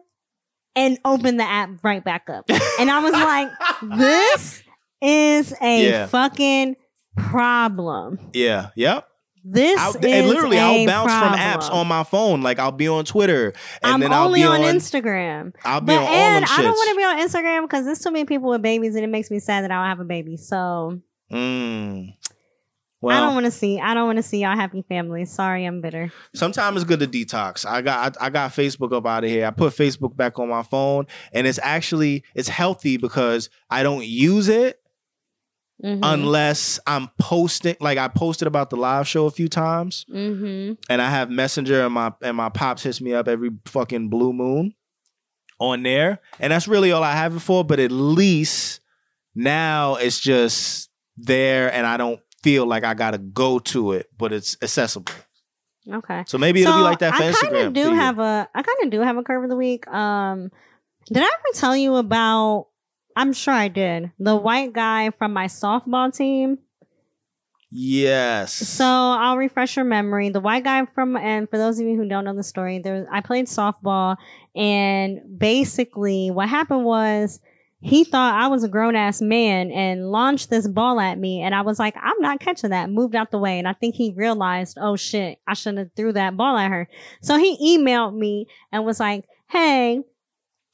[0.75, 2.45] and opened the app right back up.
[2.79, 3.49] And I was like,
[3.97, 4.63] this
[5.01, 6.05] is a Yeah.
[6.07, 6.75] fucking
[7.17, 8.19] problem.
[8.33, 8.69] Yeah.
[8.75, 9.07] Yep.
[9.45, 12.41] This I'll, is and literally, I'll bounce from apps on my phone.
[12.43, 13.47] Like I'll be on Twitter,
[13.83, 14.75] and I'm then I'll be on, on.
[14.75, 15.53] Instagram.
[15.65, 17.99] I'll be But on all and I don't want to be on Instagram because there's
[17.99, 20.05] too many people with babies and it makes me sad that I don't have a
[20.05, 20.37] baby.
[20.37, 22.15] So Mm.
[23.11, 23.79] I don't want to see.
[23.79, 25.31] I don't want to see y'all happy families.
[25.31, 26.11] Sorry, I'm bitter.
[26.33, 27.65] sometimes it's good to detox.
[27.65, 29.45] I got I, I got Facebook up out of here.
[29.45, 34.05] I put Facebook back on my phone, and it's actually it's healthy because I don't
[34.05, 34.79] use it
[35.83, 35.99] Mm-hmm.
[36.03, 37.75] unless I'm posting.
[37.81, 40.75] Like I posted about the live show a few times, mm-hmm.
[40.89, 44.31] and I have Messenger, and my and my pops hits me up every fucking blue
[44.31, 44.75] moon
[45.59, 47.65] on there, and that's really all I have it for.
[47.65, 48.79] But at least
[49.35, 54.31] now it's just there, and I don't feel like I gotta go to it, but
[54.31, 55.13] it's accessible.
[55.91, 56.23] Okay.
[56.27, 57.41] So maybe it'll be like that for I Instagram.
[57.51, 58.47] kind of do have a.
[58.53, 59.87] I kind of do have a curve of the week.
[59.87, 60.49] Um,
[61.07, 62.67] did I ever tell you about?
[63.15, 64.11] I'm sure I did.
[64.17, 66.57] The white guy from my softball team.
[67.69, 68.53] Yes.
[68.53, 70.29] So I'll refresh your memory.
[70.29, 73.07] The white guy from, and for those of you who don't know the story, there
[73.11, 74.15] I played softball,
[74.55, 77.39] and basically what happened was
[77.83, 81.53] he thought I was a grown ass man and launched this ball at me, and
[81.53, 82.89] I was like, I'm not catching that.
[82.89, 86.13] Moved out the way, and I think he realized, oh shit, I shouldn't have threw
[86.13, 86.87] that ball at her.
[87.21, 90.01] So he emailed me and was like, Hey,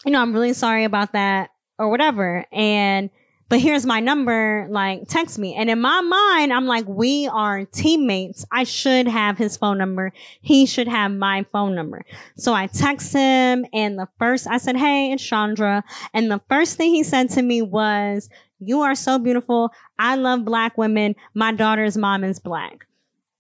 [0.06, 1.50] you know, I'm really sorry about that
[1.80, 3.10] or whatever, and
[3.50, 5.56] but here's my number, like text me.
[5.56, 8.46] And in my mind, I'm like, we are teammates.
[8.52, 10.14] I should have his phone number.
[10.42, 12.06] He should have my phone number.
[12.38, 15.84] So I text him and the first, I said, Hey, it's Chandra.
[16.14, 19.72] And the first thing he said to me was, you are so beautiful.
[19.98, 21.16] I love black women.
[21.34, 22.86] My daughter's mom is black.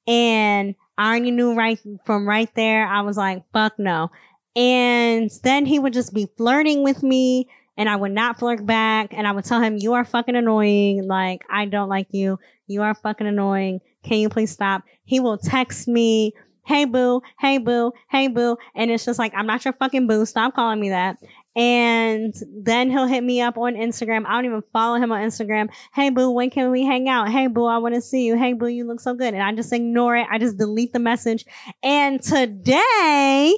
[0.08, 2.88] And I already knew right from right there.
[2.88, 4.10] I was like, fuck no.
[4.56, 7.48] And then he would just be flirting with me
[7.80, 11.08] and I would not flirt back and I would tell him, you are fucking annoying.
[11.08, 12.38] Like, I don't like you.
[12.68, 13.80] You are fucking annoying.
[14.04, 14.84] Can you please stop?
[15.06, 16.34] He will text me,
[16.66, 18.58] Hey boo, hey boo, hey boo.
[18.76, 20.26] And it's just like, I'm not your fucking boo.
[20.26, 21.18] Stop calling me that.
[21.56, 24.26] And then he'll hit me up on Instagram.
[24.28, 25.70] I don't even follow him on Instagram.
[25.96, 27.30] Hey boo, when can we hang out?
[27.30, 28.38] Hey boo, I want to see you.
[28.38, 29.34] Hey boo, you look so good.
[29.34, 30.28] And I just ignore it.
[30.30, 31.46] I just delete the message.
[31.82, 33.56] And today,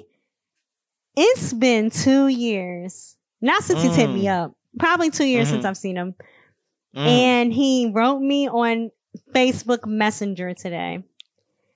[1.18, 3.18] it's been two years.
[3.42, 4.44] Not since he's hit me Mm.
[4.46, 4.52] up.
[4.80, 5.52] Probably two years Mhm.
[5.52, 6.16] since I've seen him.
[6.96, 7.08] Mm.
[7.08, 8.92] And he wrote me on
[9.34, 11.04] Facebook Messenger today.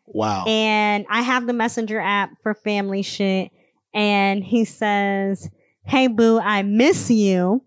[0.07, 0.45] wow.
[0.45, 3.51] And I have the Messenger app for family shit.
[3.93, 5.49] And he says,
[5.85, 7.61] Hey boo, I miss you.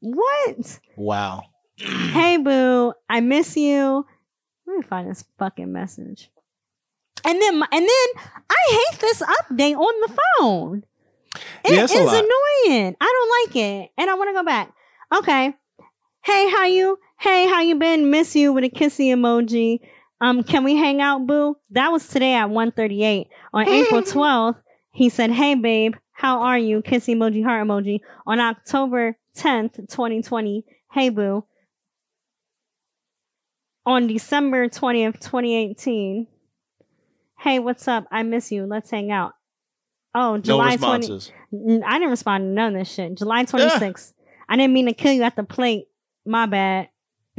[0.00, 0.78] What?
[0.96, 1.42] wow.
[1.76, 4.06] hey boo, I miss you.
[4.66, 6.28] Let me find this fucking message.
[7.24, 8.56] And then, and then I
[8.90, 10.82] hate this update on the phone.
[11.64, 12.96] It Yeah, is annoying.
[13.00, 13.04] I
[13.46, 14.72] don't like it, and I want to go back.
[15.14, 15.54] Okay.
[16.24, 16.98] Hey, how you?
[17.20, 18.10] Hey, how you been?
[18.10, 19.80] Miss you with a kissy emoji.
[20.20, 21.56] Um, can we hang out, boo?
[21.70, 23.26] That was today at 1.38.
[23.52, 24.56] On April 12th,
[24.92, 26.80] he said, Hey babe, how are you?
[26.82, 28.00] Kissy emoji, heart emoji.
[28.26, 31.44] On October 10th, 2020, hey boo.
[33.84, 36.28] On December 20th, 2018,
[37.40, 38.04] hey, what's up?
[38.12, 38.64] I miss you.
[38.64, 39.32] Let's hang out.
[40.14, 41.04] Oh, No July 20.
[41.84, 43.14] I didn't respond to none of this shit.
[43.16, 44.12] July 26th.
[44.48, 45.86] I didn't mean to kill you at the plate.
[46.26, 46.88] My bad.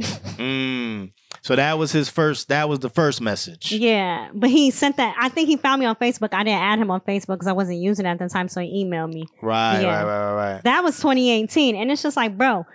[0.34, 1.12] Mm.
[1.42, 2.48] So that was his first.
[2.48, 3.70] That was the first message.
[3.70, 5.14] Yeah, but he sent that.
[5.16, 6.30] I think he found me on Facebook.
[6.32, 8.60] I didn't add him on Facebook because I wasn't using it at the time, so
[8.60, 9.26] he emailed me.
[9.40, 10.02] Right, Yeah.
[10.02, 10.62] right, right, right, right.
[10.64, 12.66] That was 2018, and it's just like, bro,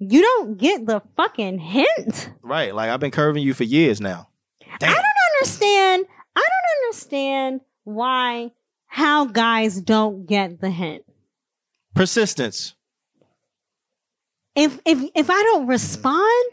[0.00, 2.30] you don't get the fucking hint.
[2.42, 2.74] Right.
[2.74, 4.26] Like I've been curving you for years now.
[4.80, 4.90] Damn.
[4.90, 5.04] I don't
[5.40, 6.06] understand.
[6.34, 8.50] I don't understand why
[8.96, 11.04] how guys don't get the hint.
[11.94, 12.72] Persistence.
[14.54, 16.44] If if if I don't respond,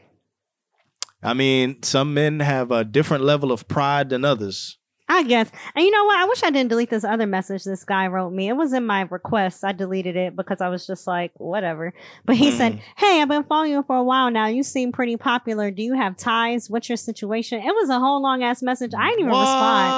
[1.23, 4.77] I mean, some men have a different level of pride than others.
[5.09, 5.51] I guess.
[5.75, 6.17] And you know what?
[6.17, 8.47] I wish I didn't delete this other message this guy wrote me.
[8.47, 9.63] It was in my requests.
[9.63, 11.93] I deleted it because I was just like, whatever.
[12.25, 12.81] But he said, mm.
[12.95, 14.47] Hey, I've been following you for a while now.
[14.47, 15.71] You seem pretty popular.
[15.71, 16.69] Do you have ties?
[16.69, 17.59] What's your situation?
[17.59, 18.93] It was a whole long ass message.
[18.97, 19.41] I didn't even what?
[19.41, 19.93] respond.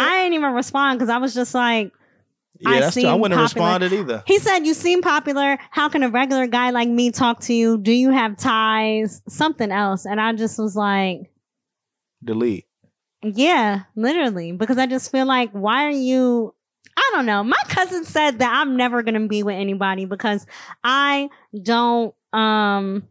[0.00, 1.92] I didn't even respond because I was just like,
[2.60, 3.04] yeah, I that's true.
[3.04, 4.22] I wouldn't have responded either.
[4.26, 5.58] he said, You seem popular.
[5.70, 7.78] How can a regular guy like me talk to you?
[7.78, 9.22] Do you have ties?
[9.28, 10.06] Something else.
[10.06, 11.30] And I just was like,
[12.24, 12.67] Delete.
[13.22, 14.52] Yeah, literally.
[14.52, 16.54] Because I just feel like, why are you?
[16.96, 17.44] I don't know.
[17.44, 20.46] My cousin said that I'm never gonna be with anybody because
[20.82, 21.28] I
[21.60, 22.14] don't.
[22.32, 23.04] Um,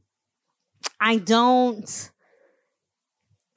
[0.99, 2.09] I don't.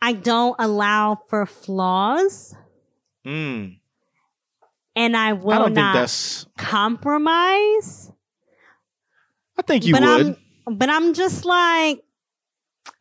[0.02, 2.54] I don't allow for flaws.
[3.26, 3.76] Mm.
[4.96, 6.46] and I will I don't think that's.
[6.56, 8.10] compromise.
[9.58, 10.36] I think you but would.
[10.66, 12.02] I'm but I'm just like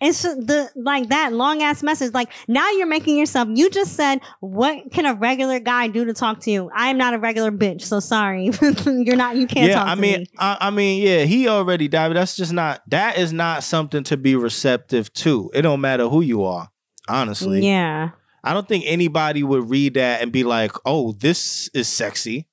[0.02, 2.14] it's just the like that long ass message.
[2.14, 3.50] Like now you're making yourself.
[3.52, 6.98] You just said, "What can a regular guy do to talk to you?" I am
[6.98, 8.52] not a regular bitch, so sorry.
[8.86, 9.36] you're not.
[9.36, 10.28] You can't yeah, talk I to mean, me.
[10.38, 12.16] I, I mean, yeah, he already died.
[12.16, 12.82] That's just not.
[12.90, 15.52] That is not something to be receptive to.
[15.54, 16.70] It don't matter who you are.
[17.08, 18.12] Honestly, Yeah,
[18.44, 22.48] I don't think anybody would read that and be like, "Oh, this is sexy."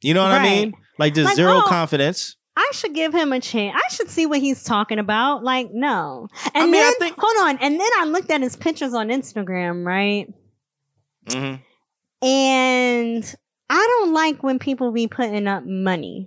[0.00, 0.74] You know what I mean?
[0.98, 2.36] Like, just Like, zero oh, confidence.
[2.60, 3.80] I should give him a chance.
[3.82, 5.44] I should see what he's talking about.
[5.44, 6.28] Like, no.
[6.54, 7.56] And I mean, I then think- hold on.
[7.58, 10.26] And then I looked at his pictures on Instagram, right?
[11.30, 11.54] hmm
[12.26, 13.34] And
[13.70, 16.26] I don't like when people be putting up money.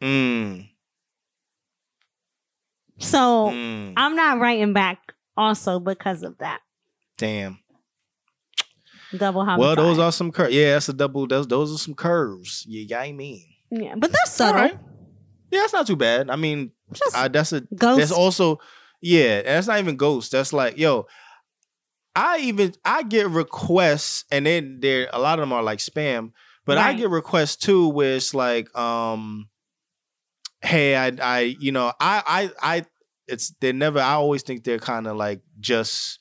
[0.00, 0.68] Mm,
[2.98, 6.60] So mm, I'm not writing back also because of that.
[7.18, 7.58] damn.
[9.16, 9.58] Double homicide.
[9.60, 10.54] Well, those are some curves.
[10.54, 11.26] Yeah, that's a double.
[11.26, 12.64] Those those are some curves.
[12.88, 13.42] Got I mean.
[13.68, 14.60] yeah, but they're subtle.
[14.60, 14.78] All right.
[15.50, 16.30] Yeah, that's not too bad.
[16.30, 17.98] I mean, Just I, that's a ghost.
[17.98, 18.60] That's also,
[19.00, 20.32] yeah, and that's not even ghost.
[20.32, 21.06] That's like, yo,
[22.14, 26.32] I even I get requests, and then there a lot of them are like spam,
[26.66, 29.48] but I get requests too, where it's like, um,
[30.62, 32.22] hey, I, I, you know, I,
[32.62, 32.84] I, I,
[33.26, 33.98] it's they're never.
[33.98, 36.19] I always think they're kind of like just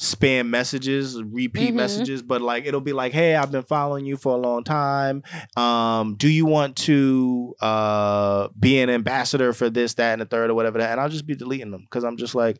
[0.00, 1.76] spam messages, repeat Mhm.
[1.76, 5.22] messages, but like it'll be like, hey, I've been following you for a long time.
[5.58, 10.48] Um, do you want to uh be an ambassador for this, that, and the third,
[10.48, 10.92] or whatever that?
[10.92, 12.56] And I'll just be deleting them because I'm just like,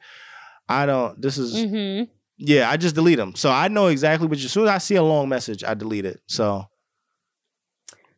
[0.69, 1.19] I don't.
[1.21, 2.03] This is hmm
[2.37, 2.69] yeah.
[2.71, 4.39] I just delete them, so I know exactly what.
[4.39, 6.21] As soon as I see a long message, I delete it.
[6.27, 6.67] So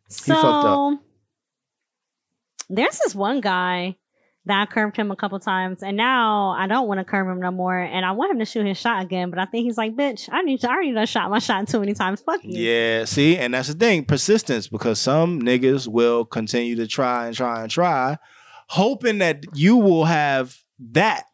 [0.08, 0.98] So
[2.68, 3.96] there's this one guy
[4.46, 7.40] that I curved him a couple times, and now I don't want to curve him
[7.40, 9.30] no more, and I want him to shoot his shot again.
[9.30, 10.70] But I think he's like, "Bitch, I need to.
[10.70, 12.20] I already done shot my shot too many times.
[12.20, 16.86] Fuck you." yeah, see, and that's the thing, persistence, because some niggas will continue to
[16.86, 18.18] try and try and try,
[18.68, 20.56] hoping that you will have
[20.92, 21.24] that.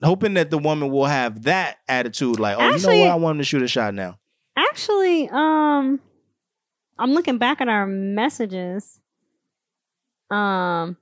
[0.00, 3.34] Hoping that the woman will have that attitude, like, oh, you know what, I want
[3.34, 4.16] him to shoot a shot now.
[4.56, 5.98] Actually, um,
[6.96, 9.00] I'm looking back at our messages.
[10.30, 10.96] Um,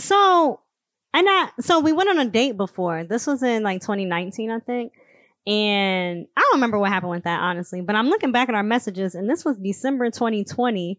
[0.00, 0.60] so,
[1.14, 3.04] and I, so we went on a date before.
[3.04, 4.92] This was in like 2019, I think.
[5.46, 8.64] And I don't remember what happened with that, honestly, but I'm looking back at our
[8.64, 10.98] messages and this was December 2020.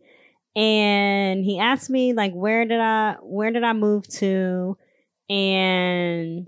[0.56, 4.78] And he asked me like, where did I, where did I move to?
[5.30, 6.48] And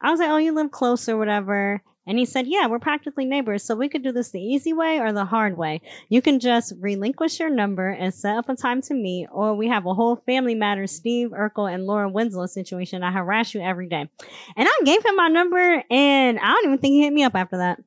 [0.00, 1.82] I was like, oh, you live close or whatever.
[2.06, 4.98] And he said, Yeah, we're practically neighbors, so we could do this the easy way
[4.98, 5.80] or the hard way.
[6.08, 9.68] You can just relinquish your number and set up a time to meet, or we
[9.68, 13.02] have a whole family matter Steve Urkel and Laura Winslow situation.
[13.02, 14.08] I harass you every day.
[14.56, 17.34] And I gave him my number, and I don't even think he hit me up
[17.34, 17.80] after that.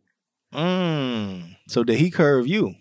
[0.53, 1.56] Mm.
[1.68, 2.73] So did he curve you?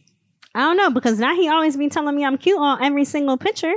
[0.55, 3.37] I don't know, because now he always be telling me I'm cute on every single
[3.37, 3.75] picture.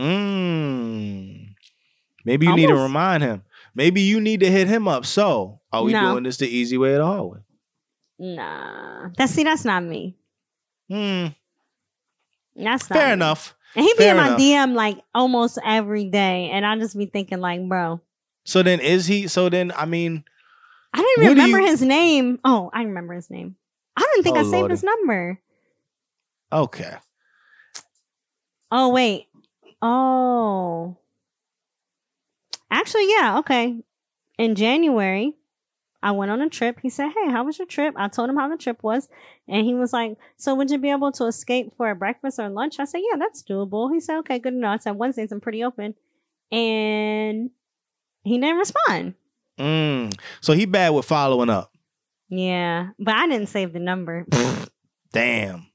[0.00, 1.54] Mm.
[2.24, 3.42] Maybe you need to remind him.
[3.74, 5.06] Maybe you need to hit him up.
[5.06, 6.12] So, are we No.
[6.12, 7.30] doing this the easy way at all?
[7.30, 7.42] hard?
[8.18, 9.08] Nah.
[9.16, 10.14] That's see, that's not me.
[10.88, 11.28] Hmm.
[12.56, 13.12] That's not Fair me.
[13.14, 13.54] enough.
[13.76, 14.40] And he be Fair in my enough.
[14.40, 18.00] DM like almost every day, and I just be thinking like, bro,
[18.44, 19.28] So then, is he?
[19.28, 20.24] So then, I mean,
[20.92, 22.40] I didn't What remember you- his name.
[22.44, 23.54] Oh, I remember his name.
[23.96, 24.72] I didn't think Oh, I saved Lordy.
[24.72, 25.38] his number.
[26.52, 26.96] okay.
[28.72, 29.26] Oh wait.
[29.82, 30.96] Oh.
[32.70, 33.38] Actually, yeah.
[33.38, 33.82] Okay.
[34.38, 35.32] In January,
[36.02, 36.78] I went on a trip.
[36.80, 39.08] He said, "Hey, how was your trip?" I told him how the trip was,
[39.48, 42.48] and he was like, "So would you be able to escape for a breakfast or
[42.48, 45.40] lunch?" I said, "Yeah, that's doable." He said, "Okay, good enough." I said, "Wednesdays I'm
[45.40, 45.94] pretty open,"
[46.50, 47.50] and
[48.24, 49.14] he didn't respond.
[49.58, 50.18] Mm.
[50.40, 51.70] So he bad with following up.
[52.28, 54.24] Yeah, but I didn't save the number.
[55.12, 55.69] Damn.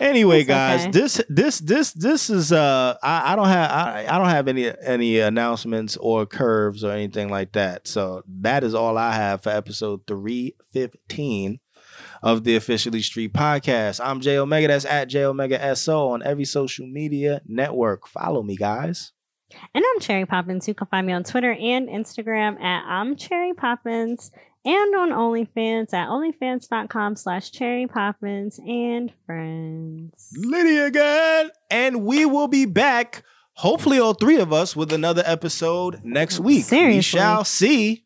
[0.00, 0.90] Anyway, It's guys, okay.
[0.90, 4.70] this this this this is uh I, I don't have I, I don't have any
[4.82, 7.88] any announcements or curves or anything like that.
[7.88, 11.60] So that is all I have for episode 315
[12.22, 14.00] of the Officially Street Podcast.
[14.04, 14.68] I'm J Omega.
[14.68, 18.06] That's at J Omega SO on every social media network.
[18.06, 19.12] Follow me, guys.
[19.74, 20.68] And I'm Cherry Poppins.
[20.68, 24.30] You can find me on Twitter and Instagram at I'm Cherry Poppins
[24.64, 30.32] and on OnlyFans at onlyfans.com slash cherry poppins and friends.
[30.36, 31.50] Lydia again.
[31.70, 33.22] And we will be back,
[33.54, 36.70] hopefully all three of us, with another episode next week.
[36.70, 38.04] We shall see.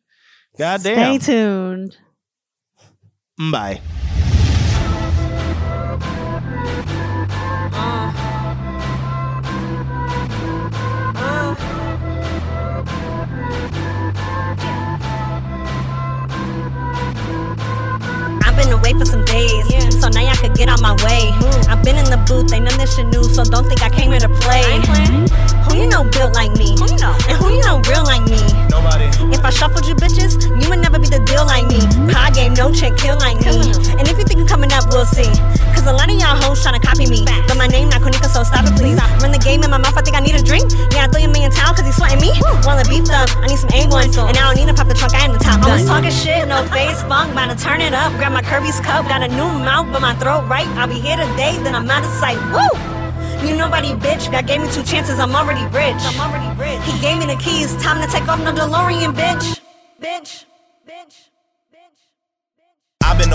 [0.57, 1.19] Goddamn.
[1.19, 1.97] Stay tuned.
[3.51, 3.81] Bye.
[18.93, 20.01] Away away for some days.
[20.01, 21.31] So now y'all could get out my way.
[21.69, 24.11] I've been in the booth, ain't none this shit new, so don't think I came
[24.11, 24.63] here to play.
[25.67, 26.75] Who you know built like me?
[26.77, 27.15] Who you know?
[27.29, 28.39] And who you know real like me?
[28.69, 29.07] Nobody.
[29.33, 31.79] If I shuffled you bitches, you would never be the deal like me.
[32.11, 33.71] Pie game, no chick kill like me.
[33.97, 35.29] And if you think you coming up, we'll see.
[35.73, 37.23] Cause a lot of y'all hoes tryna copy me.
[37.47, 38.99] But my name not Konika, so stop it please.
[39.23, 40.71] Run the game in my mouth, I think I need a drink.
[40.91, 42.35] Yeah, I throw you a million towel cause he's sweating me.
[42.67, 44.11] While I beefed up, I need some A1.
[44.27, 45.71] And I don't need to pop the trunk, I am the top gun.
[45.71, 48.11] Always talking shit, no face funk, bout to turn it up.
[48.19, 50.67] Grab my Kirby's cup, got a new mouth, but my throat right.
[50.77, 52.37] I'll be here today, then I'm out of sight.
[52.53, 52.71] Woo!
[53.47, 54.31] You nobody, bitch.
[54.31, 56.01] God gave me two chances, I'm already rich.
[56.09, 56.81] I'm already rich.
[56.83, 59.13] He gave me the keys, time to take off no DeLorean.
[59.13, 59.59] Bitch.
[60.01, 60.45] Bitch.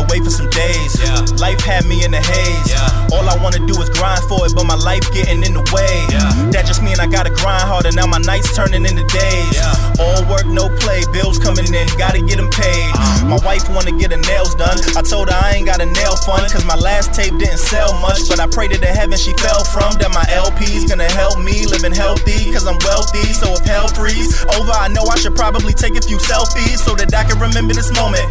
[0.08, 0.96] Away for some days.
[0.96, 1.20] Yeah.
[1.36, 2.70] Life had me in the haze.
[2.70, 3.12] Yeah.
[3.12, 6.08] All I wanna do is grind for it, but my life getting in the way.
[6.08, 6.48] Yeah.
[6.48, 7.92] That just mean I gotta grind harder.
[7.92, 9.52] Now my nights turning into days.
[9.52, 10.00] Yeah.
[10.00, 11.04] All work, no play.
[11.12, 12.88] Bills coming in, gotta get them paid.
[12.96, 13.36] Uh-huh.
[13.36, 14.80] My wife wanna get her nails done.
[14.96, 17.92] I told her I ain't got a nail fund, cause my last tape didn't sell
[18.00, 18.28] much.
[18.28, 19.92] But I pray to the heaven she fell from.
[20.00, 23.28] That my LP's gonna help me living healthy, cause I'm wealthy.
[23.36, 26.96] So if hell freeze over, I know I should probably take a few selfies so
[26.96, 28.24] that I can remember this moment.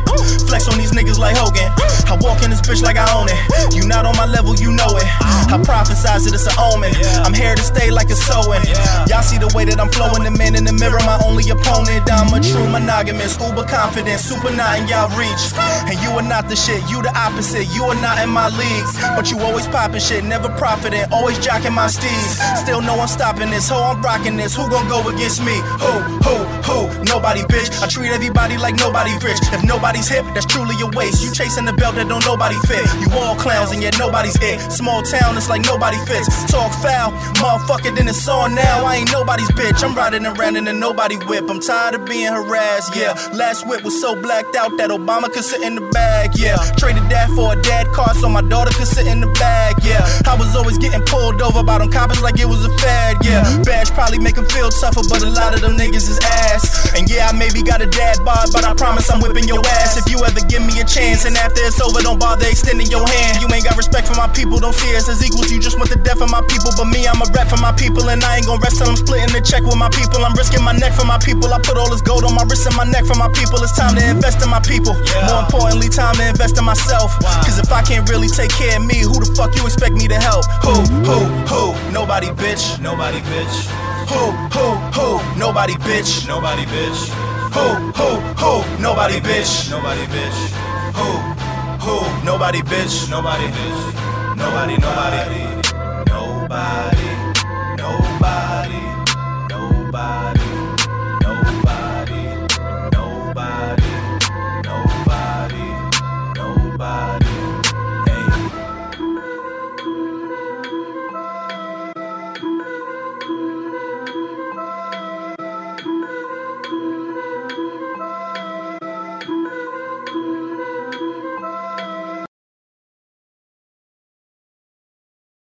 [0.50, 1.67] Flex on these niggas like Hogan.
[2.08, 3.76] I walk in this bitch like I own it.
[3.76, 5.08] You not on my level, you know it.
[5.48, 6.92] I prophesize it, it's an omen.
[7.24, 8.64] I'm here to stay like a sewing.
[9.08, 12.10] Y'all see the way that I'm flowing, the man in the mirror, my only opponent.
[12.12, 15.44] I'm a true monogamous, uber confident, super not in y'all reach.
[15.88, 17.68] And you are not the shit, you the opposite.
[17.76, 19.00] You are not in my leagues.
[19.16, 22.40] But you always popping shit, never profiting, always jocking my steeds.
[22.60, 24.56] Still know I'm stopping this, ho, I'm rocking this.
[24.56, 25.56] Who gon' go against me?
[25.80, 25.94] Who,
[26.28, 26.36] who,
[26.68, 26.80] who?
[27.04, 27.72] Nobody, bitch.
[27.82, 29.40] I treat everybody like nobody rich.
[29.56, 31.24] If nobody's hip, that's truly a waste.
[31.24, 32.86] You chasing the belt that don't nobody fit.
[33.02, 34.60] You all clowns and yet nobody's it.
[34.72, 36.28] Small town, it's like nobody fits.
[36.52, 37.12] Talk foul,
[37.42, 38.86] motherfucker, then it's on now.
[38.86, 39.84] I ain't nobody's bitch.
[39.84, 41.50] I'm riding around in a nobody whip.
[41.50, 43.14] I'm tired of being harassed, yeah.
[43.34, 46.58] Last whip was so blacked out that Obama could sit in the bag, yeah.
[46.78, 50.06] Traded that for a dad car so my daughter could sit in the bag, yeah.
[50.26, 53.44] I was always getting pulled over by them coppers like it was a fad, yeah.
[53.64, 56.92] Badge probably make 'em feel tougher, but a lot of them niggas is ass.
[56.96, 59.98] And yeah, I maybe got a dad bod, but I promise I'm whipping your ass
[59.98, 61.26] if you ever give me a chance.
[61.26, 63.40] And after it's over, don't bother extending your hand.
[63.40, 65.48] You ain't got respect for my people, don't see us as equals.
[65.48, 67.72] You just want the death of my people, but me, I'm a rep for my
[67.72, 70.20] people, and I ain't gonna rest till I'm splitting the check with my people.
[70.28, 71.48] I'm risking my neck for my people.
[71.56, 73.64] I put all this gold on my wrist and my neck for my people.
[73.64, 74.20] It's time to mm-hmm.
[74.20, 74.92] invest in my people.
[75.32, 77.16] More importantly, time to invest in myself.
[77.48, 80.12] Cause if I can't really take care of me, who the fuck you expect me
[80.12, 80.44] to help?
[80.68, 81.64] Who, who, who?
[81.96, 82.76] Nobody, bitch.
[82.84, 83.56] Nobody, bitch.
[84.12, 85.40] Who, who, who?
[85.40, 86.28] Nobody, bitch.
[86.28, 87.37] Nobody, bitch.
[87.58, 87.66] Who,
[88.00, 88.10] who,
[88.42, 88.82] who?
[88.82, 89.72] Nobody, bitch.
[89.72, 90.40] Nobody, bitch.
[90.98, 91.10] Who,
[91.86, 92.26] who?
[92.26, 93.10] Nobody, bitch.
[93.10, 93.82] Nobody, bitch.
[94.38, 95.48] Nobody, nobody.
[96.14, 97.10] Nobody,
[97.82, 98.84] nobody,
[99.50, 100.50] nobody,
[101.24, 102.22] nobody,
[102.94, 103.94] nobody,
[104.64, 105.66] nobody,
[106.38, 107.17] nobody.